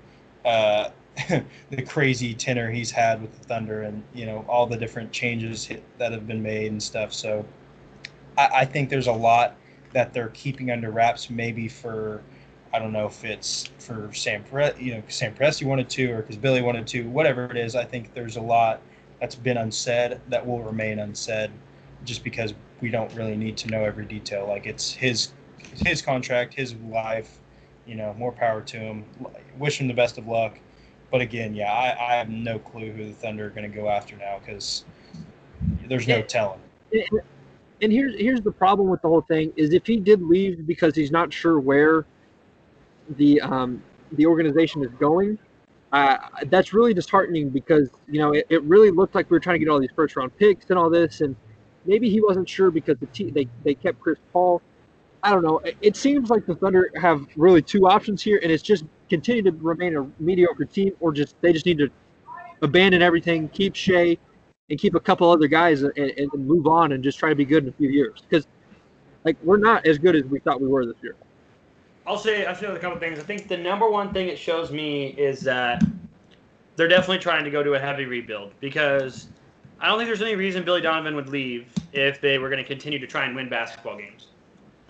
uh, 0.44 0.90
the 1.70 1.83
crazy 1.83 2.35
tenor 2.35 2.70
he's 2.70 2.90
had 2.90 3.20
with 3.20 3.38
the 3.38 3.44
Thunder, 3.44 3.83
and 3.83 4.02
you 4.14 4.26
know 4.26 4.44
all 4.48 4.66
the 4.66 4.76
different 4.76 5.12
changes 5.12 5.68
that 5.98 6.12
have 6.12 6.26
been 6.26 6.42
made 6.42 6.72
and 6.72 6.83
stuff. 6.83 7.12
So, 7.12 7.44
I, 8.37 8.48
I 8.61 8.64
think 8.64 8.90
there's 8.90 9.06
a 9.06 9.12
lot 9.12 9.56
that 9.92 10.12
they're 10.12 10.28
keeping 10.28 10.70
under 10.70 10.90
wraps, 10.90 11.30
maybe 11.30 11.68
for. 11.68 12.22
I 12.72 12.78
don't 12.78 12.92
know 12.92 13.06
if 13.06 13.24
it's 13.24 13.68
for 13.80 14.11
Sam, 14.12 14.44
Pre- 14.44 14.72
you 14.78 14.94
know, 14.94 15.02
Sam 15.09 15.35
Presti 15.35 15.66
wanted 15.66 15.90
to, 15.90 16.12
or 16.12 16.16
because 16.18 16.37
Billy 16.37 16.62
wanted 16.62 16.87
to, 16.88 17.09
whatever 17.09 17.46
it 17.46 17.56
is. 17.56 17.74
I 17.74 17.85
think 17.85 18.14
there's 18.14 18.37
a 18.37 18.40
lot 18.40 18.80
that's 19.20 19.35
been 19.35 19.56
unsaid 19.56 20.20
that 20.28 20.46
will 20.46 20.62
remain 20.62 21.00
unsaid, 21.00 21.50
just 22.04 22.22
because 22.22 22.54
we 22.80 22.88
don't 22.88 23.12
really 23.14 23.37
need 23.37 23.56
to 23.59 23.68
know 23.68 23.85
every 23.85 24.04
detail. 24.04 24.46
Like 24.46 24.66
it's 24.66 24.92
his 24.92 25.33
his 25.85 26.00
contract, 26.00 26.54
his 26.54 26.74
life. 26.88 27.38
You 27.87 27.96
know, 27.96 28.14
more 28.16 28.30
power 28.30 28.61
to 28.61 28.76
him. 28.78 29.04
Wish 29.59 29.80
him 29.80 29.88
the 29.88 29.94
best 29.94 30.16
of 30.16 30.28
luck. 30.28 30.61
But 31.11 31.20
again, 31.20 31.55
yeah, 31.55 31.73
I, 31.73 32.12
I 32.12 32.16
have 32.16 32.29
no 32.29 32.59
clue 32.59 32.92
who 32.92 33.05
the 33.05 33.12
Thunder 33.12 33.46
are 33.46 33.51
going 33.51 33.70
to 33.70 33.77
go 33.77 33.88
after 33.88 34.16
now 34.16 34.38
because 34.38 34.85
there's 35.88 36.07
no 36.07 36.23
telling. 36.23 36.61
And 37.83 37.92
here's 37.92 38.18
here's 38.20 38.42
the 38.42 38.53
problem 38.53 38.88
with 38.88 39.01
the 39.03 39.09
whole 39.09 39.23
thing 39.23 39.53
is 39.57 39.73
if 39.73 39.87
he 39.87 39.99
did 39.99 40.23
leave 40.23 40.66
because 40.66 40.94
he's 40.94 41.11
not 41.11 41.33
sure 41.33 41.59
where 41.59 42.05
the 43.16 43.40
um, 43.40 43.83
the 44.12 44.27
organization 44.27 44.85
is 44.85 44.90
going, 45.01 45.38
uh, 45.92 46.18
that's 46.46 46.73
really 46.73 46.94
disheartening 46.94 47.49
because 47.49 47.90
you 48.09 48.20
know 48.20 48.33
it, 48.33 48.46
it 48.51 48.62
really 48.64 48.90
looked 48.90 49.14
like 49.14 49.31
we 49.31 49.35
were 49.35 49.40
trying 49.40 49.55
to 49.55 49.59
get 49.64 49.68
all 49.68 49.81
these 49.81 49.90
first 49.96 50.14
round 50.16 50.37
picks 50.37 50.70
and 50.70 50.79
all 50.79 50.90
this, 50.90 51.23
and 51.23 51.35
maybe 51.87 52.11
he 52.11 52.20
wasn't 52.20 52.49
sure 52.49 52.70
because 52.70 52.99
the 52.99 53.07
team 53.07 53.33
they 53.33 53.49
they 53.64 53.75
kept 53.75 53.99
Chris 53.99 54.18
Paul. 54.33 54.62
I 55.22 55.30
don't 55.30 55.42
know. 55.42 55.61
It, 55.83 55.96
seems 55.96 56.30
like 56.30 56.46
the 56.46 56.54
Thunder 56.54 56.90
have 57.00 57.26
really 57.37 57.61
two 57.61 57.87
options 57.87 58.22
here, 58.22 58.40
and 58.42 58.50
it's 58.50 58.62
just 58.62 58.85
continue 59.09 59.42
to 59.42 59.52
remain 59.52 59.96
a 59.96 60.06
mediocre 60.18 60.64
team, 60.64 60.92
or 61.00 61.12
just 61.12 61.40
they 61.42 61.52
just 61.52 61.66
need 61.66 61.78
to 61.78 61.90
abandon 62.62 63.02
everything, 63.02 63.48
keep 63.48 63.74
Shai, 63.74 64.16
and 64.70 64.78
keep 64.78 64.94
a 64.94 65.00
couple 65.00 65.30
other 65.30 65.48
guys 65.48 65.83
and, 65.83 65.96
and 65.96 66.30
move 66.35 66.66
on 66.66 66.92
and 66.92 67.02
just 67.02 67.18
try 67.18 67.28
to 67.28 67.35
be 67.35 67.44
good 67.44 67.64
in 67.64 67.68
a 67.68 67.72
few 67.72 67.90
years 67.90 68.22
because 68.28 68.46
like 69.24 69.37
we're 69.42 69.59
not 69.59 69.85
as 69.87 69.98
good 69.98 70.16
as 70.16 70.24
we 70.24 70.38
thought 70.38 70.61
we 70.61 70.68
were 70.68 70.87
this 70.87 70.96
year. 71.02 71.16
I'll 72.06 72.18
say 72.18 72.46
I'll 72.46 72.54
say 72.54 72.66
a 72.66 72.78
couple 72.78 72.98
things. 72.98 73.18
I 73.18 73.22
think 73.22 73.48
the 73.48 73.56
number 73.56 73.90
one 73.90 74.12
thing 74.12 74.28
it 74.28 74.38
shows 74.38 74.70
me 74.70 75.09
is 75.09 75.40
that 75.40 75.83
they're 76.76 76.88
definitely 76.88 77.18
trying 77.18 77.44
to 77.44 77.50
go 77.50 77.62
to 77.62 77.74
a 77.74 77.78
heavy 77.78 78.06
rebuild 78.06 78.52
because 78.61 79.28
I 79.80 79.88
don't 79.88 79.98
think 79.98 80.09
there's 80.09 80.22
any 80.22 80.37
reason 80.37 80.64
Billy 80.64 80.80
Donovan 80.80 81.14
would 81.16 81.28
leave 81.28 81.68
if 81.92 82.20
they 82.20 82.38
were 82.38 82.48
going 82.48 82.62
to 82.62 82.66
continue 82.66 82.98
to 82.98 83.06
try 83.06 83.26
and 83.26 83.35
win 83.35 83.48
basketball 83.48 83.98
games. 83.98 84.28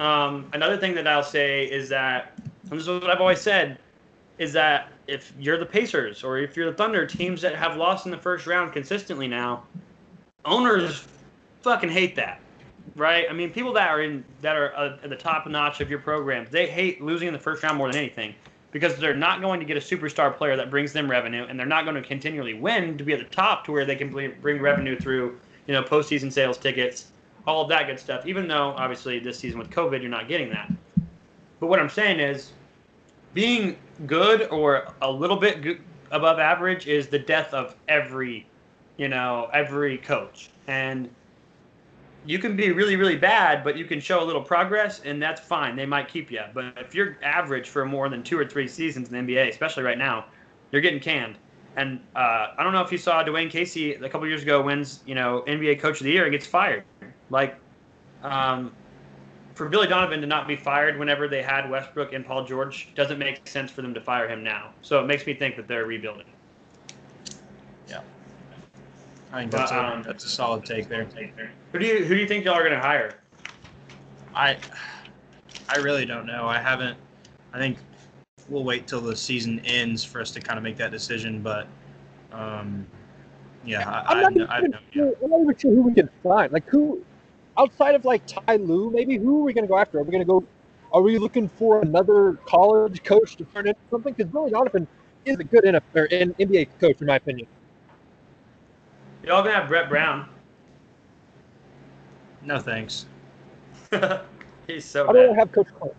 Um, 0.00 0.48
another 0.52 0.76
thing 0.76 0.94
that 0.94 1.06
I'll 1.06 1.22
say 1.22 1.64
is 1.64 1.88
that, 1.90 2.32
and 2.70 2.72
this 2.72 2.82
is 2.82 2.88
what 2.88 3.10
I've 3.10 3.20
always 3.20 3.40
said, 3.40 3.78
is 4.38 4.52
that 4.54 4.90
if 5.06 5.32
you're 5.38 5.58
the 5.58 5.66
Pacers 5.66 6.24
or 6.24 6.38
if 6.38 6.56
you're 6.56 6.70
the 6.70 6.76
Thunder, 6.76 7.06
teams 7.06 7.42
that 7.42 7.54
have 7.54 7.76
lost 7.76 8.06
in 8.06 8.10
the 8.10 8.18
first 8.18 8.46
round 8.46 8.72
consistently 8.72 9.28
now, 9.28 9.62
owners 10.44 11.06
fucking 11.62 11.90
hate 11.90 12.16
that 12.16 12.40
right? 12.96 13.26
I 13.28 13.32
mean, 13.32 13.50
people 13.50 13.72
that 13.74 13.88
are 13.88 14.02
in 14.02 14.24
that 14.42 14.56
are 14.56 14.74
uh, 14.76 14.98
at 15.02 15.10
the 15.10 15.16
top 15.16 15.46
notch 15.46 15.80
of 15.80 15.90
your 15.90 15.98
programs, 15.98 16.50
they 16.50 16.66
hate 16.66 17.00
losing 17.00 17.28
in 17.28 17.34
the 17.34 17.40
first 17.40 17.62
round 17.62 17.78
more 17.78 17.88
than 17.88 17.96
anything 17.96 18.34
because 18.72 18.96
they're 18.96 19.14
not 19.14 19.40
going 19.40 19.58
to 19.58 19.66
get 19.66 19.76
a 19.76 19.80
superstar 19.80 20.34
player 20.34 20.56
that 20.56 20.70
brings 20.70 20.92
them 20.92 21.10
revenue, 21.10 21.44
and 21.48 21.58
they're 21.58 21.66
not 21.66 21.84
going 21.84 21.96
to 21.96 22.02
continually 22.02 22.54
win 22.54 22.96
to 22.96 23.02
be 23.02 23.12
at 23.12 23.18
the 23.18 23.24
top 23.24 23.64
to 23.64 23.72
where 23.72 23.84
they 23.84 23.96
can 23.96 24.10
bring 24.10 24.60
revenue 24.60 24.98
through, 24.98 25.38
you 25.66 25.74
know, 25.74 25.82
postseason 25.82 26.32
sales 26.32 26.56
tickets, 26.56 27.06
all 27.50 27.62
of 27.62 27.68
that 27.68 27.86
good 27.86 27.98
stuff. 27.98 28.26
Even 28.26 28.46
though 28.46 28.74
obviously 28.76 29.18
this 29.18 29.38
season 29.38 29.58
with 29.58 29.70
COVID, 29.70 30.00
you're 30.00 30.10
not 30.10 30.28
getting 30.28 30.50
that. 30.50 30.72
But 31.58 31.66
what 31.66 31.80
I'm 31.80 31.90
saying 31.90 32.20
is, 32.20 32.52
being 33.34 33.76
good 34.06 34.48
or 34.50 34.92
a 35.02 35.10
little 35.10 35.36
bit 35.36 35.78
above 36.10 36.38
average 36.38 36.86
is 36.86 37.08
the 37.08 37.18
death 37.18 37.52
of 37.52 37.76
every, 37.88 38.46
you 38.96 39.08
know, 39.08 39.50
every 39.52 39.98
coach 39.98 40.50
and 40.66 41.08
you 42.26 42.38
can 42.38 42.54
be 42.54 42.70
really, 42.70 42.96
really 42.96 43.16
bad, 43.16 43.64
but 43.64 43.76
you 43.76 43.84
can 43.84 43.98
show 43.98 44.22
a 44.22 44.24
little 44.26 44.42
progress, 44.42 45.00
and 45.04 45.22
that's 45.22 45.40
fine. 45.40 45.74
They 45.74 45.86
might 45.86 46.08
keep 46.08 46.30
you. 46.30 46.42
But 46.52 46.74
if 46.76 46.94
you're 46.94 47.16
average 47.22 47.68
for 47.68 47.84
more 47.84 48.08
than 48.08 48.22
two 48.22 48.38
or 48.38 48.44
three 48.44 48.68
seasons 48.68 49.10
in 49.10 49.26
the 49.26 49.34
NBA, 49.34 49.48
especially 49.48 49.84
right 49.84 49.96
now, 49.96 50.26
you're 50.70 50.82
getting 50.82 51.00
canned. 51.00 51.36
And 51.76 52.00
uh, 52.14 52.48
I 52.58 52.62
don't 52.62 52.72
know 52.72 52.82
if 52.82 52.92
you 52.92 52.98
saw 52.98 53.24
Dwane 53.24 53.50
Casey 53.50 53.94
a 53.94 54.08
couple 54.08 54.26
years 54.26 54.42
ago 54.42 54.60
wins, 54.60 55.00
you 55.06 55.14
know, 55.14 55.44
NBA 55.46 55.80
Coach 55.80 56.00
of 56.00 56.04
the 56.04 56.12
Year 56.12 56.24
and 56.24 56.32
gets 56.32 56.46
fired. 56.46 56.84
Like, 57.30 57.56
um, 58.22 58.72
for 59.54 59.68
Billy 59.68 59.86
Donovan 59.86 60.20
to 60.20 60.26
not 60.26 60.48
be 60.48 60.56
fired 60.56 60.98
whenever 60.98 61.28
they 61.28 61.42
had 61.42 61.70
Westbrook 61.70 62.12
and 62.12 62.24
Paul 62.24 62.44
George 62.44 62.88
doesn't 62.94 63.18
make 63.18 63.46
sense 63.46 63.70
for 63.70 63.82
them 63.82 63.94
to 63.94 64.00
fire 64.00 64.28
him 64.28 64.42
now. 64.42 64.70
So 64.82 65.00
it 65.00 65.06
makes 65.06 65.26
me 65.26 65.34
think 65.34 65.56
that 65.56 65.68
they're 65.68 65.86
rebuilding. 65.86 66.26
Yeah, 67.88 68.00
I 69.32 69.40
think 69.40 69.50
But, 69.50 69.58
that's 69.58 69.72
a, 69.72 69.84
um, 69.84 70.02
that's 70.02 70.24
a 70.24 70.28
solid 70.28 70.64
take 70.64 70.88
there. 70.88 71.06
Who 71.72 71.78
do 71.78 71.86
you 71.86 72.04
who 72.04 72.14
do 72.14 72.20
you 72.20 72.26
think 72.26 72.44
y'all 72.44 72.54
are 72.54 72.62
going 72.62 72.74
to 72.74 72.80
hire? 72.80 73.20
I 74.34 74.56
I 75.68 75.76
really 75.76 76.06
don't 76.06 76.26
know. 76.26 76.46
I 76.46 76.58
haven't. 76.58 76.96
I 77.52 77.58
think 77.58 77.78
we'll 78.48 78.64
wait 78.64 78.86
till 78.86 79.00
the 79.00 79.16
season 79.16 79.60
ends 79.64 80.02
for 80.02 80.20
us 80.20 80.30
to 80.32 80.40
kind 80.40 80.58
of 80.58 80.64
make 80.64 80.76
that 80.78 80.90
decision. 80.90 81.42
But 81.42 81.66
um, 82.32 82.86
yeah, 83.64 83.88
I, 83.88 84.14
I'm 84.14 84.18
I, 84.18 84.30
not, 84.30 84.50
I, 84.50 84.58
even 84.58 84.72
have 84.72 84.82
no 84.82 84.92
sure, 84.92 85.06
idea. 85.08 85.16
I'm 85.22 85.30
not 85.30 85.40
even 85.42 85.56
sure 85.58 85.74
who 85.74 85.82
we 85.82 85.94
can 85.94 86.10
find. 86.22 86.52
Like 86.52 86.66
who, 86.66 87.04
outside 87.58 87.94
of 87.94 88.04
like 88.04 88.22
Ty 88.26 88.56
Lue, 88.56 88.90
maybe 88.90 89.16
who 89.18 89.40
are 89.40 89.44
we 89.44 89.52
going 89.52 89.64
to 89.64 89.68
go 89.68 89.78
after? 89.78 89.98
Are 89.98 90.02
we 90.02 90.10
going 90.10 90.22
to 90.22 90.26
go? 90.26 90.44
Are 90.92 91.02
we 91.02 91.18
looking 91.18 91.48
for 91.48 91.80
another 91.82 92.34
college 92.46 93.02
coach 93.04 93.36
to 93.36 93.44
turn 93.44 93.68
into 93.68 93.80
something? 93.90 94.12
Because 94.12 94.30
Billy 94.30 94.50
Donovan 94.50 94.88
is 95.24 95.38
a 95.38 95.44
good 95.44 95.64
NFL 95.64 95.82
or 95.94 96.04
an 96.06 96.34
NBA 96.34 96.68
coach, 96.80 97.00
in 97.00 97.06
my 97.06 97.16
opinion. 97.16 97.46
Y'all 99.24 99.42
gonna 99.42 99.54
have 99.54 99.68
Brett 99.68 99.88
Brown. 99.88 100.28
No 102.42 102.58
thanks. 102.58 103.06
He's 104.66 104.84
so 104.84 105.08
I'd 105.08 105.14
rather 105.14 105.28
bad. 105.28 105.38
have 105.38 105.52
Coach 105.52 105.68
Clint. 105.78 105.94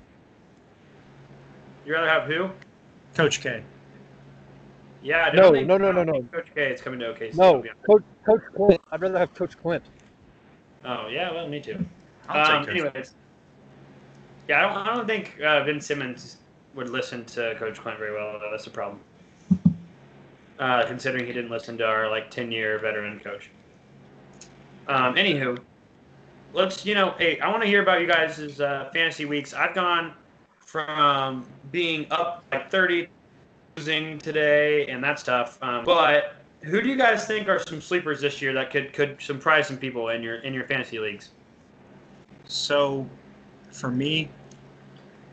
You 1.86 1.94
rather 1.94 2.08
have 2.10 2.24
who? 2.24 2.50
Coach 3.16 3.42
K. 3.42 3.64
Yeah, 5.04 5.26
I 5.32 5.36
No, 5.36 5.52
don't 5.52 5.68
no, 5.68 5.78
no, 5.78 5.92
no, 5.92 6.24
Coach 6.32 6.48
K 6.54 6.72
is 6.72 6.82
coming 6.82 7.00
to 7.00 7.14
OKC. 7.14 7.36
No, 7.38 7.58
to 7.58 7.62
be 7.62 7.70
honest. 7.70 7.86
Coach 7.86 8.04
Coach 8.26 8.42
Clint. 8.56 8.82
I'd 8.92 9.02
rather 9.02 9.20
have 9.20 9.34
Coach 9.36 9.58
Clint. 9.58 9.84
Oh 10.86 11.08
yeah, 11.08 11.32
well, 11.32 11.48
me 11.48 11.60
too. 11.60 11.84
I'll 12.30 12.58
Um, 12.58 12.66
take 12.66 12.76
Coach. 12.76 12.86
anyways, 12.94 13.14
yeah, 14.48 14.60
I 14.60 14.62
don't, 14.62 14.88
I 14.88 14.96
don't 14.96 15.08
think 15.08 15.40
uh, 15.42 15.64
Vince 15.64 15.86
Simmons 15.86 16.38
would 16.76 16.90
listen 16.90 17.26
to 17.26 17.56
Coach 17.56 17.80
Clint 17.80 18.00
very 18.00 18.14
well. 18.14 18.40
Though. 18.40 18.50
That's 18.50 18.66
the 18.66 18.72
problem. 18.72 19.00
Uh, 20.60 20.86
considering 20.86 21.26
he 21.26 21.34
didn't 21.34 21.50
listen 21.50 21.78
to 21.80 21.86
our 21.86 22.10
like 22.10 22.30
ten 22.30 22.52
year 22.52 22.78
veteran 22.80 23.20
coach. 23.20 23.50
Um, 24.88 25.16
anywho, 25.16 25.58
let's 26.54 26.86
you 26.86 26.96
know, 26.96 27.16
hey, 27.18 27.40
I 27.40 27.50
want 27.50 27.62
to 27.64 27.68
hear 27.68 27.82
about 27.82 28.02
you 28.02 28.08
guys' 28.08 28.60
uh, 28.60 28.90
fantasy 28.94 29.26
weeks. 29.26 29.54
I've 29.54 29.74
gone 29.76 30.14
from 30.60 31.46
being 31.72 32.08
up 32.12 32.44
like 32.52 32.70
thirty, 32.70 33.08
losing 33.78 34.20
today, 34.20 34.88
and 34.88 35.04
that's 35.04 35.24
tough. 35.24 35.58
Um, 35.62 35.84
but 35.86 36.36
who 36.62 36.82
do 36.82 36.90
you 36.90 36.96
guys 36.96 37.26
think 37.26 37.48
are 37.48 37.60
some 37.60 37.82
sleepers 37.82 38.22
this 38.22 38.42
year 38.42 38.54
that 38.54 38.72
could 38.72 38.94
could 38.94 39.22
surprise 39.22 39.68
some 39.68 39.78
people 39.78 40.10
in 40.10 40.22
your 40.22 40.36
in 40.38 40.54
your 40.54 40.66
fantasy 40.66 41.00
leagues? 41.00 41.30
So, 42.46 43.08
for 43.72 43.90
me, 43.90 44.30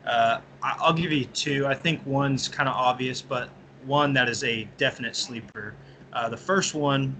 uh, 0.05 0.39
I'll 0.63 0.93
give 0.93 1.11
you 1.11 1.25
two. 1.25 1.67
I 1.67 1.75
think 1.75 2.01
one's 2.05 2.47
kind 2.47 2.67
of 2.69 2.75
obvious, 2.75 3.21
but 3.21 3.49
one 3.85 4.13
that 4.13 4.29
is 4.29 4.43
a 4.43 4.67
definite 4.77 5.15
sleeper. 5.15 5.75
Uh, 6.13 6.29
the 6.29 6.37
first 6.37 6.73
one 6.73 7.15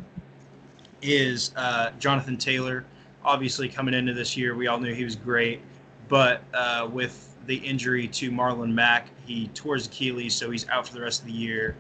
is 1.02 1.52
uh, 1.56 1.92
Jonathan 2.00 2.38
Taylor. 2.38 2.86
Obviously, 3.24 3.70
coming 3.70 3.94
into 3.94 4.14
this 4.14 4.36
year, 4.36 4.56
we 4.56 4.68
all 4.68 4.80
knew 4.80 4.94
he 4.94 5.04
was 5.04 5.16
great, 5.16 5.62
but 6.08 6.42
uh, 6.54 6.90
with 6.92 7.36
the 7.46 7.58
injury 7.58 8.08
to 8.08 8.32
Marlon 8.32 8.72
Mack, 8.72 9.10
he 9.26 9.48
tore 9.50 9.76
his 9.76 9.88
Achilles, 9.88 10.34
so 10.34 10.50
he's 10.50 10.68
out 10.70 10.88
for 10.88 10.94
the 10.94 11.02
rest 11.02 11.22
of 11.22 11.28
the 11.28 11.34
year. 11.34 11.76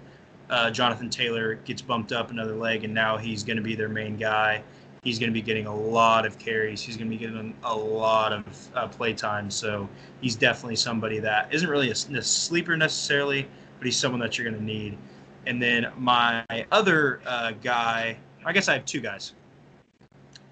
Uh, 0.49 0.71
Jonathan 0.71 1.09
Taylor 1.09 1.55
gets 1.55 1.81
bumped 1.81 2.11
up 2.11 2.31
another 2.31 2.55
leg, 2.55 2.83
and 2.83 2.93
now 2.93 3.17
he's 3.17 3.43
going 3.43 3.57
to 3.57 3.63
be 3.63 3.75
their 3.75 3.89
main 3.89 4.17
guy 4.17 4.63
he's 5.03 5.19
going 5.19 5.29
to 5.29 5.33
be 5.33 5.41
getting 5.41 5.65
a 5.65 5.75
lot 5.75 6.25
of 6.25 6.37
carries. 6.37 6.81
He's 6.81 6.97
going 6.97 7.09
to 7.09 7.17
be 7.17 7.19
getting 7.19 7.55
a 7.63 7.75
lot 7.75 8.33
of 8.33 8.45
uh, 8.75 8.87
play 8.87 9.13
time. 9.13 9.49
So 9.49 9.87
he's 10.21 10.35
definitely 10.35 10.75
somebody 10.75 11.19
that 11.19 11.53
isn't 11.53 11.69
really 11.69 11.91
a 11.91 11.95
sleeper 11.95 12.75
necessarily, 12.75 13.47
but 13.77 13.85
he's 13.85 13.97
someone 13.97 14.19
that 14.21 14.37
you're 14.37 14.49
going 14.49 14.59
to 14.59 14.65
need. 14.65 14.97
And 15.45 15.61
then 15.61 15.91
my 15.97 16.43
other 16.71 17.21
uh, 17.25 17.53
guy, 17.63 18.17
I 18.45 18.53
guess 18.53 18.67
I 18.67 18.73
have 18.73 18.85
two 18.85 18.99
guys. 18.99 19.33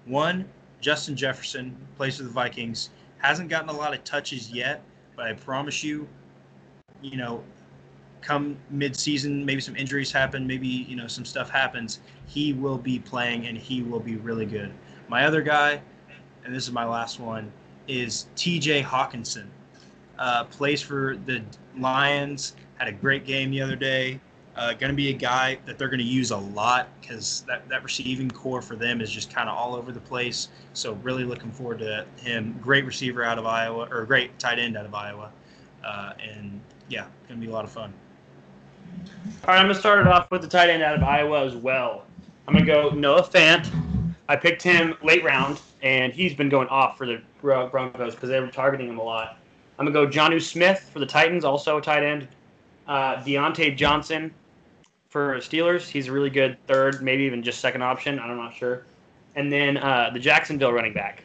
One, 0.06 0.48
Justin 0.80 1.16
Jefferson, 1.16 1.76
plays 1.96 2.16
for 2.16 2.22
the 2.22 2.30
Vikings. 2.30 2.90
Hasn't 3.18 3.48
gotten 3.48 3.68
a 3.68 3.72
lot 3.72 3.92
of 3.92 4.02
touches 4.04 4.50
yet, 4.50 4.82
but 5.16 5.26
I 5.26 5.34
promise 5.34 5.84
you, 5.84 6.08
you 7.02 7.16
know, 7.16 7.42
come 8.20 8.56
mid-season, 8.70 9.44
maybe 9.44 9.60
some 9.60 9.76
injuries 9.76 10.12
happen, 10.12 10.46
maybe 10.46 10.66
you 10.66 10.96
know 10.96 11.06
some 11.06 11.24
stuff 11.24 11.50
happens. 11.50 12.00
He 12.26 12.52
will 12.52 12.78
be 12.78 12.98
playing 12.98 13.46
and 13.46 13.56
he 13.56 13.82
will 13.82 14.00
be 14.00 14.16
really 14.16 14.46
good. 14.46 14.72
My 15.08 15.24
other 15.24 15.42
guy, 15.42 15.80
and 16.44 16.54
this 16.54 16.64
is 16.64 16.72
my 16.72 16.84
last 16.84 17.20
one, 17.20 17.50
is 17.86 18.26
T.J. 18.36 18.82
Hockenson. 18.82 19.46
Uh, 20.18 20.44
plays 20.44 20.82
for 20.82 21.16
the 21.26 21.42
Lions. 21.78 22.54
Had 22.76 22.88
a 22.88 22.92
great 22.92 23.24
game 23.24 23.50
the 23.50 23.62
other 23.62 23.76
day. 23.76 24.20
Uh, 24.56 24.72
going 24.72 24.90
to 24.90 24.96
be 24.96 25.10
a 25.10 25.12
guy 25.12 25.56
that 25.66 25.78
they're 25.78 25.88
going 25.88 26.00
to 26.00 26.04
use 26.04 26.32
a 26.32 26.36
lot 26.36 26.88
because 27.00 27.44
that, 27.46 27.68
that 27.68 27.84
receiving 27.84 28.28
corps 28.28 28.60
for 28.60 28.74
them 28.74 29.00
is 29.00 29.08
just 29.08 29.32
kind 29.32 29.48
of 29.48 29.56
all 29.56 29.76
over 29.76 29.92
the 29.92 30.00
place. 30.00 30.48
So 30.72 30.94
really 30.94 31.22
looking 31.22 31.52
forward 31.52 31.78
to 31.78 32.04
him. 32.16 32.58
Great 32.60 32.84
receiver 32.84 33.22
out 33.22 33.38
of 33.38 33.46
Iowa, 33.46 33.86
or 33.88 34.04
great 34.04 34.36
tight 34.40 34.58
end 34.58 34.76
out 34.76 34.84
of 34.84 34.94
Iowa, 34.94 35.30
uh, 35.84 36.12
and 36.20 36.60
yeah, 36.88 37.06
going 37.28 37.40
to 37.40 37.46
be 37.46 37.50
a 37.50 37.54
lot 37.54 37.64
of 37.64 37.70
fun. 37.70 37.94
All 39.48 39.54
right, 39.54 39.60
I'm 39.60 39.66
gonna 39.66 39.78
start 39.78 40.00
it 40.00 40.06
off 40.06 40.30
with 40.30 40.42
the 40.42 40.48
tight 40.48 40.68
end 40.68 40.82
out 40.82 40.94
of 40.94 41.02
Iowa 41.02 41.44
as 41.44 41.56
well. 41.56 42.04
I'm 42.46 42.54
gonna 42.54 42.66
go 42.66 42.90
Noah 42.90 43.22
Fant. 43.22 43.70
I 44.28 44.36
picked 44.36 44.62
him 44.62 44.94
late 45.02 45.24
round, 45.24 45.60
and 45.82 46.12
he's 46.12 46.34
been 46.34 46.48
going 46.48 46.68
off 46.68 46.98
for 46.98 47.06
the 47.06 47.22
Broncos 47.40 48.14
because 48.14 48.28
they 48.28 48.40
were 48.40 48.48
targeting 48.48 48.88
him 48.88 48.98
a 48.98 49.02
lot. 49.02 49.38
I'm 49.78 49.86
gonna 49.86 50.06
go 50.06 50.10
Jonnu 50.10 50.42
Smith 50.42 50.90
for 50.92 50.98
the 50.98 51.06
Titans, 51.06 51.44
also 51.44 51.78
a 51.78 51.82
tight 51.82 52.02
end. 52.02 52.28
Uh, 52.86 53.16
Diontae 53.22 53.76
Johnson 53.76 54.34
for 55.08 55.36
Steelers. 55.38 55.88
He's 55.88 56.08
a 56.08 56.12
really 56.12 56.30
good 56.30 56.58
third, 56.66 57.02
maybe 57.02 57.22
even 57.22 57.42
just 57.42 57.60
second 57.60 57.82
option. 57.82 58.18
I'm 58.18 58.36
not 58.36 58.54
sure. 58.54 58.84
And 59.34 59.52
then 59.52 59.76
uh, 59.76 60.10
the 60.12 60.18
Jacksonville 60.18 60.72
running 60.72 60.92
back 60.92 61.22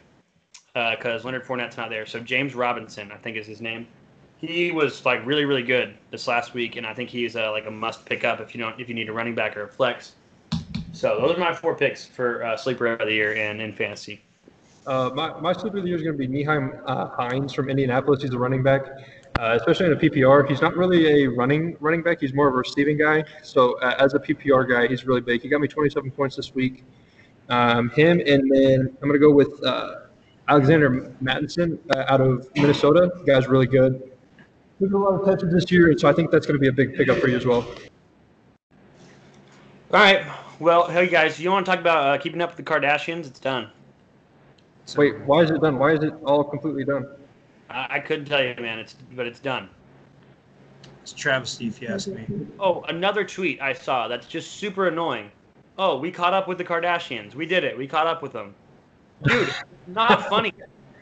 because 0.74 1.24
Leonard 1.24 1.44
Fournette's 1.44 1.76
not 1.76 1.90
there. 1.90 2.06
So 2.06 2.20
James 2.20 2.54
Robinson, 2.54 3.12
I 3.12 3.16
think 3.16 3.36
is 3.36 3.46
his 3.46 3.60
name 3.60 3.86
he 4.38 4.70
was 4.70 5.04
like 5.04 5.24
really 5.24 5.44
really 5.44 5.62
good 5.62 5.96
this 6.10 6.26
last 6.26 6.54
week, 6.54 6.76
and 6.76 6.86
I 6.86 6.94
think 6.94 7.10
he's 7.10 7.34
like 7.34 7.66
a 7.66 7.70
must 7.70 8.04
pick 8.04 8.24
up 8.24 8.40
if 8.40 8.54
you 8.54 8.60
don't 8.60 8.78
if 8.80 8.88
you 8.88 8.94
need 8.94 9.08
a 9.08 9.12
running 9.12 9.34
back 9.34 9.56
or 9.56 9.64
a 9.64 9.68
flex. 9.68 10.12
So 10.92 11.20
those 11.20 11.36
are 11.36 11.40
my 11.40 11.52
four 11.52 11.74
picks 11.74 12.04
for 12.06 12.44
uh, 12.44 12.56
sleeper 12.56 12.86
of 12.86 13.06
the 13.06 13.12
year 13.12 13.34
and 13.34 13.60
in 13.60 13.72
fantasy. 13.72 14.22
Uh, 14.86 15.10
my, 15.14 15.40
my 15.40 15.52
sleeper 15.52 15.78
of 15.78 15.82
the 15.82 15.88
year 15.88 15.96
is 15.96 16.02
going 16.02 16.16
to 16.16 16.18
be 16.18 16.28
Nyheim 16.28 16.80
uh, 16.86 17.08
Hines 17.08 17.52
from 17.52 17.68
Indianapolis. 17.68 18.22
He's 18.22 18.32
a 18.32 18.38
running 18.38 18.62
back, 18.62 18.82
uh, 19.40 19.56
especially 19.58 19.86
in 19.86 19.92
a 19.92 19.96
PPR. 19.96 20.48
He's 20.48 20.60
not 20.60 20.76
really 20.76 21.24
a 21.24 21.26
running 21.26 21.76
running 21.80 22.02
back. 22.02 22.20
He's 22.20 22.32
more 22.32 22.48
of 22.48 22.54
a 22.54 22.58
receiving 22.58 22.98
guy. 22.98 23.24
So 23.42 23.78
uh, 23.80 23.96
as 23.98 24.14
a 24.14 24.18
PPR 24.18 24.68
guy, 24.68 24.86
he's 24.86 25.04
really 25.04 25.20
big. 25.20 25.42
He 25.42 25.48
got 25.48 25.60
me 25.60 25.68
27 25.68 26.10
points 26.12 26.36
this 26.36 26.54
week. 26.54 26.84
Um, 27.48 27.90
him 27.90 28.20
and 28.24 28.50
then 28.50 28.96
I'm 29.02 29.08
going 29.08 29.14
to 29.14 29.18
go 29.18 29.32
with 29.32 29.62
uh, 29.64 29.96
Alexander 30.48 31.12
Mattison 31.20 31.78
out 31.96 32.20
of 32.20 32.48
Minnesota. 32.54 33.10
The 33.18 33.24
guy's 33.24 33.48
really 33.48 33.66
good. 33.66 34.13
Took 34.80 34.92
a 34.92 34.96
lot 34.96 35.20
of 35.20 35.24
touches 35.24 35.52
this 35.52 35.70
year, 35.70 35.90
and 35.90 36.00
so 36.00 36.08
I 36.08 36.12
think 36.12 36.30
that's 36.30 36.46
going 36.46 36.56
to 36.56 36.60
be 36.60 36.68
a 36.68 36.72
big 36.72 36.94
pickup 36.94 37.18
for 37.18 37.28
you 37.28 37.36
as 37.36 37.46
well. 37.46 37.66
All 39.92 40.00
right. 40.00 40.26
Well, 40.58 40.88
hey 40.88 41.06
guys, 41.08 41.38
you 41.38 41.50
want 41.50 41.66
to 41.66 41.70
talk 41.70 41.80
about 41.80 42.06
uh, 42.06 42.20
keeping 42.20 42.40
up 42.40 42.56
with 42.56 42.64
the 42.64 42.70
Kardashians? 42.70 43.26
It's 43.26 43.38
done. 43.38 43.70
So, 44.86 44.98
Wait, 45.00 45.18
why 45.20 45.42
is 45.42 45.50
it 45.50 45.60
done? 45.60 45.78
Why 45.78 45.92
is 45.92 46.02
it 46.02 46.12
all 46.24 46.44
completely 46.44 46.84
done? 46.84 47.06
I, 47.70 47.86
I 47.90 48.00
couldn't 48.00 48.26
tell 48.26 48.42
you, 48.42 48.54
man. 48.60 48.78
It's 48.78 48.94
but 49.14 49.26
it's 49.26 49.40
done. 49.40 49.68
It's 51.02 51.12
a 51.12 51.16
travesty 51.16 51.66
if 51.66 51.80
you 51.80 51.88
ask 51.88 52.08
me. 52.08 52.26
Oh, 52.58 52.82
another 52.88 53.24
tweet 53.24 53.60
I 53.60 53.72
saw 53.72 54.08
that's 54.08 54.26
just 54.26 54.52
super 54.52 54.88
annoying. 54.88 55.30
Oh, 55.78 55.98
we 55.98 56.10
caught 56.10 56.34
up 56.34 56.48
with 56.48 56.58
the 56.58 56.64
Kardashians. 56.64 57.34
We 57.34 57.46
did 57.46 57.64
it. 57.64 57.76
We 57.76 57.86
caught 57.86 58.06
up 58.06 58.22
with 58.22 58.32
them. 58.32 58.54
Dude, 59.22 59.52
not 59.86 60.28
funny. 60.28 60.52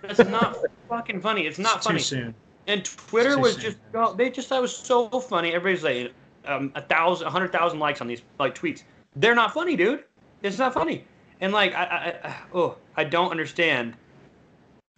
That's 0.00 0.28
not 0.28 0.56
fucking 0.88 1.20
funny. 1.20 1.46
It's 1.46 1.58
not 1.58 1.76
It's 1.78 1.86
funny. 1.86 1.98
Too 1.98 2.04
soon. 2.04 2.34
And 2.66 2.84
Twitter 2.84 3.38
was 3.38 3.56
just 3.56 3.78
oh, 3.94 4.14
they 4.14 4.30
just 4.30 4.48
thought 4.48 4.58
it 4.58 4.62
was 4.62 4.76
so 4.76 5.08
funny. 5.08 5.52
Everybody's 5.52 5.82
like 5.82 6.12
um, 6.46 6.72
a 6.74 6.82
thousand, 6.82 7.26
a 7.26 7.30
hundred 7.30 7.52
thousand 7.52 7.78
likes 7.78 8.00
on 8.00 8.06
these 8.06 8.22
like 8.38 8.54
tweets. 8.54 8.82
They're 9.16 9.34
not 9.34 9.52
funny, 9.52 9.76
dude. 9.76 10.04
It's 10.42 10.58
not 10.58 10.74
funny. 10.74 11.04
And 11.40 11.52
like 11.52 11.74
I, 11.74 11.84
I, 11.84 12.28
I 12.28 12.36
oh, 12.54 12.76
I 12.96 13.04
don't 13.04 13.30
understand. 13.30 13.96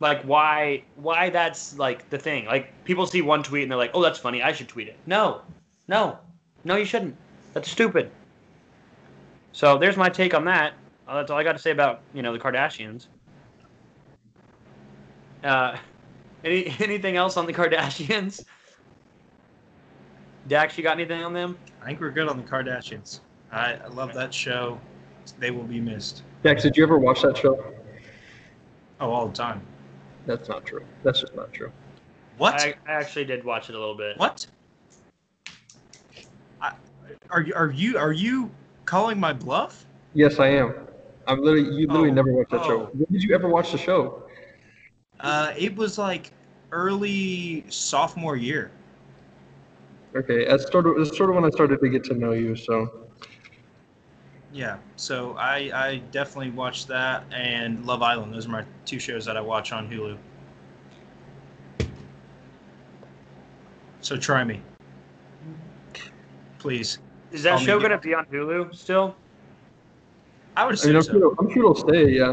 Like 0.01 0.23
why 0.23 0.83
why 0.97 1.31
that's 1.31 1.79
like 1.79 2.11
the 2.11 2.19
thing. 2.19 2.45
Like 2.45 2.85
people 2.85 3.07
see 3.07 3.23
one 3.23 3.43
tweet 3.43 3.62
and 3.62 3.71
they're 3.71 3.79
like, 3.79 3.93
oh, 3.95 4.03
that's 4.03 4.19
funny. 4.19 4.43
I 4.43 4.53
should 4.53 4.69
tweet 4.69 4.89
it. 4.89 4.99
No, 5.07 5.41
no, 5.89 6.19
no, 6.65 6.77
you 6.77 6.85
shouldn't. 6.85 7.17
That's 7.55 7.71
stupid. 7.71 8.11
So 9.53 9.79
there's 9.79 9.97
my 9.97 10.09
take 10.09 10.35
on 10.35 10.45
that. 10.47 10.75
Uh, 11.07 11.17
that's 11.17 11.31
all 11.31 11.39
I 11.39 11.45
got 11.45 11.53
to 11.53 11.59
say 11.59 11.71
about 11.71 12.03
you 12.12 12.23
know 12.23 12.33
the 12.33 12.39
Kardashians. 12.39 13.07
Uh, 15.43 15.77
any 16.45 16.74
anything 16.80 17.16
else 17.16 17.36
on 17.36 17.47
the 17.47 17.53
Kardashians? 17.53 18.45
Dax, 20.49 20.76
you 20.76 20.84
got 20.84 20.99
anything 20.99 21.22
on 21.22 21.32
them? 21.32 21.57
I 21.82 21.86
think 21.86 22.01
we're 22.01 22.11
good 22.11 22.28
on 22.28 22.36
the 22.36 22.42
Kardashians. 22.42 23.20
I, 23.51 23.74
I 23.74 23.86
love 23.88 24.12
that 24.14 24.34
show. 24.34 24.78
They 25.38 25.51
will 25.51 25.62
be 25.64 25.80
missed. 25.80 26.22
Dax, 26.42 26.62
did 26.62 26.76
you 26.76 26.82
ever 26.82 26.99
watch 26.99 27.22
that 27.22 27.36
show? 27.36 27.72
Oh, 29.01 29.11
all 29.11 29.26
the 29.26 29.34
time. 29.34 29.62
That's 30.26 30.49
not 30.49 30.66
true. 30.66 30.84
That's 31.03 31.20
just 31.20 31.34
not 31.34 31.53
true. 31.53 31.72
What? 32.36 32.61
I, 32.61 32.74
I 32.86 32.92
actually 32.92 33.24
did 33.24 33.42
watch 33.45 33.70
it 33.70 33.74
a 33.74 33.78
little 33.78 33.97
bit. 33.97 34.18
what? 34.18 34.47
I, 36.61 36.72
are 37.30 37.40
you 37.40 37.55
are 37.55 37.70
you 37.70 37.97
are 37.97 38.12
you 38.12 38.51
calling 38.84 39.18
my 39.18 39.32
bluff? 39.32 39.86
Yes, 40.12 40.38
I 40.38 40.49
am. 40.49 40.74
I'm 41.26 41.40
literally. 41.42 41.74
You 41.74 41.86
literally 41.86 42.11
Oh, 42.11 42.14
never 42.14 42.32
watched 42.32 42.51
that 42.51 42.61
oh. 42.62 42.68
show. 42.68 42.84
When 42.92 43.07
did 43.11 43.22
you 43.22 43.34
ever 43.34 43.49
watch 43.49 43.72
the 43.72 43.78
show? 43.78 44.24
Uh, 45.21 45.53
it 45.57 45.75
was 45.77 45.99
like 45.99 46.33
early 46.73 47.65
sophomore 47.69 48.37
year. 48.37 48.71
Okay, 50.17 50.45
that's 50.47 50.71
sort 50.71 50.87
of 50.87 50.97
that's 50.97 51.17
sort 51.17 51.31
of 51.31 51.37
when 51.37 51.45
I 51.45 51.51
started 51.51 51.81
to 51.81 51.89
get 51.89 52.05
to 52.05 52.15
know 52.15 52.33
you. 52.33 52.55
So 52.57 53.09
Yeah, 54.53 54.79
so 54.97 55.35
I 55.37 55.71
I 55.75 55.97
definitely 56.12 56.51
watched 56.51 56.87
that 56.89 57.25
and 57.33 57.85
Love 57.85 58.03
Island. 58.03 58.33
Those 58.33 58.47
are 58.47 58.51
my 58.51 58.65
two 58.85 58.99
shows 58.99 59.25
that 59.25 59.37
I 59.37 59.41
watch 59.41 59.73
on 59.73 59.89
Hulu. 59.91 60.17
So 64.01 64.17
try 64.17 64.45
me, 64.45 64.61
please. 66.59 66.99
Is 67.33 67.43
that 67.43 67.51
Call 67.51 67.59
me 67.61 67.67
show 67.67 67.81
gonna 67.81 67.99
be 67.99 68.15
on 68.15 68.27
Hulu 68.27 68.75
still? 68.75 69.17
I 70.57 70.67
would 70.67 70.79
I 70.81 70.87
mean, 70.87 70.97
assume 70.97 70.97
I'm 70.97 71.03
so. 71.03 71.12
sure 71.12 71.35
I'm 71.41 71.51
sure 71.51 71.59
it'll 71.59 71.75
stay. 71.75 72.11
Yeah. 72.11 72.33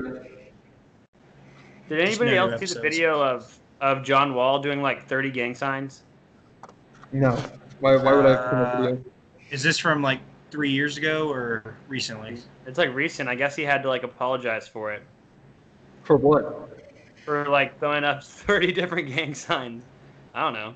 Did 1.92 2.08
anybody 2.08 2.38
else 2.38 2.58
see 2.60 2.74
the 2.74 2.80
video 2.80 3.22
of 3.22 3.58
of 3.82 4.02
John 4.04 4.34
Wall 4.34 4.60
doing 4.60 4.82
like 4.82 5.06
30 5.08 5.30
gang 5.32 5.54
signs? 5.54 6.04
No. 7.12 7.32
Why 7.82 7.98
why 7.98 8.14
would 8.14 8.26
I 8.26 8.36
put 8.36 8.54
Uh, 8.56 8.72
a 8.78 8.82
video? 8.82 9.04
Is 9.50 9.62
this 9.62 9.78
from 9.78 10.02
like 10.02 10.22
three 10.52 10.72
years 10.72 10.96
ago 10.96 11.30
or 11.30 11.76
recently? 11.90 12.38
It's 12.66 12.78
like 12.78 12.94
recent. 12.96 13.28
I 13.28 13.36
guess 13.36 13.58
he 13.58 13.64
had 13.64 13.84
to 13.84 13.90
like 13.90 14.04
apologize 14.04 14.70
for 14.70 14.94
it 14.94 15.04
For 16.04 16.16
what? 16.16 16.70
for 17.26 17.50
like 17.50 17.78
throwing 17.80 18.06
up 18.06 18.24
30 18.48 18.72
different 18.72 19.10
gang 19.10 19.34
signs. 19.36 19.84
I 20.34 20.44
don't 20.44 20.54
know. 20.54 20.74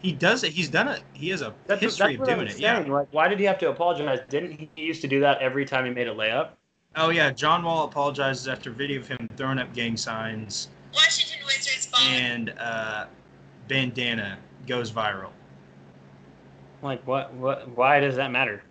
He 0.00 0.12
does 0.12 0.44
it. 0.44 0.52
He's 0.52 0.68
done 0.68 0.88
it. 0.88 1.02
He 1.14 1.30
has 1.30 1.40
a 1.40 1.54
That's, 1.66 1.80
history 1.80 2.08
that's 2.08 2.14
of 2.16 2.20
what 2.20 2.26
doing 2.26 2.40
I'm 2.40 2.46
it. 2.48 2.58
Yeah. 2.58 2.78
Like, 2.80 3.08
why 3.12 3.28
did 3.28 3.38
he 3.38 3.46
have 3.46 3.58
to 3.60 3.70
apologize? 3.70 4.20
Didn't 4.28 4.52
he 4.52 4.68
used 4.76 5.00
to 5.00 5.08
do 5.08 5.20
that 5.20 5.40
every 5.40 5.64
time 5.64 5.86
he 5.86 5.92
made 5.92 6.08
a 6.08 6.14
layup? 6.14 6.50
Oh 6.96 7.10
yeah. 7.10 7.30
John 7.30 7.62
Wall 7.64 7.84
apologizes 7.84 8.48
after 8.48 8.70
a 8.70 8.72
video 8.72 9.00
of 9.00 9.08
him 9.08 9.28
throwing 9.36 9.58
up 9.58 9.72
gang 9.74 9.96
signs, 9.96 10.68
Washington 10.94 11.38
Wizards 11.46 11.86
ball. 11.86 12.00
and 12.02 12.54
uh, 12.58 13.06
bandana 13.68 14.38
goes 14.66 14.90
viral. 14.90 15.30
Like, 16.82 17.06
what? 17.06 17.32
What? 17.34 17.68
Why 17.76 18.00
does 18.00 18.16
that 18.16 18.30
matter? 18.30 18.62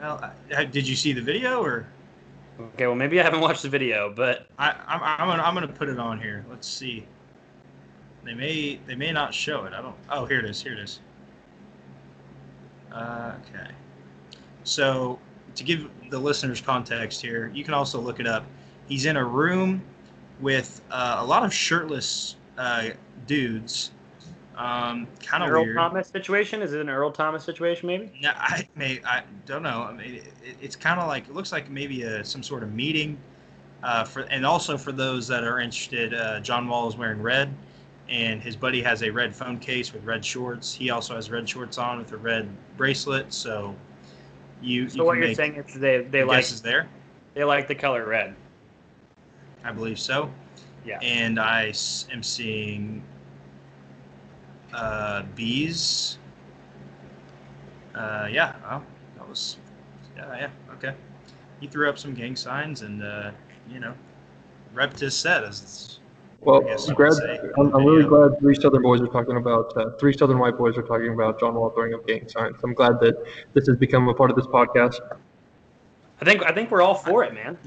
Well, 0.00 0.32
I, 0.54 0.64
did 0.64 0.86
you 0.86 0.94
see 0.94 1.12
the 1.12 1.22
video 1.22 1.62
or? 1.62 1.86
Okay, 2.58 2.86
well 2.86 2.96
maybe 2.96 3.20
I 3.20 3.22
haven't 3.22 3.40
watched 3.40 3.62
the 3.62 3.68
video, 3.68 4.12
but 4.14 4.46
I, 4.58 4.70
I'm, 4.86 5.02
I'm 5.02 5.28
gonna 5.28 5.42
I'm 5.42 5.54
gonna 5.54 5.68
put 5.68 5.88
it 5.88 5.98
on 5.98 6.20
here. 6.20 6.44
Let's 6.48 6.68
see. 6.68 7.06
They 8.24 8.34
may 8.34 8.80
they 8.86 8.94
may 8.94 9.12
not 9.12 9.34
show 9.34 9.64
it. 9.64 9.72
I 9.72 9.82
don't. 9.82 9.96
Oh, 10.10 10.24
here 10.26 10.38
it 10.38 10.46
is. 10.46 10.62
Here 10.62 10.72
it 10.72 10.78
is. 10.78 11.00
Uh, 12.92 13.32
okay. 13.42 13.70
So 14.64 15.18
to 15.56 15.64
give 15.64 15.88
the 16.10 16.18
listeners 16.18 16.60
context 16.60 17.20
here, 17.20 17.50
you 17.54 17.64
can 17.64 17.74
also 17.74 18.00
look 18.00 18.20
it 18.20 18.26
up. 18.26 18.44
He's 18.88 19.06
in 19.06 19.16
a 19.16 19.24
room 19.24 19.82
with 20.40 20.80
uh, 20.90 21.16
a 21.18 21.24
lot 21.24 21.44
of 21.44 21.52
shirtless 21.52 22.36
uh, 22.58 22.90
dudes. 23.26 23.90
Um, 24.56 25.06
kind 25.22 25.42
of 25.42 25.50
Earl 25.50 25.64
weird. 25.64 25.76
Thomas 25.76 26.08
situation? 26.08 26.62
Is 26.62 26.72
it 26.72 26.80
an 26.80 26.88
Earl 26.88 27.10
Thomas 27.10 27.44
situation? 27.44 27.86
Maybe. 27.88 28.10
No, 28.22 28.32
I 28.34 28.66
may 28.74 29.00
I 29.04 29.22
don't 29.44 29.62
know. 29.62 29.82
I 29.82 29.92
mean, 29.92 30.14
it, 30.14 30.56
it's 30.62 30.76
kind 30.76 30.98
of 30.98 31.08
like 31.08 31.28
it 31.28 31.34
looks 31.34 31.52
like 31.52 31.68
maybe 31.68 32.02
a, 32.02 32.24
some 32.24 32.42
sort 32.42 32.62
of 32.62 32.72
meeting. 32.72 33.18
Uh, 33.82 34.04
for 34.04 34.20
and 34.22 34.46
also 34.46 34.78
for 34.78 34.92
those 34.92 35.28
that 35.28 35.44
are 35.44 35.60
interested, 35.60 36.14
uh, 36.14 36.40
John 36.40 36.66
Wall 36.68 36.88
is 36.88 36.96
wearing 36.96 37.20
red, 37.20 37.54
and 38.08 38.42
his 38.42 38.56
buddy 38.56 38.82
has 38.82 39.02
a 39.02 39.10
red 39.10 39.36
phone 39.36 39.58
case 39.58 39.92
with 39.92 40.04
red 40.04 40.24
shorts. 40.24 40.72
He 40.72 40.88
also 40.88 41.16
has 41.16 41.30
red 41.30 41.46
shorts 41.46 41.76
on 41.76 41.98
with 41.98 42.12
a 42.12 42.16
red 42.16 42.48
bracelet. 42.78 43.34
So 43.34 43.74
you 44.60 44.88
So 44.88 44.96
you 44.98 45.04
what 45.04 45.16
you're 45.18 45.28
make 45.28 45.36
saying 45.36 45.56
is 45.56 45.74
they 45.74 46.02
they 46.02 46.24
like 46.24 46.38
guesses 46.38 46.62
there. 46.62 46.88
they 47.34 47.44
like 47.44 47.68
the 47.68 47.74
color 47.74 48.06
red. 48.06 48.34
I 49.64 49.72
believe 49.72 49.98
so. 49.98 50.30
Yeah. 50.84 50.98
And 51.02 51.40
I 51.40 51.72
am 52.12 52.22
seeing 52.22 53.02
uh, 54.72 55.22
bees. 55.34 56.18
Uh, 57.94 58.28
yeah, 58.30 58.54
Oh, 58.70 58.82
that 59.16 59.28
was, 59.28 59.56
yeah, 60.16 60.36
yeah, 60.36 60.50
okay. 60.74 60.94
He 61.60 61.66
threw 61.66 61.88
up 61.88 61.98
some 61.98 62.14
gang 62.14 62.36
signs 62.36 62.82
and, 62.82 63.02
uh, 63.02 63.30
you 63.70 63.80
know, 63.80 63.94
repped 64.74 64.98
his 64.98 65.16
set 65.16 65.42
as 65.44 65.98
Well, 66.40 66.62
I 66.64 66.68
guess 66.68 66.88
you 66.88 66.94
glad, 66.94 67.10
could 67.10 67.16
say 67.16 67.40
I'm, 67.58 67.74
I'm 67.74 67.84
really 67.84 68.02
video. 68.02 68.28
glad 68.28 68.38
three 68.40 68.54
Southern 68.54 68.82
boys 68.82 69.00
are 69.00 69.08
talking 69.08 69.36
about, 69.36 69.76
uh, 69.76 69.90
three 69.98 70.16
Southern 70.16 70.38
white 70.38 70.56
boys 70.56 70.76
are 70.76 70.82
talking 70.82 71.12
about 71.12 71.40
John 71.40 71.54
Wall 71.54 71.70
throwing 71.70 71.94
up 71.94 72.06
gang 72.06 72.28
signs. 72.28 72.56
I'm 72.62 72.74
glad 72.74 73.00
that 73.00 73.16
this 73.54 73.66
has 73.66 73.76
become 73.76 74.08
a 74.08 74.14
part 74.14 74.30
of 74.30 74.36
this 74.36 74.46
podcast. 74.46 74.98
I 76.20 76.24
think 76.24 76.44
I 76.44 76.52
think 76.52 76.70
we're 76.70 76.82
all 76.82 76.94
for 76.94 77.24
it, 77.24 77.34
man. 77.34 77.58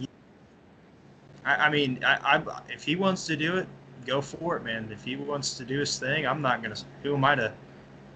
I, 1.46 1.56
I 1.56 1.70
mean, 1.70 2.04
I, 2.04 2.38
I, 2.38 2.62
if 2.70 2.84
he 2.84 2.96
wants 2.96 3.26
to 3.28 3.36
do 3.36 3.58
it, 3.58 3.68
go 4.06 4.22
for 4.22 4.58
it, 4.58 4.64
man. 4.64 4.90
If 4.92 5.04
he 5.04 5.16
wants 5.16 5.58
to 5.58 5.66
do 5.66 5.80
his 5.80 5.98
thing, 6.00 6.26
I'm 6.26 6.42
not 6.42 6.62
gonna. 6.64 6.76
Who 7.04 7.16
am 7.16 7.26
I 7.26 7.36
to, 7.36 7.54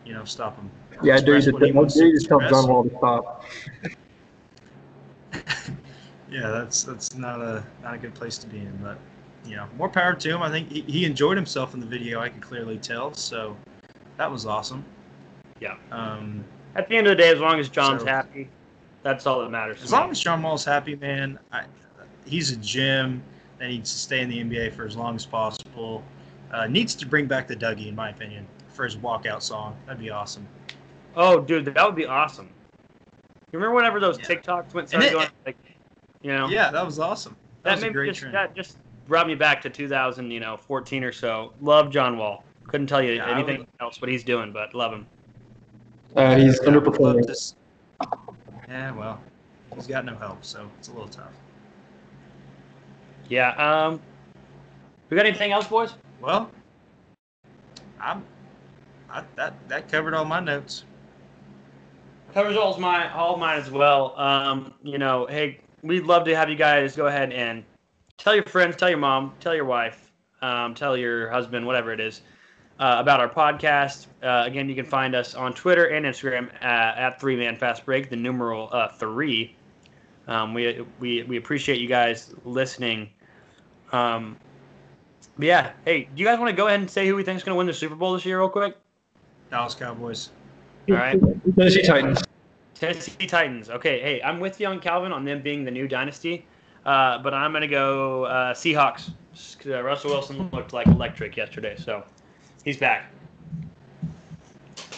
you 0.06 0.14
know, 0.14 0.24
stop 0.26 0.56
him? 0.56 0.70
Yeah, 1.04 1.16
I 1.16 1.22
dare 1.22 1.36
Express 1.36 1.46
you 1.48 1.54
what 1.54 1.60
to, 1.60 1.66
he 1.66 2.04
I 2.04 2.06
you 2.08 2.20
to 2.20 2.26
to 2.26 2.28
tell. 2.28 2.40
John 2.50 2.68
Wall 2.68 2.84
to 2.84 2.98
stop. 2.98 3.44
yeah, 6.32 6.50
that's 6.50 6.84
that's 6.84 7.16
not 7.16 7.42
a 7.42 7.64
not 7.84 7.96
a 7.96 7.98
good 7.98 8.14
place 8.14 8.38
to 8.40 8.48
be 8.48 8.60
in. 8.60 8.80
But 8.82 8.98
you 9.46 9.56
know, 9.56 9.68
more 9.78 9.90
power 9.90 10.14
to 10.14 10.30
him. 10.30 10.42
I 10.42 10.50
think 10.50 10.72
he, 10.72 10.82
he 10.82 11.06
enjoyed 11.06 11.38
himself 11.38 11.74
in 11.74 11.80
the 11.80 11.86
video. 11.86 12.20
I 12.20 12.30
could 12.30 12.42
clearly 12.42 12.78
tell. 12.78 13.14
So 13.14 13.56
that 14.18 14.30
was 14.32 14.46
awesome. 14.46 14.84
Yeah. 15.60 15.76
Um, 15.92 16.44
At 16.76 16.88
the 16.90 16.96
end 16.98 17.08
of 17.08 17.12
the 17.18 17.24
day, 17.24 17.30
as 17.30 17.40
long 17.40 17.60
as 17.60 17.70
John's 17.70 18.02
So- 18.02 18.08
happy, 18.08 18.50
that's 19.04 19.26
all 19.28 19.42
that 19.42 19.50
matters. 19.50 19.84
as 19.84 19.92
long 19.92 20.10
as 20.12 20.20
John 20.20 20.42
Wall's 20.42 20.64
happy, 20.66 20.96
man. 20.96 21.38
I, 21.52 21.66
he's 22.26 22.52
a 22.52 22.58
gym 22.58 23.22
that 23.60 23.68
needs 23.68 23.92
to 23.92 23.98
stay 23.98 24.22
in 24.22 24.30
the 24.30 24.40
NBA 24.44 24.74
for 24.74 24.86
as 24.86 24.96
long 24.96 25.16
as 25.16 25.26
possible. 25.26 26.04
Uh, 26.52 26.68
needs 26.68 26.96
to 26.96 27.06
bring 27.06 27.26
back 27.26 27.48
the 27.48 27.56
Dougie, 27.56 27.88
in 27.88 27.96
my 27.96 28.10
opinion, 28.12 28.48
for 28.70 28.86
his 28.86 28.96
walkout 28.96 29.42
song. 29.42 29.76
That'd 29.86 30.00
be 30.02 30.10
awesome. 30.10 30.48
Oh, 31.16 31.40
dude, 31.42 31.66
that 31.66 31.86
would 31.86 31.96
be 31.96 32.06
awesome. 32.06 32.50
You 33.52 33.60
remember 33.60 33.76
whenever 33.76 34.00
those 34.00 34.18
Yeah. 34.20 34.26
TikToks 34.26 34.74
went 34.74 34.88
started 34.90 35.08
it- 35.08 35.14
going 35.14 35.28
like, 35.46 35.58
you 36.22 36.32
know, 36.32 36.48
Yeah, 36.48 36.72
that 36.72 36.86
was 36.86 36.98
awesome. 37.00 37.36
That, 37.64 37.70
that 37.70 37.76
was 37.76 37.84
a 37.84 37.86
made 37.88 37.94
great 37.94 38.08
just 38.10 38.20
trend. 38.22 38.36
that 38.36 38.56
just 38.56 38.78
brought 39.08 39.28
me 39.28 39.36
back 39.36 39.62
to 39.62 39.70
2000, 39.70 40.32
you 40.32 40.40
know, 40.40 40.58
14 40.58 41.04
or 41.04 41.12
so. 41.12 41.54
Love 41.62 41.90
John 41.92 42.18
Wall. 42.18 42.44
Couldn't 42.68 42.88
tell 42.88 43.02
you 43.02 43.14
Yeah, 43.14 43.30
anything 43.30 43.60
would- 43.60 43.68
else 43.82 44.02
what 44.02 44.10
he's 44.10 44.24
doing, 44.24 44.52
but 44.52 44.74
love 44.74 44.94
him. 44.94 45.06
Uh, 46.16 46.36
he's 46.38 46.60
Yeah, 46.62 46.70
I 46.70 46.72
underperforming. 46.74 47.26
to 47.26 47.32
s- 47.32 47.56
Yeah, 48.70 48.92
well, 48.92 49.20
he's 49.76 49.88
got 49.88 50.06
no 50.06 50.16
help, 50.16 50.44
so 50.44 50.70
it's 50.80 50.88
a 50.88 50.92
little 50.94 51.08
tough. 51.10 51.34
Yeah. 53.30 53.50
Um, 53.52 54.00
we 55.10 55.18
got 55.18 55.26
anything 55.26 55.52
else, 55.52 55.68
boys? 55.68 55.96
Well, 56.22 56.50
I'm. 58.00 58.24
I, 59.10 59.24
that 59.36 59.54
that 59.70 59.90
covered 59.92 60.14
all 60.14 60.26
my 60.26 60.40
notes. 60.40 60.86
covers 62.34 62.58
all 62.58 62.78
my 62.80 63.12
all 63.14 63.38
mine 63.38 63.60
as 63.60 63.70
well. 63.70 64.18
Um, 64.20 64.74
you 64.82 64.98
know, 64.98 65.26
hey, 65.28 65.60
we'd 65.84 66.06
love 66.06 66.26
to 66.26 66.36
have 66.36 66.50
you 66.50 66.56
guys 66.56 66.96
go 66.96 67.06
ahead 67.08 67.32
and 67.32 67.64
tell 68.24 68.34
your 68.34 68.46
friends, 68.46 68.78
tell 68.78 68.90
your 68.90 68.98
mom, 68.98 69.34
tell 69.42 69.54
your 69.54 69.66
wife, 69.66 70.12
um, 70.42 70.74
tell 70.74 70.96
your 70.96 71.30
husband, 71.30 71.66
whatever 71.66 71.92
it 71.92 72.00
is, 72.00 72.22
uh, 72.80 72.96
about 73.00 73.20
our 73.20 73.28
podcast. 73.28 74.08
Uh, 74.24 74.44
again, 74.46 74.70
you 74.70 74.76
can 74.76 74.86
find 74.86 75.14
us 75.14 75.36
on 75.36 75.54
Twitter 75.54 75.88
and 75.88 76.06
Instagram 76.06 76.50
at, 76.64 76.98
at 76.98 77.20
Three 77.20 77.36
Man 77.36 77.58
Fast 77.58 77.86
Break, 77.86 78.10
the 78.10 78.16
numeral 78.16 78.70
uh, 78.72 78.88
three. 78.88 79.56
Um, 80.28 80.54
we, 80.54 80.86
we 81.00 81.24
we 81.24 81.36
appreciate 81.36 81.82
you 81.82 81.88
guys 81.90 82.34
listening. 82.46 83.10
Um, 83.92 84.38
but 85.38 85.48
yeah, 85.48 85.72
hey, 85.84 86.04
do 86.04 86.22
you 86.22 86.26
guys 86.26 86.40
want 86.40 86.50
to 86.50 86.56
go 86.56 86.68
ahead 86.68 86.80
and 86.80 86.90
say 86.90 87.06
who 87.06 87.16
we 87.18 87.24
think 87.24 87.36
is 87.36 87.44
going 87.44 87.54
to 87.54 87.58
win 87.58 87.68
the 87.68 87.74
Super 87.74 87.96
Bowl 87.96 88.14
this 88.14 88.26
year, 88.26 88.40
real 88.40 88.48
quick? 88.48 88.78
Dallas 89.52 89.76
Cowboys. 89.76 90.30
All 90.90 90.96
right. 90.96 91.20
Tennessee 91.58 91.84
Titans. 91.84 92.24
Tennessee 92.74 93.28
Titans. 93.28 93.70
Okay, 93.70 94.00
hey, 94.00 94.22
I'm 94.24 94.40
with 94.40 94.62
you 94.62 94.68
on 94.68 94.80
Calvin 94.80 95.12
on 95.12 95.26
them 95.26 95.42
being 95.42 95.66
the 95.66 95.72
new 95.72 95.90
dynasty, 95.90 96.46
uh, 96.86 97.18
but 97.20 97.34
I'm 97.34 97.52
gonna 97.54 97.68
go 97.68 98.26
uh, 98.26 98.54
Seahawks. 98.54 99.12
'Cause, 99.34 99.72
Uh, 99.72 99.82
Russell 99.82 100.12
Wilson 100.12 100.50
looked 100.52 100.74
like 100.74 100.86
electric 100.88 101.36
yesterday, 101.38 101.76
so 101.78 102.04
he's 102.64 102.78
back. 102.78 103.12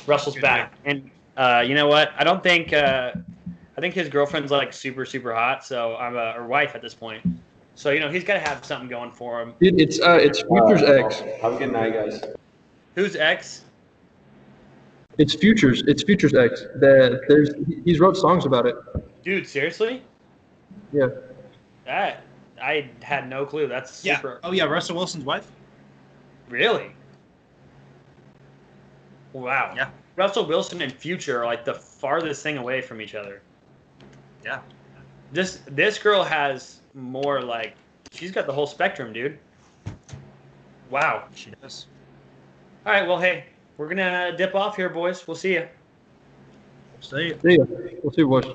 Russell's 0.08 0.36
Good 0.36 0.42
back, 0.42 0.74
and 0.86 1.10
uh, 1.38 1.64
you 1.66 1.74
know 1.76 1.88
what? 1.88 2.12
I 2.18 2.24
don't 2.24 2.44
think 2.44 2.74
uh, 2.74 3.12
I 3.78 3.82
think 3.82 3.94
his 3.94 4.10
girlfriend's 4.10 4.52
like 4.52 4.74
super 4.74 5.06
super 5.06 5.34
hot, 5.34 5.66
so 5.66 5.96
I'm 5.96 6.16
a 6.16 6.34
or 6.38 6.48
wife 6.48 6.76
at 6.76 6.82
this 6.82 6.94
point. 6.94 7.22
So 7.76 7.92
you 7.92 8.00
know 8.00 8.10
he's 8.10 8.24
got 8.24 8.34
to 8.36 8.40
have 8.40 8.64
something 8.66 8.88
going 8.90 9.12
for 9.12 9.42
him. 9.42 9.54
Dude, 9.60 9.80
it's 9.80 10.00
uh, 10.02 10.18
it's 10.22 10.42
Futures 10.42 10.84
X. 10.84 11.20
Have 11.42 11.54
a 11.54 11.58
good 11.58 11.72
night, 11.72 11.94
guys. 11.94 12.22
Who's 12.96 13.16
X? 13.16 13.62
It's 15.18 15.34
Futures. 15.34 15.84
It's 15.88 16.04
Futures 16.04 16.34
X. 16.34 16.66
That 16.76 17.22
there's 17.28 17.52
he's 17.84 18.00
wrote 18.00 18.18
songs 18.18 18.46
about 18.46 18.66
it. 18.66 18.76
Dude, 19.24 19.48
seriously? 19.48 20.04
Yeah. 20.94 21.08
That 21.86 22.24
I 22.62 22.90
had 23.02 23.30
no 23.30 23.46
clue. 23.46 23.68
That's 23.68 24.04
Yeah. 24.04 24.18
super. 24.18 24.40
Oh 24.44 24.52
yeah, 24.52 24.64
Russell 24.66 24.96
Wilson's 24.96 25.26
wife. 25.26 25.48
Really? 26.50 26.92
Wow. 29.34 29.74
Yeah. 29.76 29.90
Russell 30.16 30.46
Wilson 30.46 30.82
and 30.82 30.92
Future 30.94 31.42
are 31.42 31.46
like 31.46 31.66
the 31.66 31.74
farthest 31.74 32.42
thing 32.42 32.58
away 32.58 32.82
from 32.82 33.02
each 33.02 33.16
other. 33.16 33.42
Yeah. 34.44 34.62
This 35.32 35.60
this 35.68 35.98
girl 35.98 36.24
has 36.24 36.82
more 36.94 37.42
like 37.42 37.76
she's 38.12 38.32
got 38.32 38.48
the 38.48 38.54
whole 38.54 38.68
spectrum, 38.68 39.12
dude. 39.12 39.38
Wow. 40.90 41.26
She 41.36 41.52
does. 41.62 41.88
All 42.86 42.94
right. 42.94 43.08
Well, 43.08 43.20
hey, 43.20 43.46
we're 43.78 43.90
gonna 43.90 44.36
dip 44.38 44.56
off 44.56 44.76
here, 44.76 44.90
boys. 44.90 45.28
We'll 45.28 45.36
see 45.36 45.54
you. 45.54 45.68
See 47.02 47.28
you. 47.28 47.40
See 47.42 47.58
ya. 47.58 47.66
We'll 48.02 48.14
see 48.14 48.22
you, 48.22 48.28
boys. 48.28 48.46